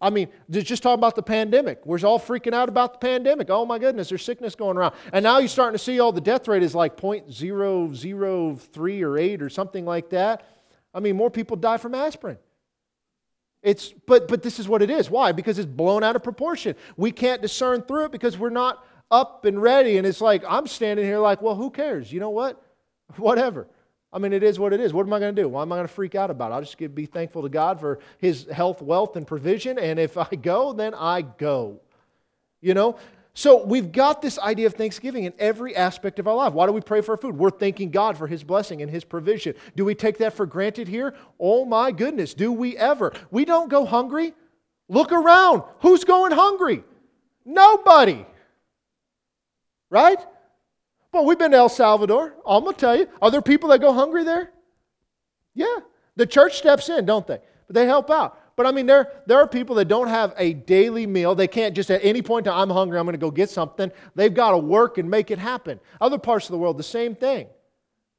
I 0.00 0.10
mean, 0.10 0.28
just 0.50 0.82
talk 0.82 0.98
about 0.98 1.14
the 1.14 1.22
pandemic. 1.22 1.86
We're 1.86 1.98
all 2.04 2.20
freaking 2.20 2.52
out 2.52 2.68
about 2.68 2.92
the 2.92 2.98
pandemic. 2.98 3.48
Oh 3.48 3.64
my 3.64 3.78
goodness, 3.78 4.10
there's 4.10 4.22
sickness 4.22 4.54
going 4.54 4.76
around. 4.76 4.94
And 5.12 5.22
now 5.22 5.38
you're 5.38 5.48
starting 5.48 5.78
to 5.78 5.82
see 5.82 5.98
all 5.98 6.12
the 6.12 6.20
death 6.20 6.46
rate 6.46 6.62
is 6.62 6.74
like 6.74 6.96
0.003 6.96 9.02
or 9.02 9.18
8 9.18 9.42
or 9.42 9.48
something 9.48 9.86
like 9.86 10.10
that. 10.10 10.46
I 10.92 11.00
mean, 11.00 11.16
more 11.16 11.30
people 11.30 11.56
die 11.56 11.78
from 11.78 11.94
aspirin. 11.94 12.36
It's, 13.62 13.94
but, 14.06 14.28
but 14.28 14.42
this 14.42 14.60
is 14.60 14.68
what 14.68 14.82
it 14.82 14.90
is. 14.90 15.08
Why? 15.08 15.32
Because 15.32 15.58
it's 15.58 15.66
blown 15.66 16.04
out 16.04 16.16
of 16.16 16.22
proportion. 16.22 16.74
We 16.98 17.10
can't 17.10 17.40
discern 17.40 17.80
through 17.80 18.04
it 18.04 18.12
because 18.12 18.36
we're 18.36 18.50
not 18.50 18.84
up 19.10 19.46
and 19.46 19.60
ready. 19.60 19.96
And 19.96 20.06
it's 20.06 20.20
like, 20.20 20.44
I'm 20.46 20.66
standing 20.66 21.06
here 21.06 21.18
like, 21.18 21.40
well, 21.40 21.54
who 21.54 21.70
cares? 21.70 22.12
You 22.12 22.20
know 22.20 22.30
what? 22.30 22.62
Whatever. 23.16 23.68
I 24.14 24.18
mean, 24.18 24.32
it 24.32 24.44
is 24.44 24.60
what 24.60 24.72
it 24.72 24.78
is. 24.78 24.92
What 24.92 25.06
am 25.06 25.12
I 25.12 25.18
going 25.18 25.34
to 25.34 25.42
do? 25.42 25.48
Why 25.48 25.62
am 25.62 25.72
I 25.72 25.76
going 25.76 25.88
to 25.88 25.92
freak 25.92 26.14
out 26.14 26.30
about 26.30 26.52
it? 26.52 26.54
I'll 26.54 26.60
just 26.60 26.94
be 26.94 27.04
thankful 27.04 27.42
to 27.42 27.48
God 27.48 27.80
for 27.80 27.98
His 28.18 28.46
health, 28.46 28.80
wealth, 28.80 29.16
and 29.16 29.26
provision. 29.26 29.76
And 29.76 29.98
if 29.98 30.16
I 30.16 30.28
go, 30.40 30.72
then 30.72 30.94
I 30.94 31.22
go. 31.22 31.80
You 32.60 32.74
know? 32.74 32.96
So 33.36 33.64
we've 33.64 33.90
got 33.90 34.22
this 34.22 34.38
idea 34.38 34.68
of 34.68 34.74
thanksgiving 34.74 35.24
in 35.24 35.34
every 35.40 35.74
aspect 35.74 36.20
of 36.20 36.28
our 36.28 36.36
life. 36.36 36.52
Why 36.52 36.66
do 36.66 36.72
we 36.72 36.80
pray 36.80 37.00
for 37.00 37.16
food? 37.16 37.36
We're 37.36 37.50
thanking 37.50 37.90
God 37.90 38.16
for 38.16 38.28
His 38.28 38.44
blessing 38.44 38.80
and 38.80 38.88
His 38.88 39.02
provision. 39.02 39.56
Do 39.74 39.84
we 39.84 39.96
take 39.96 40.18
that 40.18 40.34
for 40.34 40.46
granted 40.46 40.86
here? 40.86 41.14
Oh 41.40 41.64
my 41.64 41.90
goodness, 41.90 42.32
do 42.34 42.52
we 42.52 42.76
ever? 42.76 43.12
We 43.32 43.44
don't 43.44 43.68
go 43.68 43.84
hungry. 43.84 44.32
Look 44.88 45.10
around. 45.10 45.64
Who's 45.80 46.04
going 46.04 46.30
hungry? 46.30 46.84
Nobody. 47.44 48.24
Right? 49.90 50.24
Well, 51.14 51.24
we've 51.24 51.38
been 51.38 51.52
to 51.52 51.56
El 51.56 51.68
Salvador. 51.68 52.34
I'm 52.44 52.64
going 52.64 52.74
to 52.74 52.80
tell 52.80 52.96
you. 52.96 53.06
Are 53.22 53.30
there 53.30 53.40
people 53.40 53.68
that 53.68 53.80
go 53.80 53.92
hungry 53.92 54.24
there? 54.24 54.50
Yeah. 55.54 55.78
The 56.16 56.26
church 56.26 56.58
steps 56.58 56.88
in, 56.88 57.06
don't 57.06 57.24
they? 57.24 57.38
But 57.68 57.74
they 57.74 57.86
help 57.86 58.10
out. 58.10 58.40
But 58.56 58.66
I 58.66 58.72
mean, 58.72 58.86
there, 58.86 59.12
there 59.26 59.38
are 59.38 59.46
people 59.46 59.76
that 59.76 59.84
don't 59.86 60.08
have 60.08 60.34
a 60.36 60.54
daily 60.54 61.06
meal. 61.06 61.36
They 61.36 61.46
can't 61.46 61.72
just 61.72 61.88
at 61.92 62.04
any 62.04 62.20
point, 62.20 62.48
I'm 62.48 62.68
hungry, 62.68 62.98
I'm 62.98 63.04
going 63.04 63.14
to 63.14 63.18
go 63.18 63.30
get 63.30 63.48
something. 63.48 63.92
They've 64.16 64.34
got 64.34 64.50
to 64.50 64.58
work 64.58 64.98
and 64.98 65.08
make 65.08 65.30
it 65.30 65.38
happen. 65.38 65.78
Other 66.00 66.18
parts 66.18 66.46
of 66.46 66.50
the 66.50 66.58
world, 66.58 66.78
the 66.78 66.82
same 66.82 67.14
thing. 67.14 67.46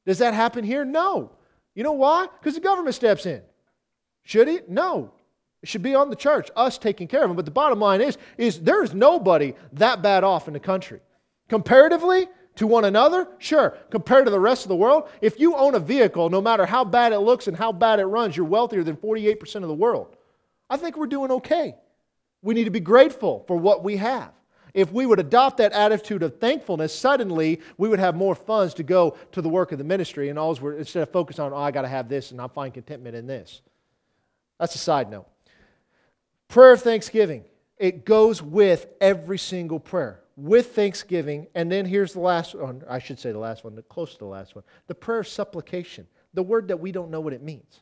Does 0.06 0.18
that 0.18 0.32
happen 0.32 0.64
here? 0.64 0.84
No. 0.84 1.32
You 1.74 1.82
know 1.82 1.92
why? 1.92 2.28
Because 2.40 2.54
the 2.54 2.60
government 2.60 2.94
steps 2.94 3.26
in. 3.26 3.42
Should 4.24 4.48
it? 4.48 4.70
No. 4.70 5.12
It 5.62 5.68
should 5.68 5.82
be 5.82 5.94
on 5.94 6.08
the 6.08 6.16
church, 6.16 6.50
us 6.56 6.78
taking 6.78 7.08
care 7.08 7.22
of 7.22 7.28
them. 7.28 7.36
But 7.36 7.44
the 7.44 7.50
bottom 7.50 7.78
line 7.78 8.00
is, 8.00 8.16
is 8.38 8.58
there 8.58 8.82
is 8.82 8.94
nobody 8.94 9.52
that 9.74 10.00
bad 10.00 10.24
off 10.24 10.48
in 10.48 10.54
the 10.54 10.60
country. 10.60 11.00
Comparatively, 11.48 12.28
to 12.56 12.66
one 12.66 12.84
another? 12.84 13.28
Sure. 13.38 13.76
Compared 13.90 14.24
to 14.24 14.30
the 14.30 14.40
rest 14.40 14.64
of 14.64 14.68
the 14.68 14.76
world, 14.76 15.08
if 15.20 15.38
you 15.38 15.54
own 15.56 15.74
a 15.74 15.80
vehicle, 15.80 16.28
no 16.30 16.40
matter 16.40 16.66
how 16.66 16.84
bad 16.84 17.12
it 17.12 17.20
looks 17.20 17.46
and 17.46 17.56
how 17.56 17.72
bad 17.72 18.00
it 18.00 18.06
runs, 18.06 18.36
you're 18.36 18.46
wealthier 18.46 18.82
than 18.82 18.96
48% 18.96 19.56
of 19.56 19.68
the 19.68 19.74
world. 19.74 20.16
I 20.68 20.76
think 20.76 20.96
we're 20.96 21.06
doing 21.06 21.30
okay. 21.30 21.76
We 22.42 22.54
need 22.54 22.64
to 22.64 22.70
be 22.70 22.80
grateful 22.80 23.44
for 23.46 23.56
what 23.56 23.84
we 23.84 23.96
have. 23.96 24.32
If 24.74 24.92
we 24.92 25.06
would 25.06 25.18
adopt 25.18 25.56
that 25.56 25.72
attitude 25.72 26.22
of 26.22 26.38
thankfulness, 26.38 26.94
suddenly 26.94 27.60
we 27.78 27.88
would 27.88 27.98
have 27.98 28.14
more 28.14 28.34
funds 28.34 28.74
to 28.74 28.82
go 28.82 29.16
to 29.32 29.40
the 29.40 29.48
work 29.48 29.72
of 29.72 29.78
the 29.78 29.84
ministry 29.84 30.28
and 30.28 30.38
always 30.38 30.60
we're, 30.60 30.74
instead 30.74 31.02
of 31.02 31.10
focus 31.10 31.38
on, 31.38 31.54
oh, 31.54 31.56
I 31.56 31.70
got 31.70 31.82
to 31.82 31.88
have 31.88 32.10
this 32.10 32.30
and 32.30 32.40
I 32.40 32.46
find 32.48 32.74
contentment 32.74 33.16
in 33.16 33.26
this. 33.26 33.62
That's 34.60 34.74
a 34.74 34.78
side 34.78 35.10
note. 35.10 35.26
Prayer 36.48 36.72
of 36.72 36.82
thanksgiving. 36.82 37.44
It 37.78 38.04
goes 38.04 38.42
with 38.42 38.86
every 39.00 39.38
single 39.38 39.80
prayer, 39.80 40.20
with 40.36 40.74
thanksgiving. 40.74 41.46
And 41.54 41.72
then 41.72 41.86
here's 41.86 42.12
the 42.12 42.20
last 42.20 42.54
one, 42.54 42.82
I 42.88 42.98
should 42.98 43.18
say 43.18 43.32
the 43.32 43.38
last 43.38 43.64
one, 43.64 43.74
the 43.74 43.82
close 43.82 44.12
to 44.12 44.18
the 44.18 44.26
last 44.26 44.54
one 44.54 44.64
the 44.86 44.94
prayer 44.94 45.20
of 45.20 45.28
supplication, 45.28 46.06
the 46.34 46.42
word 46.42 46.68
that 46.68 46.78
we 46.78 46.92
don't 46.92 47.10
know 47.10 47.20
what 47.20 47.32
it 47.32 47.42
means 47.42 47.80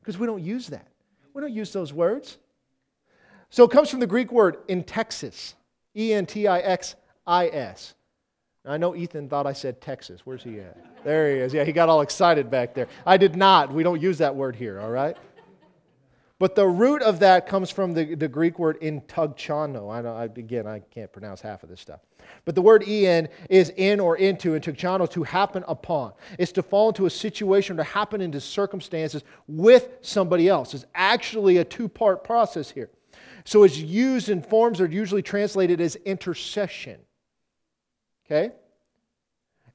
because 0.00 0.18
we 0.18 0.26
don't 0.26 0.42
use 0.42 0.68
that. 0.68 0.88
We 1.34 1.40
don't 1.40 1.52
use 1.52 1.72
those 1.72 1.92
words. 1.92 2.38
So 3.50 3.64
it 3.64 3.70
comes 3.70 3.88
from 3.90 4.00
the 4.00 4.06
Greek 4.06 4.30
word 4.30 4.66
entexis, 4.68 5.54
E 5.96 6.12
N 6.12 6.26
T 6.26 6.46
I 6.46 6.58
X 6.60 6.96
I 7.26 7.48
S. 7.48 7.94
I 8.64 8.76
know 8.76 8.94
Ethan 8.94 9.28
thought 9.28 9.46
I 9.46 9.54
said 9.54 9.80
Texas. 9.80 10.20
Where's 10.24 10.42
he 10.42 10.60
at? 10.60 10.76
There 11.04 11.32
he 11.32 11.38
is. 11.38 11.54
Yeah, 11.54 11.64
he 11.64 11.72
got 11.72 11.88
all 11.88 12.02
excited 12.02 12.50
back 12.50 12.74
there. 12.74 12.88
I 13.06 13.16
did 13.16 13.36
not. 13.36 13.72
We 13.72 13.82
don't 13.82 14.00
use 14.00 14.18
that 14.18 14.34
word 14.34 14.56
here, 14.56 14.80
all 14.80 14.90
right? 14.90 15.16
But 16.38 16.54
the 16.54 16.66
root 16.66 17.02
of 17.02 17.18
that 17.18 17.48
comes 17.48 17.70
from 17.70 17.92
the, 17.94 18.14
the 18.14 18.28
Greek 18.28 18.60
word 18.60 18.80
intugchano. 18.80 19.92
I 19.92 20.02
know, 20.02 20.14
I, 20.14 20.24
again, 20.24 20.68
I 20.68 20.78
can't 20.78 21.12
pronounce 21.12 21.40
half 21.40 21.64
of 21.64 21.68
this 21.68 21.80
stuff. 21.80 22.00
But 22.44 22.54
the 22.54 22.62
word 22.62 22.84
en 22.86 23.28
is 23.50 23.72
in 23.76 23.98
or 23.98 24.16
into, 24.16 24.54
and 24.54 24.62
tugchano, 24.62 25.10
to 25.10 25.24
happen 25.24 25.64
upon. 25.66 26.12
It's 26.38 26.52
to 26.52 26.62
fall 26.62 26.90
into 26.90 27.06
a 27.06 27.10
situation 27.10 27.74
or 27.74 27.82
to 27.82 27.90
happen 27.90 28.20
into 28.20 28.40
circumstances 28.40 29.24
with 29.48 29.88
somebody 30.00 30.48
else. 30.48 30.74
It's 30.74 30.86
actually 30.94 31.56
a 31.56 31.64
two 31.64 31.88
part 31.88 32.22
process 32.22 32.70
here. 32.70 32.90
So 33.44 33.64
it's 33.64 33.78
used 33.78 34.28
in 34.28 34.42
forms 34.42 34.78
that 34.78 34.84
are 34.84 34.94
usually 34.94 35.22
translated 35.22 35.80
as 35.80 35.96
intercession. 35.96 37.00
Okay? 38.26 38.52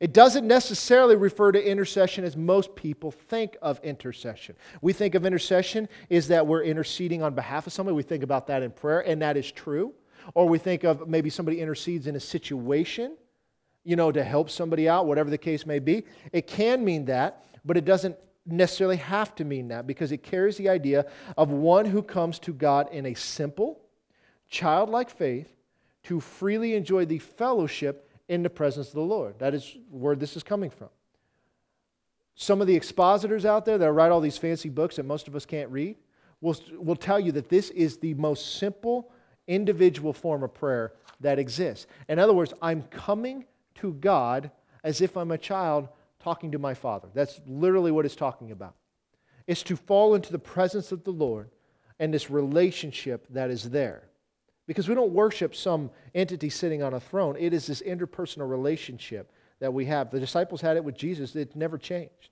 It 0.04 0.12
doesn't 0.12 0.45
necessarily 0.45 1.16
refer 1.16 1.54
to 1.54 1.66
intercession 1.66 2.26
as 2.26 2.36
most 2.36 2.76
people 2.76 3.10
think 3.10 3.56
of 3.62 3.80
intercession. 3.86 4.58
We 4.82 4.91
think 4.91 5.16
of 5.16 5.26
intercession 5.26 5.88
is 6.10 6.28
that 6.28 6.45
we're 6.45 6.64
interceding 6.64 7.24
on 7.24 7.34
behalf 7.36 7.68
of 7.68 7.72
somebody. 7.72 7.95
We 7.95 8.04
think 8.04 8.22
about 8.22 8.47
that 8.47 8.64
in 8.64 8.72
prayer, 8.72 8.99
and 8.99 9.22
that 9.22 9.38
is 9.38 9.49
true. 9.49 9.93
Or 10.34 10.49
we 10.49 10.58
think 10.58 10.84
of 10.84 11.08
maybe 11.08 11.30
somebody 11.30 11.62
intercedes 11.62 12.06
in 12.06 12.18
a 12.18 12.20
situation, 12.20 13.16
you 13.86 13.95
know, 13.95 14.12
to 14.12 14.26
help 14.26 14.49
somebody 14.49 14.89
out, 14.89 15.06
whatever 15.06 15.30
the 15.30 15.38
case 15.38 15.66
may 15.66 15.80
be. 15.80 16.04
It 16.34 16.47
can 16.47 16.84
mean 16.84 17.06
that, 17.06 17.45
but 17.64 17.78
it 17.78 17.86
doesn't 17.86 18.18
necessarily 18.45 18.97
have 18.97 19.34
to 19.36 19.45
mean 19.45 19.70
that 19.70 19.88
because 19.88 20.12
it 20.12 20.22
carries 20.22 20.58
the 20.58 20.68
idea 20.68 21.06
of 21.38 21.49
one 21.49 21.86
who 21.86 22.04
comes 22.04 22.39
to 22.39 22.51
God 22.51 22.89
in 22.91 23.06
a 23.06 23.14
simple, 23.14 23.80
childlike 24.49 25.10
faith 25.10 25.56
to 26.04 26.20
freely 26.20 26.76
enjoy 26.76 27.06
the 27.06 27.20
fellowship 27.20 28.10
in 28.28 28.43
the 28.43 28.49
presence 28.49 28.88
of 28.88 28.93
the 28.93 29.01
Lord. 29.01 29.39
That 29.39 29.53
is 29.53 29.78
where 29.89 30.15
this 30.15 30.36
is 30.36 30.43
coming 30.43 30.69
from. 30.69 30.89
Some 32.36 32.61
of 32.61 32.67
the 32.67 32.76
expositors 32.76 33.45
out 33.45 33.65
there 33.65 33.78
that 33.78 33.91
write 33.91 34.11
all 34.11 34.21
these 34.21 34.38
fancy 34.38 34.69
books 34.69 34.95
that 34.95 35.03
most 35.03 35.28
of 35.28 35.36
us 35.36 35.45
can't 35.45 35.69
read 35.69 35.97
will, 36.41 36.55
will 36.78 36.95
tell 36.95 37.19
you 37.19 37.32
that 37.34 37.49
this 37.49 37.69
is 37.71 37.97
the 37.97 38.13
most 38.15 38.57
simple 38.57 39.11
individual 39.47 40.13
form 40.13 40.43
of 40.43 40.53
prayer 40.53 40.93
that 41.19 41.38
exists. 41.38 41.86
In 42.09 42.19
other 42.19 42.34
words, 42.34 42.53
I'm 42.61 42.84
coming 42.84 43.45
to 43.76 43.93
God 43.93 44.49
as 44.84 45.01
if 45.01 45.15
I'm 45.15 45.32
a 45.32 45.38
child 45.38 45.89
talking 46.19 46.51
to 46.51 46.59
my 46.59 46.74
father. 46.74 47.07
That's 47.13 47.39
literally 47.45 47.91
what 47.91 48.05
it's 48.05 48.15
talking 48.15 48.51
about. 48.51 48.76
It's 49.45 49.63
to 49.63 49.76
fall 49.76 50.15
into 50.15 50.32
the 50.32 50.39
presence 50.39 50.91
of 50.91 51.03
the 51.03 51.11
Lord 51.11 51.49
and 51.99 52.13
this 52.13 52.30
relationship 52.30 53.28
that 53.30 53.49
is 53.51 53.69
there. 53.69 54.03
Because 54.66 54.88
we 54.88 54.95
don't 54.95 55.11
worship 55.11 55.55
some 55.55 55.89
entity 56.16 56.49
sitting 56.49 56.82
on 56.82 56.93
a 56.93 56.99
throne. 56.99 57.36
It 57.38 57.53
is 57.53 57.68
this 57.68 57.82
interpersonal 57.82 58.49
relationship 58.49 59.32
that 59.59 59.74
we 59.74 59.86
have. 59.86 60.11
The 60.11 60.20
disciples 60.20 60.61
had 60.61 60.78
it 60.78 60.84
with 60.84 60.95
Jesus, 60.95 61.36
it 61.36 61.55
never 61.55 61.78
changed. 61.78 62.30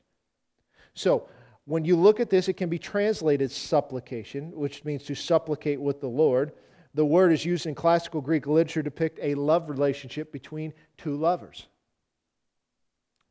So, 0.93 1.27
when 1.65 1.85
you 1.85 1.95
look 1.95 2.19
at 2.19 2.29
this, 2.29 2.47
it 2.49 2.53
can 2.53 2.69
be 2.69 2.79
translated 2.79 3.51
supplication, 3.51 4.51
which 4.51 4.83
means 4.83 5.03
to 5.03 5.15
supplicate 5.15 5.79
with 5.79 6.01
the 6.01 6.07
Lord. 6.07 6.53
The 6.95 7.05
word 7.05 7.31
is 7.31 7.45
used 7.45 7.67
in 7.67 7.75
classical 7.75 8.19
Greek 8.19 8.47
literature 8.47 8.81
to 8.81 8.89
depict 8.89 9.19
a 9.21 9.35
love 9.35 9.69
relationship 9.69 10.31
between 10.31 10.73
two 10.97 11.15
lovers. 11.15 11.67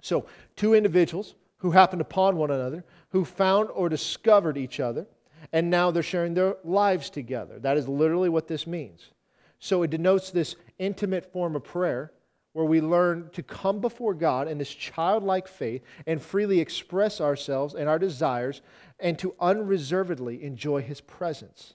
So, 0.01 0.26
two 0.57 0.74
individuals 0.74 1.34
who 1.59 1.72
happened 1.72 2.01
upon 2.01 2.36
one 2.36 2.51
another, 2.51 2.84
who 3.11 3.24
found 3.24 3.68
or 3.70 3.88
discovered 3.88 4.57
each 4.57 4.80
other, 4.80 5.07
and 5.53 5.70
now 5.70 5.90
they're 5.90 6.03
sharing 6.03 6.34
their 6.34 6.57
lives 6.64 7.11
together. 7.11 7.59
That 7.59 7.76
is 7.76 7.88
literally 7.88 8.28
what 8.28 8.48
this 8.48 8.66
means. 8.66 9.11
So 9.59 9.82
it 9.82 9.90
denotes 9.90 10.30
this 10.30 10.57
intimate 10.78 11.32
form 11.32 11.57
of 11.57 11.64
prayer 11.64 12.12
where 12.53 12.64
we 12.64 12.80
learn 12.80 13.30
to 13.32 13.42
come 13.42 13.80
before 13.80 14.14
God 14.14 14.48
in 14.48 14.59
this 14.59 14.72
childlike 14.72 15.46
faith 15.46 15.82
and 16.07 16.20
freely 16.20 16.61
express 16.61 17.20
ourselves 17.20 17.74
and 17.74 17.88
our 17.88 17.98
desires 17.98 18.62
and 18.98 19.18
to 19.18 19.34
unreservedly 19.38 20.42
enjoy 20.42 20.82
His 20.82 21.01
presence. 21.01 21.74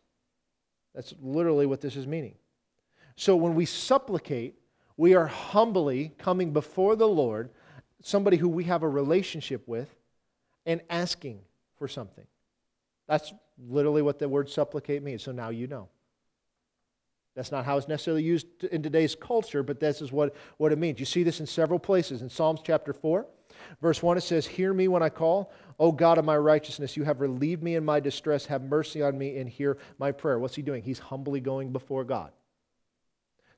That's 0.93 1.13
literally 1.21 1.65
what 1.65 1.81
this 1.81 1.95
is 1.95 2.07
meaning. 2.07 2.35
So 3.15 3.35
when 3.35 3.55
we 3.55 3.65
supplicate, 3.65 4.55
we 4.97 5.15
are 5.15 5.27
humbly 5.27 6.13
coming 6.17 6.51
before 6.51 6.95
the 6.95 7.07
Lord, 7.07 7.49
somebody 8.01 8.37
who 8.37 8.49
we 8.49 8.65
have 8.65 8.83
a 8.83 8.89
relationship 8.89 9.67
with, 9.67 9.93
and 10.65 10.81
asking 10.89 11.39
for 11.77 11.87
something. 11.87 12.25
That's 13.07 13.33
literally 13.57 14.01
what 14.01 14.19
the 14.19 14.27
word 14.27 14.49
supplicate 14.49 15.03
means. 15.03 15.23
So 15.23 15.31
now 15.31 15.49
you 15.49 15.67
know. 15.67 15.89
That's 17.35 17.51
not 17.51 17.65
how 17.65 17.77
it's 17.77 17.87
necessarily 17.87 18.23
used 18.23 18.63
in 18.63 18.81
today's 18.81 19.13
culture, 19.13 19.61
but 19.61 19.79
this 19.79 20.01
is 20.01 20.11
what, 20.11 20.35
what 20.57 20.71
it 20.71 20.77
means. 20.77 20.99
You 20.99 21.05
see 21.05 21.23
this 21.23 21.41
in 21.41 21.45
several 21.45 21.79
places. 21.79 22.21
In 22.21 22.29
Psalms 22.29 22.61
chapter 22.63 22.93
4, 22.93 23.25
verse 23.81 24.01
1, 24.01 24.17
it 24.17 24.21
says, 24.21 24.47
Hear 24.47 24.73
me 24.73 24.87
when 24.87 25.03
I 25.03 25.09
call. 25.09 25.51
O 25.77 25.91
God 25.91 26.17
of 26.17 26.23
my 26.23 26.37
righteousness, 26.37 26.95
you 26.95 27.03
have 27.03 27.19
relieved 27.19 27.61
me 27.61 27.75
in 27.75 27.83
my 27.83 27.99
distress. 27.99 28.45
Have 28.45 28.61
mercy 28.61 29.01
on 29.01 29.17
me 29.17 29.37
and 29.37 29.49
hear 29.49 29.77
my 29.99 30.13
prayer. 30.13 30.39
What's 30.39 30.55
he 30.55 30.61
doing? 30.61 30.81
He's 30.81 30.99
humbly 30.99 31.41
going 31.41 31.73
before 31.73 32.05
God. 32.05 32.31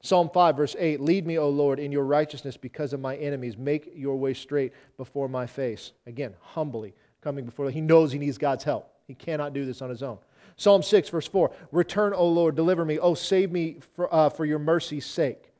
Psalm 0.01 0.31
5, 0.33 0.57
verse 0.57 0.75
8 0.79 0.99
Lead 0.99 1.27
me, 1.27 1.37
O 1.37 1.49
Lord, 1.49 1.79
in 1.79 1.91
your 1.91 2.05
righteousness 2.05 2.57
because 2.57 2.93
of 2.93 2.99
my 2.99 3.15
enemies. 3.17 3.57
Make 3.57 3.91
your 3.95 4.15
way 4.15 4.33
straight 4.33 4.73
before 4.97 5.27
my 5.27 5.45
face. 5.45 5.91
Again, 6.07 6.33
humbly 6.41 6.95
coming 7.21 7.45
before. 7.45 7.69
He 7.69 7.81
knows 7.81 8.11
he 8.11 8.17
needs 8.17 8.39
God's 8.39 8.63
help. 8.63 8.96
He 9.07 9.15
cannot 9.15 9.53
do 9.53 9.65
this 9.65 9.81
on 9.81 9.89
his 9.89 10.03
own. 10.03 10.17
Psalm 10.57 10.83
6, 10.83 11.09
verse 11.09 11.27
4 11.27 11.51
Return, 11.71 12.13
O 12.13 12.27
Lord, 12.27 12.55
deliver 12.55 12.83
me. 12.83 12.99
Oh, 12.99 13.13
save 13.13 13.51
me 13.51 13.77
for, 13.95 14.13
uh, 14.13 14.29
for 14.29 14.45
your 14.45 14.59
mercy's 14.59 15.05
sake. 15.05 15.51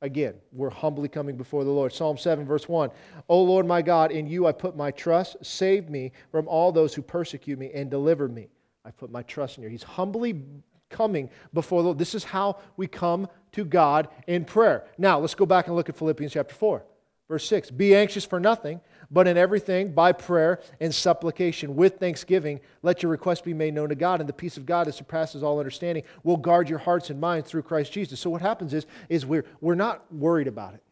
Again, 0.00 0.34
we're 0.52 0.70
humbly 0.70 1.08
coming 1.08 1.36
before 1.36 1.64
the 1.64 1.70
Lord. 1.70 1.92
Psalm 1.92 2.16
7, 2.16 2.46
verse 2.46 2.68
1 2.68 2.90
O 3.28 3.42
Lord 3.42 3.66
my 3.66 3.82
God, 3.82 4.12
in 4.12 4.26
you 4.26 4.46
I 4.46 4.52
put 4.52 4.76
my 4.76 4.90
trust. 4.90 5.36
Save 5.42 5.90
me 5.90 6.12
from 6.30 6.46
all 6.46 6.72
those 6.72 6.94
who 6.94 7.02
persecute 7.02 7.58
me 7.58 7.70
and 7.74 7.90
deliver 7.90 8.28
me. 8.28 8.48
I 8.84 8.90
put 8.90 9.10
my 9.10 9.22
trust 9.22 9.58
in 9.58 9.64
you. 9.64 9.68
He's 9.68 9.82
humbly 9.82 10.42
coming 10.88 11.28
before 11.52 11.82
the 11.82 11.86
Lord. 11.86 11.98
This 11.98 12.14
is 12.14 12.24
how 12.24 12.58
we 12.76 12.86
come 12.86 13.28
to 13.52 13.64
God 13.64 14.08
in 14.26 14.44
prayer. 14.44 14.84
Now, 14.96 15.18
let's 15.18 15.34
go 15.34 15.46
back 15.46 15.66
and 15.66 15.76
look 15.76 15.88
at 15.88 15.96
Philippians 15.96 16.32
chapter 16.32 16.54
4, 16.54 16.84
verse 17.28 17.46
6. 17.48 17.72
Be 17.72 17.94
anxious 17.94 18.24
for 18.24 18.40
nothing, 18.40 18.80
but 19.10 19.26
in 19.26 19.38
everything, 19.38 19.92
by 19.92 20.12
prayer 20.12 20.60
and 20.80 20.94
supplication, 20.94 21.76
with 21.76 21.98
thanksgiving, 21.98 22.60
let 22.82 23.02
your 23.02 23.10
requests 23.10 23.40
be 23.40 23.54
made 23.54 23.72
known 23.72 23.88
to 23.88 23.94
God, 23.94 24.20
and 24.20 24.28
the 24.28 24.34
peace 24.34 24.58
of 24.58 24.66
God 24.66 24.86
that 24.86 24.94
surpasses 24.94 25.42
all 25.42 25.58
understanding 25.58 26.04
will 26.24 26.36
guard 26.36 26.68
your 26.68 26.78
hearts 26.78 27.08
and 27.08 27.18
minds 27.18 27.48
through 27.48 27.62
Christ 27.62 27.90
Jesus. 27.90 28.20
So 28.20 28.28
what 28.28 28.42
happens 28.42 28.74
is, 28.74 28.86
is 29.08 29.24
we're, 29.24 29.46
we're 29.60 29.74
not 29.74 30.12
worried 30.12 30.46
about 30.46 30.74
it. 30.74 30.82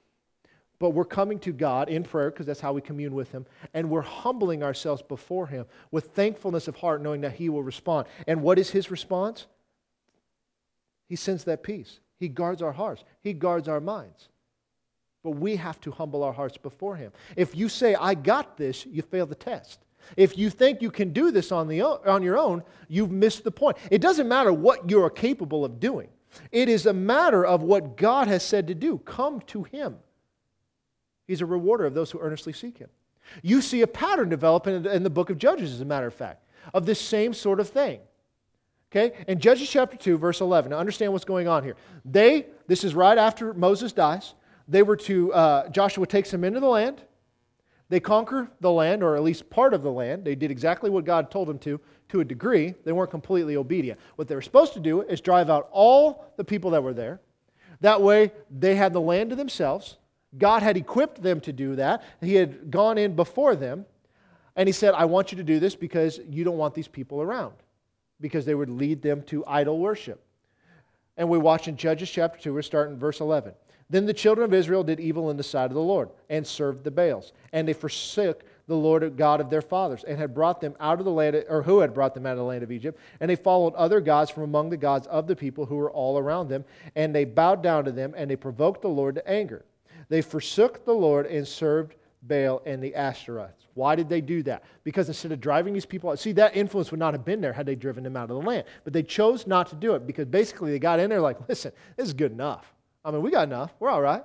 But 0.79 0.91
we're 0.91 1.05
coming 1.05 1.39
to 1.41 1.53
God 1.53 1.89
in 1.89 2.05
prayer 2.05 2.31
because 2.31 2.47
that's 2.47 2.61
how 2.61 2.73
we 2.73 2.81
commune 2.83 3.15
with 3.15 3.33
Him. 3.33 3.47
And 3.73 3.91
we're 3.91 4.03
humbling 4.03 4.63
ourselves 4.63 5.03
before 5.03 5.47
Him 5.47 5.67
with 5.91 6.09
thankfulness 6.09 6.69
of 6.69 6.77
heart, 6.77 7.03
knowing 7.03 7.23
that 7.23 7.35
He 7.35 7.49
will 7.49 7.63
respond. 7.63 8.07
And 8.27 8.43
what 8.43 8.59
is 8.59 8.71
His 8.71 8.91
response? 8.91 9.47
He 11.09 11.17
sends 11.17 11.45
that 11.45 11.63
peace. 11.63 12.01
He 12.19 12.29
guards 12.29 12.63
our 12.63 12.73
hearts, 12.73 13.05
He 13.21 13.33
guards 13.33 13.69
our 13.69 13.81
minds. 13.81 14.29
But 15.27 15.39
we 15.39 15.57
have 15.57 15.81
to 15.81 15.91
humble 15.91 16.23
our 16.23 16.33
hearts 16.33 16.57
before 16.57 16.95
Him. 16.95 17.11
If 17.35 17.57
you 17.57 17.69
say, 17.69 17.97
I 17.97 18.15
got 18.15 18.57
this, 18.57 18.87
you 18.87 19.03
fail 19.03 19.27
the 19.27 19.35
test. 19.35 19.81
If 20.17 20.39
you 20.39 20.51
think 20.51 20.81
you 20.81 20.93
can 20.93 21.13
do 21.13 21.33
this 21.33 21.51
on, 21.51 21.67
the, 21.67 21.83
on 21.83 22.23
your 22.23 22.39
own, 22.39 22.63
you've 22.87 23.11
missed 23.11 23.43
the 23.43 23.51
point. 23.51 23.77
It 23.91 24.01
doesn't 24.01 24.29
matter 24.29 24.53
what 24.53 24.89
you're 24.89 25.11
capable 25.11 25.65
of 25.65 25.81
doing, 25.81 26.11
it 26.53 26.69
is 26.69 26.87
a 26.87 26.93
matter 26.93 27.45
of 27.45 27.65
what 27.65 27.97
God 27.97 28.29
has 28.29 28.45
said 28.45 28.69
to 28.69 28.75
do. 28.77 28.99
Come 28.99 29.41
to 29.49 29.65
Him. 29.65 29.97
He's 31.27 31.41
a 31.41 31.47
rewarder 31.47 31.87
of 31.87 31.95
those 31.95 32.13
who 32.13 32.21
earnestly 32.21 32.53
seek 32.53 32.79
Him. 32.79 32.89
You 33.43 33.61
see 33.63 33.83
a 33.83 33.89
pattern 33.89 34.29
develop 34.29 34.69
in, 34.69 34.87
in 34.87 35.03
the 35.03 35.11
book 35.11 35.29
of 35.29 35.39
Judges, 35.39 35.73
as 35.73 35.81
a 35.81 35.85
matter 35.85 36.07
of 36.07 36.15
fact, 36.15 36.45
of 36.73 36.87
this 36.87 37.01
same 37.01 37.35
sort 37.35 37.59
of 37.59 37.69
thing. 37.69 37.99
Okay? 38.93 39.25
In 39.27 39.41
Judges 39.41 39.69
chapter 39.69 39.97
2, 39.97 40.19
verse 40.19 40.41
11, 40.41 40.71
now 40.71 40.79
understand 40.79 41.13
what's 41.13 41.25
going 41.25 41.49
on 41.49 41.65
here. 41.65 41.75
They, 42.05 42.47
this 42.69 42.85
is 42.85 42.95
right 42.95 43.19
after 43.19 43.53
Moses 43.55 43.93
dies, 43.93 44.35
they 44.69 44.83
were 44.83 44.97
to, 44.97 45.33
uh, 45.33 45.69
Joshua 45.69 46.07
takes 46.07 46.31
them 46.31 46.45
into 46.45 46.61
the 46.61 46.69
land. 46.69 47.03
They 47.89 48.01
conquer 48.01 48.51
the 48.61 48.71
land, 48.71 49.03
or 49.03 49.15
at 49.15 49.23
least 49.23 49.49
part 49.49 49.73
of 49.73 49.83
the 49.83 49.93
land. 49.93 50.25
They 50.25 50.35
did 50.35 50.51
exactly 50.51 50.91
what 50.91 51.05
God 51.05 51.31
told 51.31 51.49
them 51.49 51.59
to, 51.61 51.81
to 52.09 52.21
a 52.21 52.25
degree. 52.25 52.75
They 52.85 52.93
weren't 52.93 53.11
completely 53.11 53.57
obedient. 53.57 54.01
What 54.17 54.27
they 54.27 54.35
were 54.35 54.43
supposed 54.43 54.73
to 54.75 54.81
do 54.81 55.03
is 55.03 55.21
drive 55.21 55.51
out 55.51 55.69
all 55.71 56.33
the 56.37 56.45
people 56.45 56.71
that 56.73 56.83
were 56.83 56.95
there. 56.95 57.21
That 57.81 58.03
way, 58.03 58.33
they 58.51 58.75
had 58.75 58.93
the 58.93 59.01
land 59.01 59.31
to 59.31 59.37
themselves. 59.37 59.99
God 60.37 60.63
had 60.63 60.77
equipped 60.77 61.23
them 61.23 61.41
to 61.43 61.53
do 61.53 61.77
that. 61.77 62.03
He 62.21 62.35
had 62.35 62.71
gone 62.71 62.99
in 62.99 63.15
before 63.15 63.55
them. 63.55 63.87
And 64.57 64.69
He 64.69 64.73
said, 64.73 64.95
I 64.95 65.05
want 65.05 65.31
you 65.31 65.37
to 65.37 65.45
do 65.45 65.61
this 65.61 65.77
because 65.77 66.19
you 66.29 66.43
don't 66.43 66.57
want 66.57 66.75
these 66.75 66.89
people 66.89 67.23
around, 67.23 67.55
because 68.21 68.45
they 68.45 68.55
would 68.55 68.71
lead 68.71 69.03
them 69.03 69.23
to 69.25 69.45
idol 69.47 69.79
worship. 69.79 70.23
And 71.17 71.29
we 71.29 71.39
watch 71.39 71.69
in 71.69 71.77
Judges 71.77 72.11
chapter 72.11 72.41
2, 72.41 72.53
we're 72.53 72.63
starting 72.63 72.99
verse 72.99 73.21
11. 73.21 73.53
Then 73.89 74.07
the 74.07 74.15
children 74.15 74.45
of 74.45 74.55
Israel 74.55 74.83
did 74.83 74.99
evil 74.99 75.31
in 75.31 75.37
the 75.37 75.43
sight 75.43 75.67
of 75.67 75.75
the 75.75 75.81
Lord 75.81 76.11
and 76.29 76.47
served 76.47 76.83
the 76.83 76.91
Baals. 76.91 77.33
And 77.53 77.69
they 77.69 77.73
forsook 77.73 78.45
the 78.67 78.75
Lord 78.75 79.17
God 79.17 79.41
of 79.41 79.49
their 79.49 79.63
fathers 79.63 80.03
and 80.03 80.19
had 80.19 80.35
brought 80.35 80.61
them 80.61 80.75
out 80.81 80.99
of 80.99 81.05
the 81.05 81.11
land, 81.13 81.45
or 81.49 81.63
who 81.63 81.79
had 81.79 81.95
brought 81.95 82.15
them 82.15 82.27
out 82.27 82.33
of 82.33 82.39
the 82.39 82.45
land 82.45 82.65
of 82.65 82.73
Egypt. 82.73 82.99
And 83.21 83.31
they 83.31 83.37
followed 83.37 83.75
other 83.75 84.01
gods 84.01 84.31
from 84.31 84.43
among 84.43 84.71
the 84.71 84.77
gods 84.77 85.07
of 85.07 85.29
the 85.29 85.37
people 85.37 85.67
who 85.67 85.77
were 85.77 85.91
all 85.91 86.19
around 86.19 86.49
them. 86.49 86.65
And 86.97 87.15
they 87.15 87.25
bowed 87.25 87.63
down 87.63 87.85
to 87.85 87.93
them 87.93 88.13
and 88.17 88.29
they 88.29 88.37
provoked 88.37 88.83
the 88.83 88.89
Lord 88.89 89.15
to 89.15 89.29
anger. 89.29 89.65
They 90.09 90.21
forsook 90.23 90.85
the 90.85 90.93
Lord 90.93 91.27
and 91.27 91.47
served 91.47 91.95
Baal 92.23 92.63
and 92.67 92.83
the 92.83 92.93
Ashtoreths. 92.93 93.67
Why 93.75 93.95
did 93.95 94.09
they 94.09 94.21
do 94.21 94.43
that? 94.45 94.65
Because 94.85 95.07
instead 95.09 95.33
of 95.33 95.41
driving 95.41 95.75
these 95.75 95.87
people 95.87 96.11
out, 96.11 96.19
see, 96.19 96.33
that 96.33 96.57
influence 96.57 96.91
would 96.91 96.99
not 96.99 97.15
have 97.15 97.25
been 97.25 97.41
there 97.41 97.53
had 97.53 97.67
they 97.67 97.75
driven 97.75 98.03
them 98.03 98.17
out 98.17 98.31
of 98.31 98.41
the 98.41 98.49
land. 98.49 98.65
But 98.85 98.93
they 98.93 99.03
chose 99.03 99.47
not 99.47 99.69
to 99.69 99.77
do 99.77 99.95
it 99.95 100.07
because 100.07 100.25
basically 100.25 100.73
they 100.73 100.79
got 100.79 100.99
in 100.99 101.11
there 101.11 101.21
like, 101.21 101.37
listen, 101.49 101.73
this 101.97 102.07
is 102.07 102.15
good 102.15 102.33
enough. 102.33 102.73
I 103.07 103.13
mean, 103.13 103.23
we 103.23 103.31
got 103.31 103.45
enough. 103.45 103.73
We're 103.79 103.89
all 103.89 104.03
right. 104.03 104.25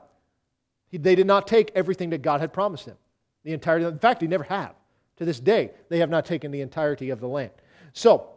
They 0.91 1.15
did 1.15 1.27
not 1.27 1.47
take 1.47 1.71
everything 1.75 2.09
that 2.09 2.23
God 2.23 2.41
had 2.41 2.51
promised 2.51 2.87
them. 2.87 2.97
The 3.43 3.53
entirety. 3.53 3.85
In 3.85 3.99
fact, 3.99 4.19
they 4.19 4.27
never 4.27 4.43
have. 4.43 4.73
To 5.17 5.25
this 5.25 5.39
day, 5.39 5.71
they 5.89 5.99
have 5.99 6.09
not 6.09 6.25
taken 6.25 6.51
the 6.51 6.61
entirety 6.61 7.11
of 7.11 7.19
the 7.19 7.27
land. 7.27 7.51
So, 7.93 8.27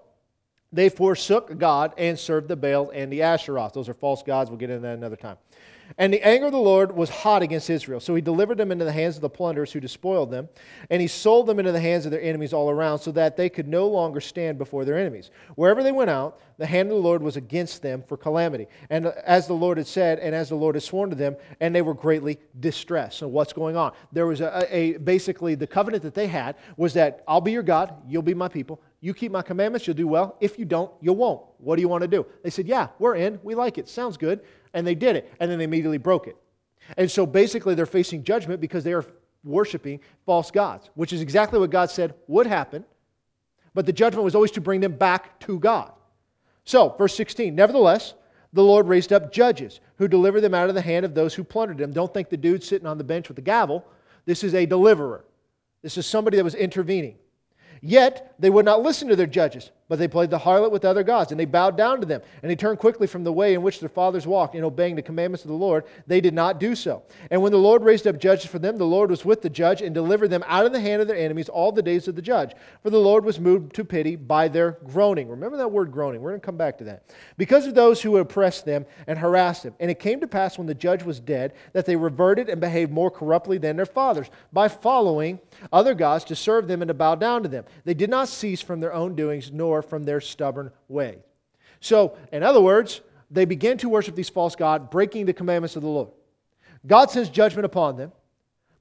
they 0.70 0.88
forsook 0.90 1.56
God 1.56 1.94
and 1.96 2.18
served 2.18 2.48
the 2.48 2.56
Baal 2.56 2.90
and 2.90 3.10
the 3.10 3.20
Asheroth. 3.20 3.72
Those 3.72 3.88
are 3.88 3.94
false 3.94 4.22
gods. 4.22 4.50
We'll 4.50 4.58
get 4.58 4.70
into 4.70 4.82
that 4.82 4.98
another 4.98 5.16
time. 5.16 5.38
And 5.96 6.12
the 6.12 6.26
anger 6.26 6.46
of 6.46 6.52
the 6.52 6.58
Lord 6.58 6.92
was 6.92 7.08
hot 7.08 7.42
against 7.42 7.70
Israel. 7.70 8.00
So 8.00 8.14
he 8.14 8.20
delivered 8.22 8.58
them 8.58 8.72
into 8.72 8.84
the 8.84 8.92
hands 8.92 9.16
of 9.16 9.22
the 9.22 9.30
plunderers 9.30 9.70
who 9.70 9.80
despoiled 9.80 10.30
them, 10.30 10.48
and 10.90 11.00
he 11.00 11.06
sold 11.06 11.46
them 11.46 11.58
into 11.58 11.72
the 11.72 11.80
hands 11.80 12.04
of 12.04 12.10
their 12.10 12.22
enemies 12.22 12.52
all 12.52 12.70
around, 12.70 12.98
so 12.98 13.12
that 13.12 13.36
they 13.36 13.48
could 13.48 13.68
no 13.68 13.86
longer 13.86 14.20
stand 14.20 14.58
before 14.58 14.84
their 14.84 14.98
enemies. 14.98 15.30
Wherever 15.54 15.82
they 15.82 15.92
went 15.92 16.10
out, 16.10 16.40
the 16.58 16.66
hand 16.66 16.88
of 16.88 16.96
the 16.96 17.02
Lord 17.02 17.22
was 17.22 17.36
against 17.36 17.82
them 17.82 18.02
for 18.06 18.16
calamity. 18.16 18.66
And 18.90 19.06
as 19.06 19.46
the 19.46 19.54
Lord 19.54 19.78
had 19.78 19.86
said, 19.86 20.18
and 20.18 20.34
as 20.34 20.48
the 20.48 20.54
Lord 20.54 20.74
had 20.74 20.82
sworn 20.82 21.10
to 21.10 21.16
them, 21.16 21.36
and 21.60 21.74
they 21.74 21.82
were 21.82 21.94
greatly 21.94 22.38
distressed. 22.60 23.18
So 23.18 23.28
what's 23.28 23.52
going 23.52 23.76
on? 23.76 23.92
There 24.12 24.26
was 24.26 24.40
a, 24.40 24.66
a 24.70 24.96
basically 24.98 25.54
the 25.54 25.66
covenant 25.66 26.02
that 26.02 26.14
they 26.14 26.26
had 26.26 26.56
was 26.76 26.94
that 26.94 27.22
I'll 27.28 27.40
be 27.40 27.52
your 27.52 27.62
God, 27.62 27.94
you'll 28.08 28.22
be 28.22 28.34
my 28.34 28.48
people. 28.48 28.80
You 29.00 29.12
keep 29.12 29.30
my 29.30 29.42
commandments, 29.42 29.86
you'll 29.86 29.96
do 29.96 30.08
well. 30.08 30.36
If 30.40 30.58
you 30.58 30.64
don't, 30.64 30.90
you 31.00 31.12
won't. 31.12 31.42
What 31.58 31.76
do 31.76 31.82
you 31.82 31.88
want 31.88 32.02
to 32.02 32.08
do? 32.08 32.24
They 32.42 32.50
said, 32.50 32.66
Yeah, 32.66 32.88
we're 32.98 33.16
in. 33.16 33.38
We 33.42 33.54
like 33.54 33.78
it. 33.78 33.88
Sounds 33.88 34.16
good 34.16 34.40
and 34.74 34.86
they 34.86 34.94
did 34.94 35.16
it, 35.16 35.32
and 35.40 35.50
then 35.50 35.58
they 35.58 35.64
immediately 35.64 35.98
broke 35.98 36.26
it. 36.26 36.36
And 36.98 37.10
so 37.10 37.24
basically, 37.24 37.74
they're 37.74 37.86
facing 37.86 38.24
judgment 38.24 38.60
because 38.60 38.84
they 38.84 38.92
are 38.92 39.06
worshiping 39.42 40.00
false 40.26 40.50
gods, 40.50 40.90
which 40.94 41.12
is 41.12 41.20
exactly 41.20 41.58
what 41.58 41.70
God 41.70 41.90
said 41.90 42.14
would 42.26 42.46
happen. 42.46 42.84
But 43.72 43.86
the 43.86 43.92
judgment 43.92 44.24
was 44.24 44.34
always 44.34 44.50
to 44.52 44.60
bring 44.60 44.80
them 44.80 44.92
back 44.92 45.38
to 45.40 45.58
God. 45.58 45.92
So, 46.64 46.94
verse 46.96 47.14
16, 47.16 47.54
nevertheless, 47.54 48.14
the 48.52 48.62
Lord 48.62 48.86
raised 48.86 49.12
up 49.12 49.32
judges 49.32 49.80
who 49.96 50.08
delivered 50.08 50.40
them 50.40 50.54
out 50.54 50.68
of 50.68 50.74
the 50.74 50.80
hand 50.80 51.04
of 51.04 51.14
those 51.14 51.34
who 51.34 51.44
plundered 51.44 51.78
them. 51.78 51.92
Don't 51.92 52.12
think 52.12 52.28
the 52.28 52.36
dude 52.36 52.62
sitting 52.62 52.86
on 52.86 52.98
the 52.98 53.04
bench 53.04 53.28
with 53.28 53.36
the 53.36 53.42
gavel. 53.42 53.84
This 54.26 54.44
is 54.44 54.54
a 54.54 54.64
deliverer. 54.64 55.24
This 55.82 55.98
is 55.98 56.06
somebody 56.06 56.36
that 56.36 56.44
was 56.44 56.54
intervening. 56.54 57.16
Yet 57.82 58.34
they 58.38 58.48
would 58.48 58.64
not 58.64 58.82
listen 58.82 59.08
to 59.08 59.16
their 59.16 59.26
judges, 59.26 59.70
but 59.94 60.00
they 60.00 60.08
played 60.08 60.28
the 60.28 60.40
harlot 60.40 60.72
with 60.72 60.84
other 60.84 61.04
gods, 61.04 61.30
and 61.30 61.38
they 61.38 61.44
bowed 61.44 61.76
down 61.76 62.00
to 62.00 62.06
them. 62.06 62.20
And 62.42 62.50
they 62.50 62.56
turned 62.56 62.80
quickly 62.80 63.06
from 63.06 63.22
the 63.22 63.32
way 63.32 63.54
in 63.54 63.62
which 63.62 63.78
their 63.78 63.88
fathers 63.88 64.26
walked 64.26 64.56
in 64.56 64.64
obeying 64.64 64.96
the 64.96 65.02
commandments 65.02 65.44
of 65.44 65.50
the 65.50 65.56
Lord. 65.56 65.84
They 66.08 66.20
did 66.20 66.34
not 66.34 66.58
do 66.58 66.74
so. 66.74 67.04
And 67.30 67.40
when 67.40 67.52
the 67.52 67.58
Lord 67.58 67.84
raised 67.84 68.08
up 68.08 68.18
judges 68.18 68.50
for 68.50 68.58
them, 68.58 68.76
the 68.76 68.84
Lord 68.84 69.08
was 69.08 69.24
with 69.24 69.40
the 69.40 69.48
judge 69.48 69.82
and 69.82 69.94
delivered 69.94 70.30
them 70.30 70.42
out 70.48 70.66
of 70.66 70.72
the 70.72 70.80
hand 70.80 71.00
of 71.00 71.06
their 71.06 71.16
enemies 71.16 71.48
all 71.48 71.70
the 71.70 71.80
days 71.80 72.08
of 72.08 72.16
the 72.16 72.22
judge. 72.22 72.54
For 72.82 72.90
the 72.90 72.98
Lord 72.98 73.24
was 73.24 73.38
moved 73.38 73.72
to 73.76 73.84
pity 73.84 74.16
by 74.16 74.48
their 74.48 74.72
groaning. 74.84 75.28
Remember 75.28 75.56
that 75.58 75.70
word 75.70 75.92
groaning. 75.92 76.20
We're 76.20 76.30
going 76.30 76.40
to 76.40 76.44
come 76.44 76.56
back 76.56 76.76
to 76.78 76.84
that. 76.84 77.04
Because 77.36 77.68
of 77.68 77.76
those 77.76 78.02
who 78.02 78.16
oppressed 78.16 78.64
them 78.64 78.86
and 79.06 79.16
harassed 79.16 79.62
them. 79.62 79.76
And 79.78 79.92
it 79.92 80.00
came 80.00 80.18
to 80.22 80.26
pass 80.26 80.58
when 80.58 80.66
the 80.66 80.74
judge 80.74 81.04
was 81.04 81.20
dead 81.20 81.52
that 81.72 81.86
they 81.86 81.94
reverted 81.94 82.48
and 82.48 82.60
behaved 82.60 82.90
more 82.90 83.12
corruptly 83.12 83.58
than 83.58 83.76
their 83.76 83.86
fathers 83.86 84.28
by 84.52 84.66
following 84.66 85.38
other 85.72 85.94
gods 85.94 86.24
to 86.24 86.34
serve 86.34 86.66
them 86.66 86.82
and 86.82 86.88
to 86.88 86.94
bow 86.94 87.14
down 87.14 87.44
to 87.44 87.48
them. 87.48 87.64
They 87.84 87.94
did 87.94 88.10
not 88.10 88.26
cease 88.26 88.60
from 88.60 88.80
their 88.80 88.92
own 88.92 89.14
doings 89.14 89.52
nor 89.52 89.83
from 89.88 90.04
their 90.04 90.20
stubborn 90.20 90.70
way. 90.88 91.18
So, 91.80 92.16
in 92.32 92.42
other 92.42 92.60
words, 92.60 93.00
they 93.30 93.44
begin 93.44 93.78
to 93.78 93.88
worship 93.88 94.14
these 94.14 94.28
false 94.28 94.56
gods, 94.56 94.86
breaking 94.90 95.26
the 95.26 95.32
commandments 95.32 95.76
of 95.76 95.82
the 95.82 95.88
Lord. 95.88 96.10
God 96.86 97.10
sends 97.10 97.28
judgment 97.28 97.66
upon 97.66 97.96
them, 97.96 98.12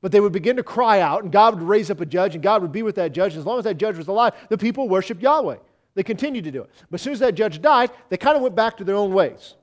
but 0.02 0.12
they 0.12 0.20
would 0.20 0.34
begin 0.34 0.58
to 0.58 0.64
cry 0.64 1.00
out, 1.00 1.24
and 1.24 1.32
God 1.32 1.56
would 1.56 1.64
raise 1.64 1.90
up 1.90 2.02
a 2.02 2.06
judge, 2.06 2.36
and 2.36 2.44
God 2.44 2.62
would 2.62 2.72
be 2.72 2.82
with 2.82 2.96
that 2.96 3.14
judge. 3.14 3.36
As 3.36 3.46
long 3.46 3.58
as 3.58 3.64
that 3.64 3.78
judge 3.78 3.98
was 3.98 4.08
alive, 4.08 4.34
the 4.50 4.58
people 4.58 4.90
worshiped 4.90 5.22
Yahweh. 5.22 5.58
They 5.96 6.04
continued 6.04 6.44
to 6.46 6.52
do 6.52 6.64
it. 6.64 6.70
But 6.90 7.00
as 7.00 7.02
soon 7.02 7.14
as 7.14 7.20
that 7.20 7.36
judge 7.36 7.62
died, 7.62 7.92
they 8.10 8.18
kind 8.18 8.36
of 8.36 8.42
went 8.42 8.56
back 8.56 8.78
to 8.78 8.84
their 8.84 8.96
own 8.96 9.14
ways. 9.14 9.56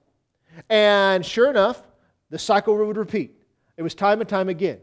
And 0.68 1.24
sure 1.24 1.50
enough, 1.50 1.82
the 2.30 2.38
cycle 2.38 2.76
would 2.76 2.96
repeat. 2.96 3.34
It 3.76 3.82
was 3.82 3.94
time 3.94 4.20
and 4.20 4.28
time 4.28 4.48
again. 4.48 4.78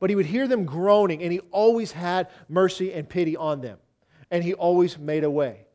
But 0.00 0.10
he 0.10 0.16
would 0.16 0.26
hear 0.26 0.46
them 0.46 0.64
groaning, 0.64 1.22
and 1.22 1.32
he 1.32 1.40
always 1.50 1.92
had 1.92 2.28
mercy 2.48 2.92
and 2.92 3.08
pity 3.08 3.36
on 3.36 3.60
them. 3.60 3.78
And 4.30 4.44
he 4.44 4.54
always 4.54 4.98
made 4.98 5.24
a 5.24 5.30
way. 5.30 5.67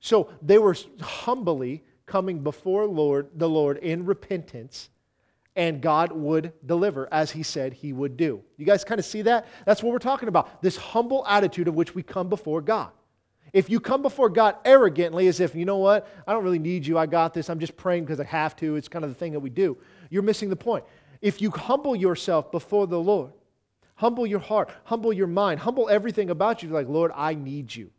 So 0.00 0.30
they 0.42 0.58
were 0.58 0.76
humbly 1.00 1.84
coming 2.06 2.42
before 2.42 2.86
Lord, 2.86 3.28
the 3.34 3.48
Lord 3.48 3.76
in 3.78 4.04
repentance, 4.04 4.90
and 5.54 5.80
God 5.80 6.12
would 6.12 6.52
deliver 6.64 7.08
as 7.12 7.30
he 7.30 7.42
said 7.42 7.72
he 7.72 7.92
would 7.92 8.16
do. 8.16 8.42
You 8.56 8.66
guys 8.66 8.82
kind 8.82 8.98
of 8.98 9.04
see 9.04 9.22
that? 9.22 9.46
That's 9.66 9.82
what 9.82 9.92
we're 9.92 9.98
talking 9.98 10.28
about. 10.28 10.62
This 10.62 10.76
humble 10.76 11.24
attitude 11.26 11.68
of 11.68 11.74
which 11.74 11.94
we 11.94 12.02
come 12.02 12.28
before 12.28 12.60
God. 12.60 12.90
If 13.52 13.68
you 13.68 13.80
come 13.80 14.00
before 14.00 14.28
God 14.28 14.56
arrogantly, 14.64 15.26
as 15.26 15.40
if, 15.40 15.54
you 15.54 15.64
know 15.64 15.78
what, 15.78 16.08
I 16.26 16.32
don't 16.32 16.44
really 16.44 16.60
need 16.60 16.86
you, 16.86 16.96
I 16.96 17.06
got 17.06 17.34
this, 17.34 17.50
I'm 17.50 17.58
just 17.58 17.76
praying 17.76 18.04
because 18.04 18.20
I 18.20 18.24
have 18.24 18.54
to, 18.56 18.76
it's 18.76 18.88
kind 18.88 19.04
of 19.04 19.10
the 19.10 19.16
thing 19.16 19.32
that 19.32 19.40
we 19.40 19.50
do, 19.50 19.76
you're 20.08 20.22
missing 20.22 20.50
the 20.50 20.56
point. 20.56 20.84
If 21.20 21.42
you 21.42 21.50
humble 21.50 21.96
yourself 21.96 22.52
before 22.52 22.86
the 22.86 22.98
Lord, 22.98 23.32
humble 23.96 24.26
your 24.26 24.38
heart, 24.38 24.70
humble 24.84 25.12
your 25.12 25.26
mind, 25.26 25.60
humble 25.60 25.88
everything 25.88 26.30
about 26.30 26.62
you, 26.62 26.68
like, 26.70 26.88
Lord, 26.88 27.10
I 27.14 27.34
need 27.34 27.74
you. 27.74 27.90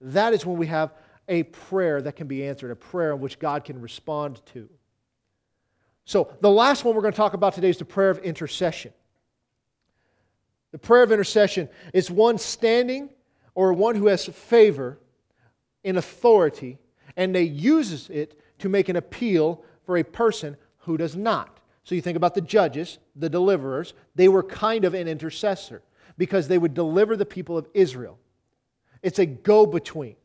That 0.00 0.32
is 0.32 0.46
when 0.46 0.58
we 0.58 0.66
have 0.68 0.92
a 1.28 1.42
prayer 1.42 2.00
that 2.02 2.16
can 2.16 2.26
be 2.26 2.46
answered, 2.46 2.70
a 2.70 2.76
prayer 2.76 3.12
in 3.12 3.20
which 3.20 3.38
God 3.38 3.64
can 3.64 3.80
respond 3.80 4.40
to. 4.52 4.68
So, 6.04 6.32
the 6.40 6.50
last 6.50 6.84
one 6.84 6.94
we're 6.94 7.02
going 7.02 7.12
to 7.12 7.18
talk 7.18 7.34
about 7.34 7.54
today 7.54 7.68
is 7.68 7.76
the 7.76 7.84
prayer 7.84 8.10
of 8.10 8.18
intercession. 8.20 8.92
The 10.72 10.78
prayer 10.78 11.02
of 11.02 11.12
intercession 11.12 11.68
is 11.92 12.10
one 12.10 12.38
standing 12.38 13.10
or 13.54 13.72
one 13.72 13.94
who 13.94 14.06
has 14.06 14.26
favor 14.26 14.98
in 15.84 15.96
authority, 15.96 16.78
and 17.16 17.34
they 17.34 17.42
uses 17.42 18.08
it 18.10 18.40
to 18.58 18.68
make 18.68 18.88
an 18.88 18.96
appeal 18.96 19.62
for 19.84 19.96
a 19.96 20.02
person 20.02 20.56
who 20.78 20.96
does 20.96 21.16
not. 21.16 21.60
So 21.84 21.94
you 21.94 22.00
think 22.00 22.16
about 22.16 22.34
the 22.34 22.40
judges, 22.40 22.98
the 23.16 23.30
deliverers, 23.30 23.94
they 24.14 24.28
were 24.28 24.42
kind 24.42 24.84
of 24.84 24.94
an 24.94 25.08
intercessor 25.08 25.82
because 26.18 26.48
they 26.48 26.58
would 26.58 26.74
deliver 26.74 27.16
the 27.16 27.26
people 27.26 27.56
of 27.56 27.66
Israel. 27.72 28.18
It's 29.02 29.18
a 29.18 29.26
go 29.26 29.66
between. 29.66 30.16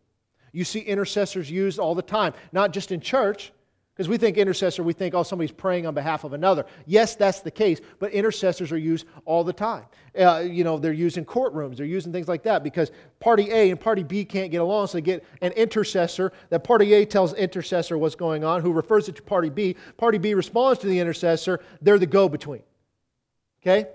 You 0.52 0.64
see 0.64 0.80
intercessors 0.80 1.50
used 1.50 1.80
all 1.80 1.96
the 1.96 2.02
time, 2.02 2.34
not 2.52 2.72
just 2.72 2.92
in 2.92 3.02
church, 3.02 3.52
because 3.96 4.10
we 4.10 4.18
think 4.18 4.38
intercessor, 4.38 4.82
we 4.82 4.94
think, 4.94 5.14
oh, 5.14 5.22
somebody's 5.22 5.52
praying 5.52 5.86
on 5.86 5.94
behalf 5.94 6.24
of 6.24 6.34
another. 6.34 6.66
Yes, 6.88 7.16
that's 7.16 7.42
the 7.42 7.52
case, 7.52 7.80
but 8.00 8.12
intercessors 8.12 8.72
are 8.72 8.78
used 8.78 9.06
all 9.26 9.44
the 9.44 9.54
time. 9.54 9.86
Uh, 10.20 10.40
you 10.40 10.64
know, 10.64 10.80
they're 10.80 10.94
used 10.94 11.18
in 11.18 11.26
courtrooms, 11.26 11.78
they're 11.78 11.86
used 11.86 12.08
in 12.08 12.14
things 12.14 12.28
like 12.28 12.42
that 12.44 12.64
because 12.64 12.92
party 13.20 13.52
A 13.52 13.70
and 13.70 13.80
party 13.80 14.02
B 14.02 14.26
can't 14.26 14.50
get 14.50 14.62
along, 14.62 14.88
so 14.88 14.98
they 14.98 15.02
get 15.02 15.24
an 15.42 15.52
intercessor. 15.52 16.32
That 16.50 16.64
party 16.64 16.92
A 16.94 17.06
tells 17.06 17.34
intercessor 17.34 17.98
what's 18.00 18.16
going 18.16 18.44
on, 18.44 18.62
who 18.62 18.74
refers 18.74 19.10
it 19.10 19.16
to 19.18 19.22
party 19.22 19.50
B. 19.50 19.76
Party 19.98 20.18
B 20.18 20.34
responds 20.34 20.80
to 20.80 20.88
the 20.88 21.00
intercessor. 21.00 21.60
They're 21.80 22.00
the 22.00 22.08
go 22.08 22.28
between. 22.28 22.64
Okay? 23.62 23.90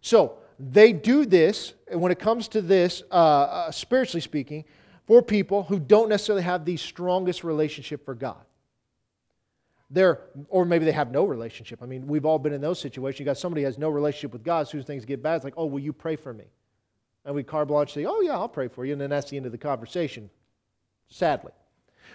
So, 0.00 0.38
they 0.70 0.92
do 0.92 1.26
this, 1.26 1.74
when 1.90 2.12
it 2.12 2.20
comes 2.20 2.46
to 2.48 2.62
this, 2.62 3.02
uh, 3.10 3.14
uh, 3.14 3.70
spiritually 3.72 4.20
speaking, 4.20 4.64
for 5.06 5.20
people 5.20 5.64
who 5.64 5.80
don't 5.80 6.08
necessarily 6.08 6.44
have 6.44 6.64
the 6.64 6.76
strongest 6.76 7.42
relationship 7.42 8.04
for 8.04 8.14
God. 8.14 8.44
They're, 9.90 10.20
or 10.48 10.64
maybe 10.64 10.84
they 10.84 10.92
have 10.92 11.10
no 11.10 11.24
relationship. 11.24 11.82
I 11.82 11.86
mean, 11.86 12.06
we've 12.06 12.24
all 12.24 12.38
been 12.38 12.52
in 12.52 12.60
those 12.60 12.78
situations. 12.78 13.18
You 13.18 13.24
got 13.24 13.38
somebody 13.38 13.64
has 13.64 13.76
no 13.76 13.88
relationship 13.88 14.32
with 14.32 14.44
God, 14.44 14.60
as 14.60 14.70
soon 14.70 14.80
as 14.80 14.86
things 14.86 15.04
get 15.04 15.20
bad, 15.20 15.36
it's 15.36 15.44
like, 15.44 15.54
oh, 15.56 15.66
will 15.66 15.80
you 15.80 15.92
pray 15.92 16.14
for 16.14 16.32
me? 16.32 16.44
And 17.24 17.34
we 17.34 17.42
carte 17.42 17.68
blanche 17.68 17.92
say, 17.92 18.04
oh, 18.04 18.20
yeah, 18.20 18.32
I'll 18.32 18.48
pray 18.48 18.68
for 18.68 18.84
you. 18.84 18.92
And 18.92 19.00
then 19.00 19.10
that's 19.10 19.30
the 19.30 19.36
end 19.36 19.46
of 19.46 19.52
the 19.52 19.58
conversation, 19.58 20.30
sadly. 21.08 21.52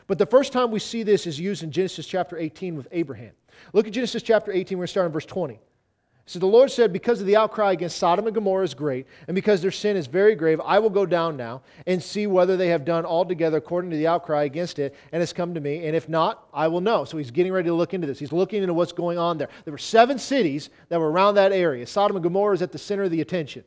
But 0.07 0.17
the 0.17 0.25
first 0.25 0.53
time 0.53 0.71
we 0.71 0.79
see 0.79 1.03
this 1.03 1.27
is 1.27 1.37
used 1.37 1.63
in 1.63 1.71
Genesis 1.71 2.07
chapter 2.07 2.37
18 2.37 2.77
with 2.77 2.87
Abraham. 2.91 3.33
Look 3.73 3.87
at 3.87 3.93
Genesis 3.93 4.23
chapter 4.23 4.51
18, 4.53 4.77
we're 4.77 4.83
going 4.83 4.87
to 4.87 4.91
start 4.91 5.05
in 5.05 5.11
verse 5.11 5.25
20. 5.25 5.59
So 6.27 6.39
the 6.39 6.45
Lord 6.45 6.69
said, 6.69 6.91
Because 6.91 7.21
of 7.21 7.25
the 7.25 7.37
outcry 7.37 7.71
against 7.71 7.97
Sodom 7.97 8.27
and 8.27 8.35
Gomorrah 8.35 8.65
is 8.65 8.73
great, 8.73 9.07
and 9.27 9.33
because 9.33 9.61
their 9.61 9.71
sin 9.71 9.95
is 9.95 10.07
very 10.07 10.35
grave, 10.35 10.59
I 10.59 10.77
will 10.77 10.89
go 10.89 11.05
down 11.05 11.37
now 11.37 11.61
and 11.87 12.03
see 12.03 12.27
whether 12.27 12.57
they 12.57 12.67
have 12.67 12.83
done 12.83 13.05
altogether 13.05 13.57
according 13.57 13.91
to 13.91 13.97
the 13.97 14.07
outcry 14.07 14.43
against 14.43 14.77
it, 14.77 14.93
and 15.13 15.21
has 15.21 15.31
come 15.31 15.53
to 15.53 15.61
me. 15.61 15.87
And 15.87 15.95
if 15.95 16.09
not, 16.09 16.49
I 16.53 16.67
will 16.67 16.81
know. 16.81 17.05
So 17.05 17.17
he's 17.17 17.31
getting 17.31 17.53
ready 17.53 17.69
to 17.69 17.73
look 17.73 17.93
into 17.93 18.07
this. 18.07 18.19
He's 18.19 18.33
looking 18.33 18.61
into 18.61 18.73
what's 18.73 18.91
going 18.91 19.17
on 19.17 19.37
there. 19.37 19.47
There 19.63 19.71
were 19.71 19.77
seven 19.77 20.19
cities 20.19 20.69
that 20.89 20.99
were 20.99 21.09
around 21.09 21.35
that 21.35 21.53
area. 21.53 21.87
Sodom 21.87 22.17
and 22.17 22.23
Gomorrah 22.23 22.55
is 22.55 22.61
at 22.61 22.73
the 22.73 22.77
center 22.77 23.03
of 23.03 23.11
the 23.11 23.21
attention. 23.21 23.63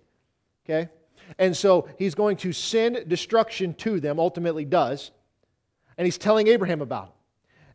Okay? 0.67 0.91
And 1.39 1.57
so 1.57 1.89
he's 1.99 2.15
going 2.15 2.37
to 2.39 2.53
send 2.53 3.09
destruction 3.09 3.73
to 3.75 4.01
them, 4.01 4.21
ultimately 4.21 4.67
does. 4.67 5.13
And 5.97 6.05
he's 6.05 6.19
telling 6.19 6.49
Abraham 6.49 6.83
about 6.83 7.07
it. 7.07 7.20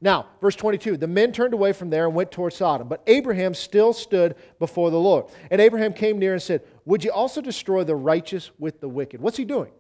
Now, 0.01 0.27
verse 0.41 0.55
22 0.55 0.97
the 0.97 1.07
men 1.07 1.31
turned 1.31 1.53
away 1.53 1.73
from 1.73 1.89
there 1.89 2.05
and 2.05 2.15
went 2.15 2.31
toward 2.31 2.53
Sodom, 2.53 2.87
but 2.87 3.01
Abraham 3.07 3.53
still 3.53 3.93
stood 3.93 4.35
before 4.59 4.91
the 4.91 4.99
Lord. 4.99 5.25
And 5.51 5.61
Abraham 5.61 5.93
came 5.93 6.19
near 6.19 6.33
and 6.33 6.41
said, 6.41 6.61
Would 6.85 7.03
you 7.03 7.11
also 7.11 7.41
destroy 7.41 7.83
the 7.83 7.95
righteous 7.95 8.51
with 8.59 8.81
the 8.81 8.89
wicked? 8.89 9.21
What's 9.21 9.37
he 9.37 9.45
doing? 9.45 9.71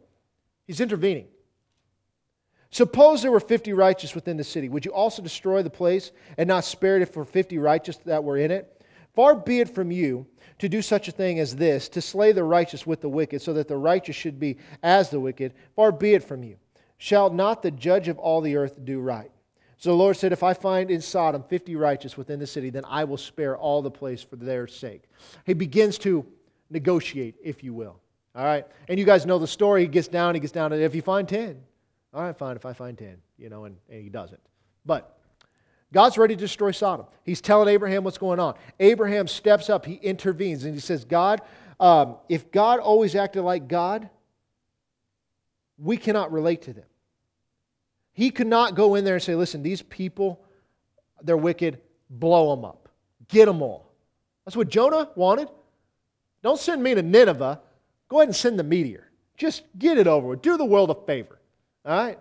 He's 0.65 0.81
intervening. 0.81 1.27
Suppose 2.71 3.21
there 3.21 3.31
were 3.31 3.39
50 3.39 3.71
righteous 3.73 4.15
within 4.15 4.35
the 4.35 4.43
city. 4.43 4.67
Would 4.67 4.83
you 4.83 4.91
also 4.91 5.21
destroy 5.21 5.63
the 5.63 5.69
place 5.69 6.11
and 6.37 6.47
not 6.47 6.65
spare 6.65 6.97
it 6.97 7.13
for 7.13 7.23
50 7.23 7.57
righteous 7.57 7.97
that 8.05 8.23
were 8.23 8.37
in 8.37 8.51
it? 8.51 8.81
Far 9.15 9.35
be 9.35 9.61
it 9.61 9.69
from 9.69 9.91
you 9.91 10.27
to 10.59 10.67
do 10.67 10.81
such 10.81 11.07
a 11.07 11.11
thing 11.11 11.39
as 11.39 11.55
this, 11.55 11.87
to 11.89 12.01
slay 12.01 12.33
the 12.33 12.43
righteous 12.43 12.85
with 12.85 12.99
the 12.99 13.09
wicked, 13.09 13.41
so 13.41 13.53
that 13.53 13.67
the 13.67 13.77
righteous 13.77 14.15
should 14.15 14.39
be 14.39 14.57
as 14.83 15.09
the 15.09 15.19
wicked. 15.19 15.53
Far 15.75 15.91
be 15.91 16.15
it 16.15 16.23
from 16.23 16.43
you. 16.43 16.57
Shall 16.97 17.29
not 17.29 17.61
the 17.61 17.71
judge 17.71 18.07
of 18.07 18.17
all 18.17 18.41
the 18.41 18.57
earth 18.57 18.83
do 18.83 18.99
right? 18.99 19.31
So 19.77 19.89
the 19.89 19.95
Lord 19.95 20.17
said, 20.17 20.31
If 20.31 20.43
I 20.43 20.53
find 20.53 20.89
in 20.89 21.01
Sodom 21.01 21.43
50 21.43 21.75
righteous 21.75 22.17
within 22.17 22.39
the 22.39 22.47
city, 22.47 22.69
then 22.69 22.83
I 22.85 23.03
will 23.03 23.17
spare 23.17 23.57
all 23.57 23.81
the 23.81 23.91
place 23.91 24.23
for 24.23 24.35
their 24.35 24.67
sake. 24.67 25.03
He 25.45 25.53
begins 25.53 25.97
to 25.99 26.25
negotiate, 26.69 27.35
if 27.43 27.63
you 27.63 27.73
will. 27.73 27.99
All 28.35 28.43
right? 28.43 28.65
And 28.87 28.99
you 28.99 29.05
guys 29.05 29.25
know 29.25 29.39
the 29.39 29.47
story. 29.47 29.81
He 29.81 29.87
gets 29.87 30.07
down, 30.07 30.35
he 30.35 30.41
gets 30.41 30.53
down, 30.53 30.73
and 30.73 30.81
if 30.81 30.93
you 30.95 31.01
find 31.01 31.27
10, 31.27 31.61
all 32.13 32.21
right, 32.21 32.37
fine, 32.37 32.55
if 32.55 32.65
I 32.65 32.73
find 32.73 32.97
10, 32.97 33.17
you 33.37 33.49
know, 33.49 33.65
and, 33.65 33.75
and 33.89 34.01
he 34.01 34.09
doesn't. 34.09 34.39
But 34.85 35.17
God's 35.91 36.17
ready 36.17 36.35
to 36.35 36.39
destroy 36.39 36.71
Sodom. 36.71 37.05
He's 37.23 37.41
telling 37.41 37.69
Abraham 37.69 38.03
what's 38.03 38.17
going 38.17 38.39
on. 38.39 38.55
Abraham 38.79 39.27
steps 39.27 39.69
up, 39.69 39.85
he 39.85 39.95
intervenes, 39.95 40.65
and 40.65 40.73
he 40.73 40.79
says, 40.79 41.05
God, 41.05 41.41
um, 41.79 42.17
if 42.29 42.51
God 42.51 42.79
always 42.79 43.15
acted 43.15 43.43
like 43.43 43.67
God, 43.67 44.09
we 45.77 45.97
cannot 45.97 46.31
relate 46.31 46.63
to 46.63 46.73
them. 46.73 46.85
He 48.15 48.31
could 48.31 48.47
not 48.47 48.75
go 48.75 48.95
in 48.95 49.03
there 49.03 49.15
and 49.15 49.23
say, 49.23 49.35
listen, 49.35 49.61
these 49.61 49.81
people, 49.81 50.41
they're 51.21 51.37
wicked, 51.37 51.81
blow 52.09 52.55
them 52.55 52.63
up, 52.63 52.89
get 53.27 53.45
them 53.45 53.61
all. 53.61 53.91
That's 54.45 54.55
what 54.55 54.69
Jonah 54.69 55.09
wanted. 55.15 55.49
Don't 56.41 56.59
send 56.59 56.81
me 56.81 56.95
to 56.95 57.01
Nineveh. 57.01 57.59
Go 58.07 58.19
ahead 58.19 58.29
and 58.29 58.35
send 58.35 58.57
the 58.57 58.63
meteor. 58.63 59.11
Just 59.35 59.63
get 59.77 59.97
it 59.97 60.07
over 60.07 60.27
with. 60.27 60.41
Do 60.41 60.57
the 60.57 60.65
world 60.65 60.89
a 60.91 60.95
favor. 61.05 61.39
All 61.85 61.97
right? 61.97 62.19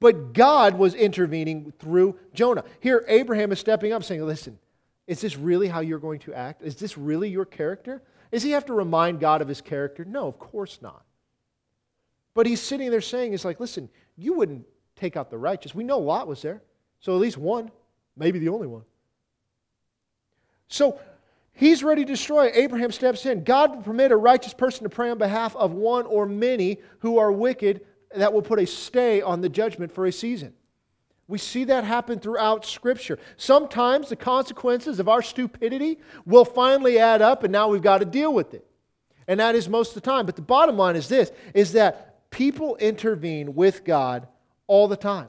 But 0.00 0.32
God 0.32 0.78
was 0.78 0.94
intervening 0.94 1.72
through 1.78 2.18
Jonah. 2.32 2.64
Here, 2.80 3.04
Abraham 3.08 3.52
is 3.52 3.58
stepping 3.58 3.92
up 3.92 4.04
saying, 4.04 4.24
Listen, 4.24 4.58
is 5.06 5.20
this 5.20 5.36
really 5.36 5.68
how 5.68 5.80
you're 5.80 5.98
going 5.98 6.20
to 6.20 6.34
act? 6.34 6.62
Is 6.62 6.76
this 6.76 6.96
really 6.96 7.28
your 7.28 7.44
character? 7.44 8.02
Does 8.30 8.42
he 8.42 8.52
have 8.52 8.66
to 8.66 8.72
remind 8.72 9.20
God 9.20 9.42
of 9.42 9.48
his 9.48 9.60
character? 9.60 10.04
No, 10.04 10.28
of 10.28 10.38
course 10.38 10.78
not. 10.80 11.02
But 12.34 12.46
he's 12.46 12.60
sitting 12.60 12.90
there 12.90 13.00
saying, 13.00 13.34
It's 13.34 13.44
like, 13.44 13.58
listen, 13.58 13.90
you 14.16 14.34
wouldn't 14.34 14.64
take 14.98 15.16
out 15.16 15.30
the 15.30 15.38
righteous. 15.38 15.74
We 15.74 15.84
know 15.84 15.98
Lot 15.98 16.26
was 16.26 16.42
there. 16.42 16.62
So 17.00 17.14
at 17.14 17.20
least 17.20 17.38
one, 17.38 17.70
maybe 18.16 18.38
the 18.38 18.48
only 18.48 18.66
one. 18.66 18.82
So 20.68 21.00
he's 21.52 21.82
ready 21.82 22.04
to 22.04 22.12
destroy. 22.12 22.50
Abraham 22.52 22.92
steps 22.92 23.24
in. 23.24 23.44
God 23.44 23.74
will 23.74 23.82
permit 23.82 24.12
a 24.12 24.16
righteous 24.16 24.52
person 24.52 24.82
to 24.84 24.90
pray 24.90 25.10
on 25.10 25.18
behalf 25.18 25.56
of 25.56 25.72
one 25.72 26.06
or 26.06 26.26
many 26.26 26.78
who 27.00 27.18
are 27.18 27.32
wicked 27.32 27.82
that 28.14 28.32
will 28.32 28.42
put 28.42 28.58
a 28.58 28.66
stay 28.66 29.22
on 29.22 29.40
the 29.40 29.48
judgment 29.48 29.92
for 29.92 30.06
a 30.06 30.12
season. 30.12 30.54
We 31.26 31.38
see 31.38 31.64
that 31.64 31.84
happen 31.84 32.18
throughout 32.18 32.64
Scripture. 32.64 33.18
Sometimes 33.36 34.08
the 34.08 34.16
consequences 34.16 34.98
of 34.98 35.10
our 35.10 35.20
stupidity 35.20 35.98
will 36.24 36.46
finally 36.46 36.98
add 36.98 37.20
up, 37.20 37.44
and 37.44 37.52
now 37.52 37.68
we've 37.68 37.82
got 37.82 37.98
to 37.98 38.06
deal 38.06 38.32
with 38.32 38.54
it. 38.54 38.64
And 39.26 39.38
that 39.40 39.54
is 39.54 39.68
most 39.68 39.94
of 39.94 40.02
the 40.02 40.10
time. 40.10 40.24
But 40.24 40.36
the 40.36 40.42
bottom 40.42 40.78
line 40.78 40.96
is 40.96 41.06
this 41.06 41.30
is 41.52 41.72
that 41.72 42.30
people 42.30 42.76
intervene 42.76 43.54
with 43.54 43.84
God 43.84 44.26
all 44.68 44.86
the 44.86 44.96
time. 44.96 45.28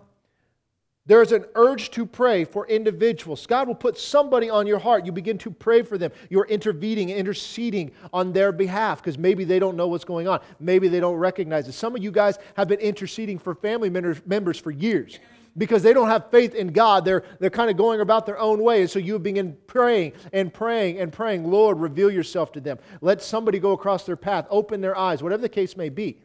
There 1.09 1.23
is 1.23 1.31
an 1.31 1.45
urge 1.55 1.89
to 1.91 2.05
pray 2.05 2.45
for 2.45 2.67
individuals. 2.67 3.47
God 3.47 3.67
will 3.67 3.73
put 3.73 3.97
somebody 3.97 4.47
on 4.47 4.67
your 4.67 4.77
heart. 4.77 5.07
You 5.07 5.11
begin 5.11 5.39
to 5.39 5.49
pray 5.49 5.81
for 5.81 5.97
them. 5.97 6.11
You're 6.29 6.45
intervening, 6.45 7.09
interceding 7.09 7.93
on 8.13 8.31
their 8.31 8.51
behalf 8.51 9.01
because 9.01 9.17
maybe 9.17 9.43
they 9.43 9.57
don't 9.57 9.75
know 9.75 9.87
what's 9.87 10.05
going 10.05 10.27
on. 10.27 10.39
Maybe 10.59 10.87
they 10.87 10.99
don't 10.99 11.15
recognize 11.15 11.67
it. 11.67 11.71
Some 11.71 11.95
of 11.95 12.03
you 12.03 12.11
guys 12.11 12.37
have 12.55 12.67
been 12.67 12.79
interceding 12.79 13.39
for 13.39 13.55
family 13.55 13.89
members 13.89 14.59
for 14.59 14.69
years 14.69 15.17
because 15.57 15.81
they 15.81 15.93
don't 15.93 16.09
have 16.09 16.29
faith 16.29 16.53
in 16.53 16.67
God. 16.67 17.05
They're, 17.05 17.23
they're 17.39 17.49
kind 17.49 17.71
of 17.71 17.77
going 17.77 18.01
about 18.01 18.27
their 18.27 18.37
own 18.37 18.61
way. 18.61 18.81
And 18.81 18.89
so 18.89 18.99
you 18.99 19.17
begin 19.17 19.57
praying 19.65 20.13
and 20.31 20.53
praying 20.53 20.99
and 20.99 21.11
praying, 21.11 21.49
Lord, 21.49 21.79
reveal 21.79 22.11
yourself 22.11 22.51
to 22.51 22.61
them. 22.61 22.77
Let 23.01 23.23
somebody 23.23 23.57
go 23.57 23.71
across 23.71 24.05
their 24.05 24.15
path, 24.15 24.45
open 24.51 24.79
their 24.79 24.95
eyes, 24.95 25.23
whatever 25.23 25.41
the 25.41 25.49
case 25.49 25.75
may 25.75 25.89
be. 25.89 26.21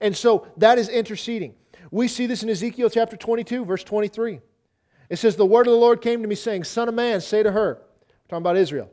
And 0.00 0.16
so 0.16 0.48
that 0.56 0.76
is 0.76 0.88
interceding. 0.88 1.54
We 1.94 2.08
see 2.08 2.26
this 2.26 2.42
in 2.42 2.50
Ezekiel 2.50 2.90
chapter 2.90 3.16
22, 3.16 3.64
verse 3.64 3.84
23. 3.84 4.40
It 5.10 5.16
says, 5.16 5.36
The 5.36 5.46
word 5.46 5.68
of 5.68 5.72
the 5.72 5.78
Lord 5.78 6.00
came 6.00 6.22
to 6.22 6.28
me, 6.28 6.34
saying, 6.34 6.64
Son 6.64 6.88
of 6.88 6.94
man, 6.96 7.20
say 7.20 7.40
to 7.40 7.52
her, 7.52 7.82
talking 8.28 8.42
about 8.42 8.56
Israel, 8.56 8.90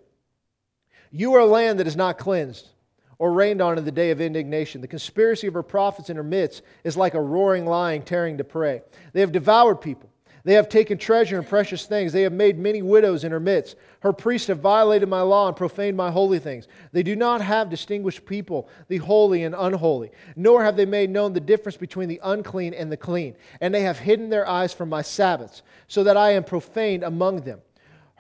You 1.10 1.34
are 1.34 1.39
a 1.39 1.45
land 1.47 1.80
that 1.80 1.88
is 1.88 1.95
not 1.95 2.20
cleansed 2.20 2.70
or 3.18 3.34
rained 3.34 3.60
on 3.60 3.80
in 3.80 3.86
the 3.86 3.91
day 3.91 4.12
of 4.12 4.22
indignation. 4.22 4.82
The 4.82 4.88
conspiracy 4.88 5.47
of 5.47 5.56
her 5.56 5.64
prophets 5.64 6.12
in 6.12 6.16
her 6.16 6.24
midst 6.24 6.62
is 6.84 6.95
like 6.95 7.16
a 7.16 7.22
roaring 7.22 7.66
lion 7.66 8.04
tearing 8.04 8.38
to 8.38 8.43
prey. 8.43 8.84
They 9.14 9.22
have 9.22 9.32
devoured 9.32 9.82
people. 9.82 10.11
They 10.44 10.54
have 10.54 10.70
taken 10.70 10.98
treasure 10.98 11.38
and 11.38 11.48
precious 11.48 11.86
things. 11.86 12.14
They 12.14 12.24
have 12.24 12.34
made 12.34 12.58
many 12.58 12.82
widows 12.82 13.24
in 13.24 13.32
her 13.32 13.39
midst. 13.39 13.76
Her 14.02 14.14
priests 14.14 14.48
have 14.48 14.60
violated 14.60 15.08
my 15.08 15.22
law 15.22 15.48
and 15.48 15.56
profaned 15.56 15.96
my 15.96 16.12
holy 16.12 16.39
things. 16.39 16.68
They 16.92 17.04
do 17.04 17.16
not 17.16 17.42
have 17.42 17.70
distinguished 17.70 18.26
people, 18.26 18.68
the 18.88 18.98
holy 18.98 19.44
and 19.44 19.56
unholy, 19.58 20.12
nor 20.36 20.64
have 20.64 20.76
they 20.76 20.86
made 20.86 21.10
known 21.10 21.34
the 21.34 21.39
difference 21.39 21.78
between 21.78 22.10
the 22.10 22.20
unclean 22.24 22.74
and 22.74 22.92
the 22.92 22.98
clean. 22.98 23.36
And 23.60 23.74
they 23.74 23.82
have 23.82 24.00
hidden 24.00 24.30
their 24.30 24.48
eyes 24.48 24.74
from 24.74 24.89
my 24.89 25.02
Sabbaths, 25.02 25.62
so 25.88 26.04
that 26.04 26.18
I 26.18 26.32
am 26.32 26.44
profaned 26.44 27.04
among 27.04 27.42
them. 27.42 27.62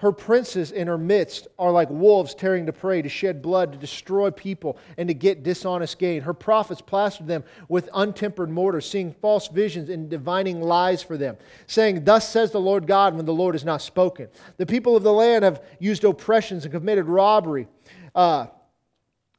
Her 0.01 0.11
princes 0.11 0.71
in 0.71 0.87
her 0.87 0.97
midst 0.97 1.47
are 1.59 1.69
like 1.69 1.87
wolves 1.91 2.33
tearing 2.33 2.65
to 2.65 2.73
prey, 2.73 3.03
to 3.03 3.07
shed 3.07 3.39
blood, 3.39 3.71
to 3.71 3.77
destroy 3.77 4.31
people, 4.31 4.79
and 4.97 5.07
to 5.07 5.13
get 5.13 5.43
dishonest 5.43 5.99
gain. 5.99 6.23
Her 6.23 6.33
prophets 6.33 6.81
plastered 6.81 7.27
them 7.27 7.43
with 7.69 7.87
untempered 7.93 8.49
mortar, 8.49 8.81
seeing 8.81 9.13
false 9.13 9.47
visions 9.47 9.91
and 9.91 10.09
divining 10.09 10.59
lies 10.59 11.03
for 11.03 11.17
them, 11.17 11.37
saying, 11.67 12.03
Thus 12.03 12.27
says 12.27 12.49
the 12.49 12.59
Lord 12.59 12.87
God, 12.87 13.15
when 13.15 13.27
the 13.27 13.33
Lord 13.33 13.53
has 13.53 13.63
not 13.63 13.79
spoken. 13.79 14.27
The 14.57 14.65
people 14.65 14.95
of 14.95 15.03
the 15.03 15.13
land 15.13 15.43
have 15.43 15.61
used 15.77 16.03
oppressions 16.03 16.65
and 16.65 16.73
committed 16.73 17.05
robbery, 17.05 17.67
uh, 18.15 18.47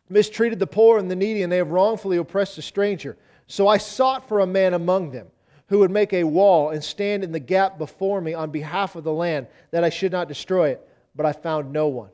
mistreated 0.08 0.60
the 0.60 0.68
poor 0.68 1.00
and 1.00 1.10
the 1.10 1.16
needy, 1.16 1.42
and 1.42 1.50
they 1.50 1.56
have 1.56 1.72
wrongfully 1.72 2.18
oppressed 2.18 2.54
the 2.54 2.62
stranger. 2.62 3.16
So 3.48 3.66
I 3.66 3.78
sought 3.78 4.28
for 4.28 4.38
a 4.38 4.46
man 4.46 4.74
among 4.74 5.10
them 5.10 5.26
who 5.72 5.78
would 5.78 5.90
make 5.90 6.12
a 6.12 6.22
wall 6.22 6.68
and 6.68 6.84
stand 6.84 7.24
in 7.24 7.32
the 7.32 7.40
gap 7.40 7.78
before 7.78 8.20
me 8.20 8.34
on 8.34 8.50
behalf 8.50 8.94
of 8.94 9.04
the 9.04 9.12
land, 9.12 9.46
that 9.70 9.82
I 9.82 9.88
should 9.88 10.12
not 10.12 10.28
destroy 10.28 10.68
it. 10.68 10.86
But 11.16 11.24
I 11.24 11.32
found 11.32 11.72
no 11.72 11.88
one. 11.88 12.10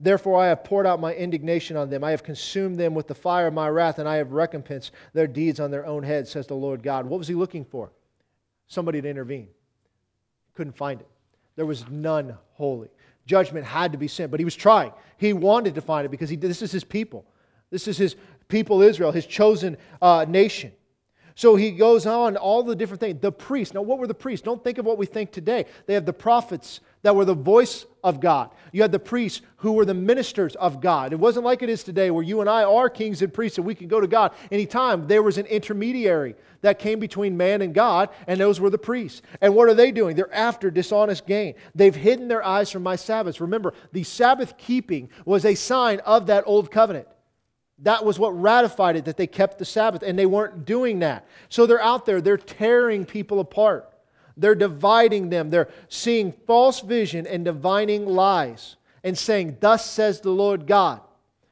Therefore, 0.00 0.40
I 0.40 0.46
have 0.46 0.64
poured 0.64 0.86
out 0.86 0.98
my 0.98 1.14
indignation 1.14 1.76
on 1.76 1.90
them. 1.90 2.02
I 2.02 2.12
have 2.12 2.22
consumed 2.22 2.78
them 2.78 2.94
with 2.94 3.06
the 3.06 3.14
fire 3.14 3.46
of 3.46 3.52
my 3.52 3.68
wrath, 3.68 3.98
and 3.98 4.08
I 4.08 4.16
have 4.16 4.32
recompensed 4.32 4.92
their 5.12 5.26
deeds 5.26 5.60
on 5.60 5.70
their 5.70 5.84
own 5.84 6.02
heads, 6.02 6.30
says 6.30 6.46
the 6.46 6.54
Lord 6.54 6.82
God. 6.82 7.04
What 7.04 7.18
was 7.18 7.28
he 7.28 7.34
looking 7.34 7.66
for? 7.66 7.92
Somebody 8.68 9.02
to 9.02 9.08
intervene. 9.10 9.48
Couldn't 10.54 10.78
find 10.78 11.02
it. 11.02 11.08
There 11.56 11.66
was 11.66 11.86
none 11.90 12.38
holy. 12.54 12.88
Judgment 13.26 13.66
had 13.66 13.92
to 13.92 13.98
be 13.98 14.08
sent, 14.08 14.30
but 14.30 14.40
he 14.40 14.44
was 14.46 14.56
trying. 14.56 14.92
He 15.18 15.34
wanted 15.34 15.74
to 15.74 15.82
find 15.82 16.06
it 16.06 16.10
because 16.10 16.30
he, 16.30 16.36
this 16.36 16.62
is 16.62 16.72
his 16.72 16.84
people. 16.84 17.26
This 17.68 17.86
is 17.86 17.98
his 17.98 18.16
people, 18.48 18.80
Israel, 18.80 19.12
his 19.12 19.26
chosen 19.26 19.76
uh, 20.00 20.24
nation. 20.26 20.72
So 21.38 21.54
he 21.54 21.70
goes 21.70 22.04
on, 22.04 22.36
all 22.36 22.64
the 22.64 22.74
different 22.74 22.98
things. 22.98 23.20
The 23.20 23.30
priests. 23.30 23.72
Now, 23.72 23.82
what 23.82 24.00
were 24.00 24.08
the 24.08 24.12
priests? 24.12 24.42
Don't 24.42 24.64
think 24.64 24.78
of 24.78 24.84
what 24.84 24.98
we 24.98 25.06
think 25.06 25.30
today. 25.30 25.66
They 25.86 25.94
have 25.94 26.04
the 26.04 26.12
prophets 26.12 26.80
that 27.02 27.14
were 27.14 27.24
the 27.24 27.32
voice 27.32 27.86
of 28.02 28.18
God. 28.18 28.50
You 28.72 28.82
had 28.82 28.90
the 28.90 28.98
priests 28.98 29.40
who 29.58 29.74
were 29.74 29.84
the 29.84 29.94
ministers 29.94 30.56
of 30.56 30.80
God. 30.80 31.12
It 31.12 31.20
wasn't 31.20 31.44
like 31.44 31.62
it 31.62 31.68
is 31.68 31.84
today 31.84 32.10
where 32.10 32.24
you 32.24 32.40
and 32.40 32.50
I 32.50 32.64
are 32.64 32.90
kings 32.90 33.22
and 33.22 33.32
priests 33.32 33.56
and 33.56 33.64
we 33.64 33.76
can 33.76 33.86
go 33.86 34.00
to 34.00 34.08
God 34.08 34.32
anytime. 34.50 35.06
There 35.06 35.22
was 35.22 35.38
an 35.38 35.46
intermediary 35.46 36.34
that 36.62 36.80
came 36.80 36.98
between 36.98 37.36
man 37.36 37.62
and 37.62 37.72
God, 37.72 38.08
and 38.26 38.40
those 38.40 38.58
were 38.58 38.68
the 38.68 38.76
priests. 38.76 39.22
And 39.40 39.54
what 39.54 39.68
are 39.68 39.74
they 39.74 39.92
doing? 39.92 40.16
They're 40.16 40.34
after 40.34 40.72
dishonest 40.72 41.24
gain. 41.24 41.54
They've 41.72 41.94
hidden 41.94 42.26
their 42.26 42.44
eyes 42.44 42.68
from 42.68 42.82
my 42.82 42.96
Sabbaths. 42.96 43.40
Remember, 43.40 43.74
the 43.92 44.02
Sabbath 44.02 44.58
keeping 44.58 45.08
was 45.24 45.44
a 45.44 45.54
sign 45.54 46.00
of 46.00 46.26
that 46.26 46.42
old 46.48 46.72
covenant. 46.72 47.06
That 47.80 48.04
was 48.04 48.18
what 48.18 48.30
ratified 48.30 48.96
it, 48.96 49.04
that 49.04 49.16
they 49.16 49.26
kept 49.26 49.58
the 49.58 49.64
Sabbath, 49.64 50.02
and 50.02 50.18
they 50.18 50.26
weren't 50.26 50.64
doing 50.64 50.98
that. 51.00 51.26
So 51.48 51.66
they're 51.66 51.82
out 51.82 52.06
there, 52.06 52.20
they're 52.20 52.36
tearing 52.36 53.04
people 53.04 53.38
apart. 53.40 53.88
They're 54.36 54.54
dividing 54.54 55.30
them. 55.30 55.50
They're 55.50 55.68
seeing 55.88 56.32
false 56.46 56.80
vision 56.80 57.26
and 57.26 57.44
divining 57.44 58.06
lies 58.06 58.76
and 59.04 59.16
saying, 59.18 59.58
Thus 59.60 59.88
says 59.88 60.20
the 60.20 60.30
Lord 60.30 60.66
God, 60.66 61.00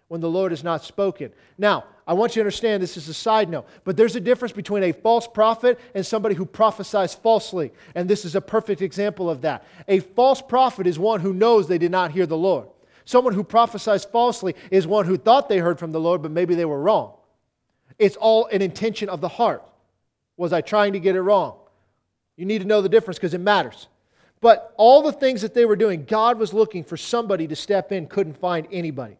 when 0.09 0.21
the 0.21 0.31
Lord 0.31 0.53
has 0.53 0.65
not 0.65 0.85
spoken. 0.85 1.33
Now, 1.59 1.85
I 2.07 2.13
want 2.13 2.33
you 2.33 2.41
to 2.41 2.43
understand 2.43 2.81
this 2.81 2.97
is 2.97 3.09
a 3.09 3.15
side 3.15 3.49
note, 3.49 3.67
but 3.83 3.97
there's 3.97 4.15
a 4.15 4.21
difference 4.21 4.53
between 4.53 4.85
a 4.85 4.93
false 4.93 5.27
prophet 5.27 5.81
and 5.95 6.07
somebody 6.07 6.37
who 6.37 6.47
prophesies 6.47 7.15
falsely. 7.15 7.73
And 7.97 8.09
this 8.09 8.25
is 8.25 8.37
a 8.37 8.41
perfect 8.41 8.81
example 8.81 9.29
of 9.29 9.41
that. 9.43 9.65
A 9.89 9.99
false 9.99 10.41
prophet 10.41 10.87
is 10.87 10.99
one 10.99 11.21
who 11.21 11.35
knows 11.35 11.67
they 11.67 11.79
did 11.79 11.91
not 11.91 12.13
hear 12.13 12.27
the 12.27 12.37
Lord. 12.37 12.69
Someone 13.07 13.35
who 13.35 13.45
prophesies 13.45 14.05
falsely 14.05 14.55
is 14.71 14.87
one 14.87 15.07
who 15.07 15.17
thought 15.17 15.49
they 15.49 15.59
heard 15.59 15.79
from 15.79 15.93
the 15.93 16.01
Lord, 16.01 16.23
but 16.23 16.33
maybe 16.33 16.55
they 16.57 16.65
were 16.65 16.81
wrong. 16.81 17.15
It's 17.99 18.17
all 18.17 18.47
an 18.47 18.61
intention 18.61 19.09
of 19.09 19.21
the 19.21 19.29
heart. 19.29 19.63
Was 20.37 20.53
I 20.53 20.61
trying 20.61 20.93
to 20.93 21.01
get 21.01 21.17
it 21.17 21.23
wrong? 21.23 21.57
You 22.37 22.45
need 22.45 22.59
to 22.61 22.67
know 22.67 22.83
the 22.83 22.89
difference 22.89 23.17
because 23.17 23.33
it 23.33 23.41
matters. 23.41 23.87
But 24.41 24.75
all 24.77 25.03
the 25.03 25.13
things 25.13 25.41
that 25.43 25.55
they 25.55 25.65
were 25.65 25.77
doing, 25.77 26.05
God 26.05 26.39
was 26.39 26.53
looking 26.53 26.83
for 26.83 26.97
somebody 26.97 27.47
to 27.47 27.57
step 27.57 27.93
in, 27.93 28.09
couldn't 28.09 28.39
find 28.39 28.67
anybody. 28.71 29.17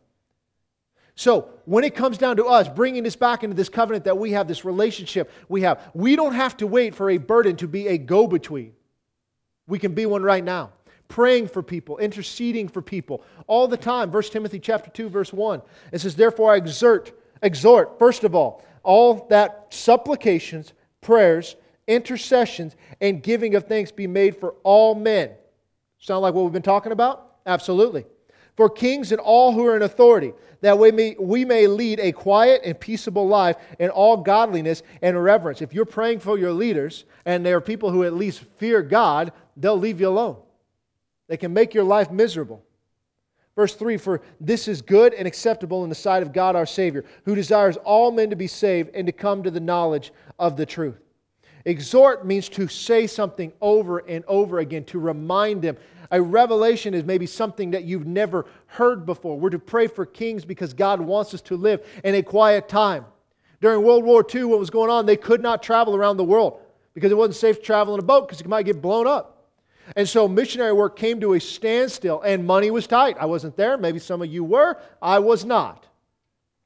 So, 1.15 1.49
when 1.65 1.85
it 1.85 1.95
comes 1.95 2.19
down 2.19 2.37
to 2.37 2.45
us 2.45 2.69
bringing 2.69 3.03
this 3.03 3.17
back 3.17 3.43
into 3.43 3.57
this 3.57 3.71
covenant 3.71 4.05
that 4.05 4.19
we 4.19 4.33
have, 4.33 4.49
this 4.49 4.67
relationship 4.67 5.31
we 5.49 5.63
have, 5.63 5.81
we 5.95 6.17
don't 6.17 6.35
have 6.35 6.57
to 6.59 6.67
wait 6.67 6.95
for 6.95 7.09
a 7.09 7.19
burden 7.19 7.57
to 7.57 7.69
be 7.69 7.87
a 7.87 7.97
go 7.97 8.27
between. 8.27 8.75
We 9.67 9.79
can 9.79 9.95
be 9.95 10.05
one 10.05 10.23
right 10.23 10.45
now. 10.45 10.73
Praying 11.09 11.49
for 11.49 11.63
people, 11.63 11.99
interceding 11.99 12.69
for 12.69 12.83
people 12.83 13.23
all 13.47 13.69
the 13.69 13.77
time. 13.77 14.11
1 14.11 14.23
Timothy 14.25 14.59
chapter 14.59 14.91
2 14.91 15.09
verse 15.09 15.33
1. 15.33 15.63
It 15.93 16.01
says, 16.01 16.17
"Therefore 16.17 16.53
I 16.53 16.57
exhort 16.57 17.13
exhort 17.43 17.99
first 17.99 18.25
of 18.25 18.35
all 18.35 18.63
all 18.83 19.27
that 19.29 19.67
supplications, 19.71 20.73
prayers, 21.01 21.57
intercessions 21.87 22.77
and 23.01 23.23
giving 23.23 23.55
of 23.55 23.65
thanks 23.65 23.93
be 23.93 24.07
made 24.07 24.37
for 24.37 24.55
all 24.63 24.95
men." 24.95 25.31
Sound 25.99 26.23
like 26.23 26.35
what 26.35 26.45
we've 26.45 26.53
been 26.53 26.63
talking 26.63 26.93
about? 26.93 27.37
Absolutely. 27.47 28.07
For 28.57 28.71
kings 28.71 29.13
and 29.13 29.21
all 29.21 29.53
who 29.53 29.67
are 29.67 29.77
in 29.77 29.83
authority, 29.83 30.33
that 30.63 30.79
we 30.79 30.91
may, 30.91 31.15
we 31.19 31.45
may 31.45 31.67
lead 31.67 32.01
a 32.01 32.13
quiet 32.13 32.63
and 32.65 32.79
peaceable 32.79 33.29
life 33.29 33.57
in 33.79 33.91
all 33.91 34.17
godliness 34.17 34.83
and 35.03 35.23
reverence. 35.23 35.61
If 35.61 35.75
you're 35.75 35.85
praying 35.85 36.21
for 36.21 36.39
your 36.39 36.53
leaders 36.53 37.05
and 37.25 37.45
they 37.45 37.53
are 37.53 37.61
people 37.61 37.91
who 37.91 38.05
at 38.05 38.15
least 38.15 38.41
fear 38.57 38.83
God, 38.83 39.33
they'll 39.57 39.79
leave 39.79 40.01
you 40.01 40.09
alone. 40.09 40.37
They 41.29 41.37
can 41.37 41.53
make 41.53 41.75
your 41.75 41.85
life 41.85 42.11
miserable. 42.11 42.63
Verse 43.57 43.75
3 43.75 43.97
For 43.97 44.21
this 44.41 44.69
is 44.69 44.83
good 44.83 45.15
and 45.15 45.27
acceptable 45.27 45.83
in 45.83 45.89
the 45.89 45.95
sight 45.95 46.23
of 46.23 46.33
God 46.33 46.55
our 46.55 46.67
Savior, 46.67 47.05
who 47.25 47.35
desires 47.35 47.77
all 47.79 48.13
men 48.13 48.31
to 48.31 48.37
be 48.37 48.47
saved 48.47 48.91
and 48.95 49.07
to 49.07 49.13
come 49.13 49.43
to 49.43 49.51
the 49.51 49.61
knowledge 49.61 50.13
of 50.39 50.57
the 50.57 50.67
truth. 50.67 51.01
Exhort 51.65 52.25
means 52.25 52.49
to 52.51 52.69
say 52.69 53.09
something 53.09 53.53
over 53.61 53.99
and 53.99 54.25
over 54.29 54.61
again, 54.61 54.85
to 54.85 55.01
remind 55.01 55.63
them. 55.63 55.77
A 56.13 56.23
revelation 56.23 56.95
is 56.95 57.03
maybe 57.03 57.27
something 57.27 57.73
that 57.73 57.83
you've 57.83 58.07
never 58.07 58.47
heard 58.67 59.05
before. 59.05 59.37
We're 59.37 59.51
to 59.51 59.59
pray 59.59 59.89
for 59.89 60.07
kings 60.07 60.45
because 60.45 60.73
God 60.73 61.01
wants 61.01 61.35
us 61.35 61.41
to 61.43 61.57
live 61.57 61.85
in 62.05 62.15
a 62.15 62.23
quiet 62.23 62.69
time. 62.69 63.05
During 63.61 63.83
World 63.83 64.05
War 64.05 64.25
II, 64.33 64.45
what 64.45 64.61
was 64.61 64.71
going 64.71 64.91
on? 64.91 65.07
They 65.07 65.17
could 65.17 65.43
not 65.43 65.61
travel 65.61 65.97
around 65.97 66.19
the 66.19 66.25
world 66.25 66.61
because 66.95 67.11
it 67.11 67.17
wasn't 67.17 67.37
safe 67.37 67.57
to 67.57 67.63
travel 67.63 67.95
in 67.95 68.01
a 68.01 68.05
boat 68.05 68.29
because 68.29 68.41
it 68.41 68.47
might 68.47 68.65
get 68.65 68.81
blown 68.81 69.09
up. 69.09 69.36
And 69.95 70.09
so 70.09 70.27
missionary 70.27 70.73
work 70.73 70.97
came 70.97 71.21
to 71.21 71.35
a 71.35 71.41
standstill 71.41 72.21
and 72.23 72.45
money 72.45 72.71
was 72.71 72.87
tight. 72.87 73.17
I 73.21 73.27
wasn't 73.27 73.57
there. 73.57 73.77
Maybe 73.77 73.99
some 73.99 74.23
of 74.23 74.29
you 74.29 74.43
were. 74.43 74.79
I 75.01 75.21
was 75.21 75.45
not. 75.45 75.87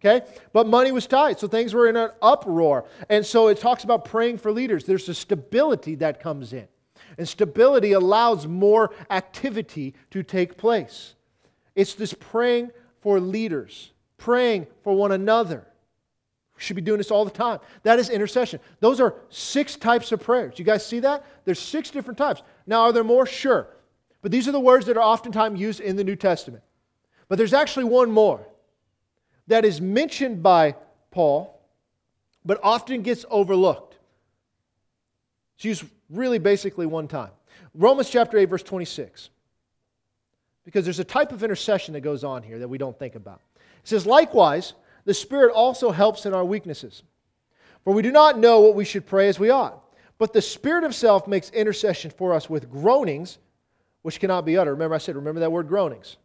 Okay? 0.03 0.27
But 0.53 0.66
money 0.66 0.93
was 0.93 1.07
tight, 1.07 1.39
so 1.39 1.47
things 1.47 1.75
were 1.75 1.87
in 1.87 1.97
an 1.97 2.11
uproar. 2.23 2.87
And 3.11 3.25
so 3.25 3.49
it 3.49 3.59
talks 3.61 3.85
about 3.85 4.07
praying 4.07 4.39
for 4.39 4.51
leaders. 4.51 4.85
There's 4.85 5.09
a 5.09 5.14
stability 5.14 5.97
that 5.97 6.21
comes 6.23 6.53
in. 6.53 6.66
And 7.18 7.29
stability 7.29 7.93
allows 7.93 8.47
more 8.47 8.95
activity 9.11 9.95
to 10.11 10.23
take 10.23 10.57
place. 10.57 11.14
It's 11.75 11.95
this 11.95 12.14
praying 12.14 12.71
for 13.01 13.21
leaders, 13.21 13.93
praying 14.16 14.68
for 14.83 14.95
one 14.95 15.12
another. 15.12 15.66
We 16.57 16.62
should 16.62 16.77
be 16.77 16.83
doing 16.83 16.99
this 16.99 17.11
all 17.11 17.25
the 17.25 17.31
time. 17.31 17.59
That 17.83 17.99
is 17.99 18.11
intercession. 18.11 18.61
Those 18.81 19.01
are 19.01 19.14
six 19.31 19.77
types 19.77 20.12
of 20.12 20.21
prayers. 20.21 20.59
You 20.59 20.64
guys 20.64 20.87
see 20.87 21.01
that? 21.01 21.25
There's 21.45 21.59
six 21.59 21.91
different 21.91 22.18
types. 22.18 22.43
Now, 22.71 22.83
are 22.83 22.93
there 22.93 23.03
more? 23.03 23.27
Sure. 23.27 23.66
But 24.23 24.31
these 24.31 24.47
are 24.47 24.53
the 24.53 24.61
words 24.61 24.87
that 24.87 24.97
are 24.97 25.03
oftentimes 25.03 25.61
used 25.61 25.81
in 25.81 25.97
the 25.97 26.05
New 26.05 26.14
Testament. 26.14 26.62
But 27.29 27.37
there's 27.37 27.53
actually 27.53 27.85
one 27.85 28.12
more 28.12 28.47
that 29.49 29.64
is 29.64 29.81
mentioned 29.81 30.41
by 30.41 30.77
Paul, 31.11 31.61
but 32.45 32.61
often 32.62 33.03
gets 33.03 33.25
overlooked. 33.29 33.99
It's 35.57 35.64
used 35.64 35.85
really 36.11 36.39
basically 36.39 36.87
one 36.87 37.09
time. 37.09 37.31
Romans 37.75 38.09
chapter 38.09 38.39
8, 38.39 38.45
verse 38.45 38.62
26. 38.62 39.31
Because 40.64 40.85
there's 40.85 41.01
a 41.01 41.05
type 41.05 41.33
of 41.33 41.43
intercession 41.43 41.95
that 41.95 42.03
goes 42.03 42.23
on 42.23 42.45
here 42.45 42.61
that 42.61 42.68
we 42.68 42.79
don't 42.79 42.97
think 42.97 43.16
about. 43.16 43.41
It 43.57 43.89
says, 43.89 44.07
Likewise, 44.07 44.75
the 45.07 45.14
Spirit 45.14 45.53
also 45.53 45.91
helps 45.91 46.25
in 46.25 46.35
our 46.35 46.45
weaknesses. 46.45 47.03
For 47.83 47.93
we 47.93 48.03
do 48.03 48.12
not 48.12 48.39
know 48.39 48.61
what 48.61 48.77
we 48.77 48.85
should 48.85 49.07
pray 49.07 49.27
as 49.27 49.41
we 49.41 49.51
ought. 49.51 49.83
But 50.21 50.35
the 50.35 50.43
Spirit 50.43 50.83
Himself 50.83 51.27
makes 51.27 51.49
intercession 51.49 52.11
for 52.11 52.35
us 52.35 52.51
with 52.51 52.71
groanings 52.71 53.39
which 54.03 54.21
cannot 54.21 54.45
be 54.45 54.59
uttered. 54.59 54.73
Remember, 54.75 54.95
I 54.95 54.99
said, 54.99 55.16
remember 55.16 55.41
that 55.41 55.51
word 55.51 55.66
groanings. 55.66 56.18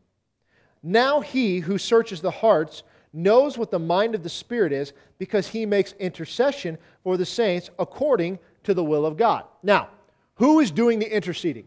Now 0.83 1.21
He 1.21 1.59
who 1.59 1.77
searches 1.77 2.19
the 2.19 2.29
hearts 2.29 2.83
knows 3.13 3.57
what 3.57 3.71
the 3.71 3.79
mind 3.79 4.13
of 4.13 4.21
the 4.21 4.29
Spirit 4.29 4.73
is 4.73 4.91
because 5.17 5.47
he 5.47 5.65
makes 5.65 5.93
intercession 5.93 6.77
for 7.03 7.15
the 7.15 7.25
saints 7.25 7.69
according 7.79 8.37
to 8.65 8.73
the 8.73 8.83
will 8.83 9.05
of 9.05 9.15
God. 9.15 9.45
Now, 9.63 9.87
who 10.35 10.59
is 10.59 10.71
doing 10.71 10.99
the 10.99 11.15
interceding? 11.15 11.65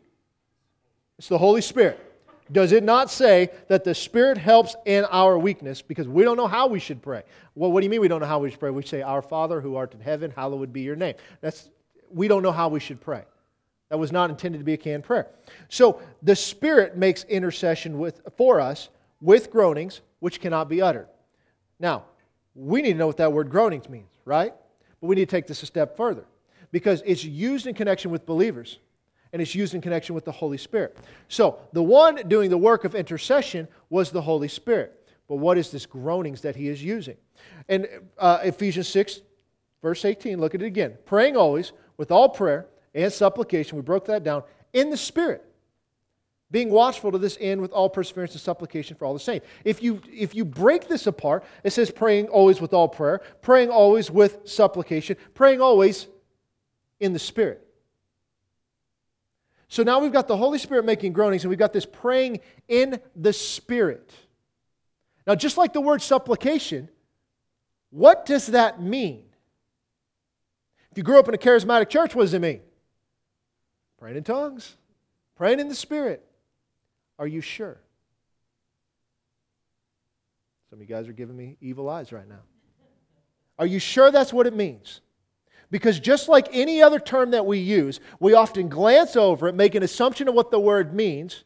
It's 1.18 1.28
the 1.28 1.38
Holy 1.38 1.62
Spirit. 1.62 1.98
Does 2.52 2.72
it 2.72 2.84
not 2.84 3.10
say 3.10 3.48
that 3.68 3.84
the 3.84 3.94
Spirit 3.94 4.36
helps 4.36 4.76
in 4.84 5.06
our 5.06 5.38
weakness 5.38 5.80
because 5.80 6.06
we 6.06 6.24
don't 6.24 6.36
know 6.36 6.46
how 6.46 6.66
we 6.66 6.78
should 6.78 7.00
pray? 7.00 7.22
Well, 7.54 7.72
what 7.72 7.80
do 7.80 7.84
you 7.84 7.90
mean 7.90 8.02
we 8.02 8.08
don't 8.08 8.20
know 8.20 8.26
how 8.26 8.40
we 8.40 8.50
should 8.50 8.60
pray? 8.60 8.70
We 8.70 8.82
say, 8.82 9.00
Our 9.00 9.22
Father 9.22 9.62
who 9.62 9.76
art 9.76 9.94
in 9.94 10.00
heaven, 10.00 10.30
hallowed 10.30 10.74
be 10.74 10.82
your 10.82 10.96
name. 10.96 11.14
That's, 11.40 11.70
we 12.12 12.28
don't 12.28 12.42
know 12.42 12.52
how 12.52 12.68
we 12.68 12.80
should 12.80 13.00
pray. 13.00 13.24
That 13.88 13.98
was 13.98 14.12
not 14.12 14.30
intended 14.30 14.58
to 14.58 14.64
be 14.64 14.74
a 14.74 14.78
canned 14.78 15.04
prayer. 15.04 15.28
So 15.68 16.02
the 16.22 16.36
Spirit 16.36 16.96
makes 16.96 17.24
intercession 17.24 17.98
with, 17.98 18.20
for 18.36 18.60
us 18.60 18.90
with 19.20 19.50
groanings 19.50 20.00
which 20.20 20.40
cannot 20.40 20.68
be 20.68 20.82
uttered. 20.82 21.08
Now, 21.80 22.04
we 22.54 22.82
need 22.82 22.92
to 22.92 22.98
know 22.98 23.06
what 23.06 23.16
that 23.18 23.32
word 23.32 23.50
groanings 23.50 23.88
means, 23.88 24.10
right? 24.24 24.52
But 25.00 25.06
we 25.06 25.16
need 25.16 25.28
to 25.28 25.36
take 25.36 25.46
this 25.46 25.62
a 25.62 25.66
step 25.66 25.96
further 25.96 26.24
because 26.70 27.02
it's 27.06 27.24
used 27.24 27.66
in 27.66 27.74
connection 27.74 28.10
with 28.10 28.26
believers 28.26 28.78
and 29.32 29.40
it's 29.40 29.54
used 29.54 29.74
in 29.74 29.80
connection 29.80 30.14
with 30.14 30.24
the 30.24 30.32
Holy 30.32 30.58
Spirit. 30.58 30.96
So, 31.28 31.58
the 31.72 31.82
one 31.82 32.16
doing 32.28 32.50
the 32.50 32.58
work 32.58 32.84
of 32.84 32.94
intercession 32.94 33.68
was 33.90 34.10
the 34.10 34.22
Holy 34.22 34.48
Spirit. 34.48 34.94
But 35.28 35.36
what 35.36 35.58
is 35.58 35.70
this 35.70 35.84
groanings 35.84 36.40
that 36.40 36.56
he 36.56 36.68
is 36.68 36.82
using? 36.82 37.16
In 37.68 37.86
uh, 38.16 38.40
Ephesians 38.42 38.88
6, 38.88 39.20
verse 39.82 40.04
18, 40.04 40.40
look 40.40 40.54
at 40.54 40.62
it 40.62 40.66
again. 40.66 40.96
Praying 41.04 41.36
always 41.36 41.72
with 41.98 42.10
all 42.10 42.30
prayer 42.30 42.66
and 42.94 43.12
supplication, 43.12 43.76
we 43.76 43.82
broke 43.82 44.06
that 44.06 44.24
down, 44.24 44.42
in 44.72 44.88
the 44.88 44.96
Spirit 44.96 45.44
being 46.50 46.70
watchful 46.70 47.12
to 47.12 47.18
this 47.18 47.36
end 47.40 47.60
with 47.60 47.72
all 47.72 47.90
perseverance 47.90 48.32
and 48.32 48.40
supplication 48.40 48.96
for 48.96 49.04
all 49.04 49.12
the 49.12 49.20
saints. 49.20 49.46
If 49.64 49.82
you, 49.82 50.00
if 50.10 50.34
you 50.34 50.44
break 50.44 50.88
this 50.88 51.06
apart, 51.06 51.44
it 51.62 51.70
says 51.70 51.90
praying 51.90 52.28
always 52.28 52.60
with 52.60 52.72
all 52.72 52.88
prayer, 52.88 53.20
praying 53.42 53.70
always 53.70 54.10
with 54.10 54.38
supplication, 54.48 55.16
praying 55.34 55.60
always 55.60 56.06
in 57.00 57.12
the 57.12 57.18
Spirit. 57.18 57.62
So 59.68 59.82
now 59.82 59.98
we've 59.98 60.12
got 60.12 60.26
the 60.26 60.36
Holy 60.36 60.58
Spirit 60.58 60.86
making 60.86 61.12
groanings, 61.12 61.44
and 61.44 61.50
we've 61.50 61.58
got 61.58 61.74
this 61.74 61.84
praying 61.84 62.40
in 62.66 62.98
the 63.14 63.34
Spirit. 63.34 64.10
Now, 65.26 65.34
just 65.34 65.58
like 65.58 65.74
the 65.74 65.82
word 65.82 66.00
supplication, 66.00 66.88
what 67.90 68.24
does 68.24 68.46
that 68.48 68.80
mean? 68.80 69.24
You 70.98 71.04
grew 71.04 71.20
up 71.20 71.28
in 71.28 71.34
a 71.34 71.38
charismatic 71.38 71.90
church, 71.90 72.16
what 72.16 72.24
does 72.24 72.34
it 72.34 72.40
mean? 72.40 72.60
Praying 74.00 74.16
in 74.16 74.24
tongues, 74.24 74.76
praying 75.36 75.60
in 75.60 75.68
the 75.68 75.74
Spirit. 75.76 76.26
Are 77.20 77.26
you 77.28 77.40
sure? 77.40 77.78
Some 80.68 80.80
of 80.80 80.80
you 80.80 80.92
guys 80.92 81.06
are 81.06 81.12
giving 81.12 81.36
me 81.36 81.56
evil 81.60 81.88
eyes 81.88 82.10
right 82.10 82.28
now. 82.28 82.40
Are 83.60 83.66
you 83.66 83.78
sure 83.78 84.10
that's 84.10 84.32
what 84.32 84.48
it 84.48 84.56
means? 84.56 85.00
Because 85.70 86.00
just 86.00 86.28
like 86.28 86.48
any 86.50 86.82
other 86.82 86.98
term 86.98 87.30
that 87.30 87.46
we 87.46 87.58
use, 87.58 88.00
we 88.18 88.34
often 88.34 88.68
glance 88.68 89.14
over 89.14 89.46
it, 89.46 89.54
make 89.54 89.76
an 89.76 89.84
assumption 89.84 90.26
of 90.26 90.34
what 90.34 90.50
the 90.50 90.58
word 90.58 90.92
means, 90.92 91.44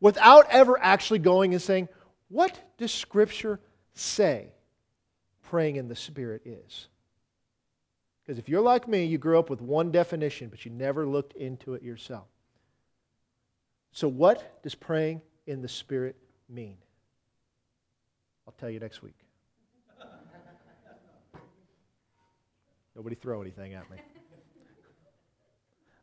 without 0.00 0.50
ever 0.50 0.82
actually 0.82 1.20
going 1.20 1.52
and 1.52 1.62
saying, 1.62 1.88
What 2.26 2.60
does 2.76 2.90
Scripture 2.90 3.60
say 3.92 4.48
praying 5.44 5.76
in 5.76 5.86
the 5.86 5.94
Spirit 5.94 6.42
is? 6.44 6.88
Because 8.24 8.38
if 8.38 8.48
you're 8.48 8.62
like 8.62 8.88
me, 8.88 9.04
you 9.04 9.18
grew 9.18 9.38
up 9.38 9.50
with 9.50 9.60
one 9.60 9.90
definition, 9.90 10.48
but 10.48 10.64
you 10.64 10.70
never 10.70 11.06
looked 11.06 11.34
into 11.34 11.74
it 11.74 11.82
yourself. 11.82 12.26
So, 13.92 14.08
what 14.08 14.62
does 14.62 14.74
praying 14.74 15.20
in 15.46 15.60
the 15.60 15.68
Spirit 15.68 16.16
mean? 16.48 16.78
I'll 18.46 18.54
tell 18.58 18.70
you 18.70 18.80
next 18.80 19.02
week. 19.02 19.16
Nobody 22.96 23.14
throw 23.14 23.42
anything 23.42 23.74
at 23.74 23.90
me. 23.90 23.98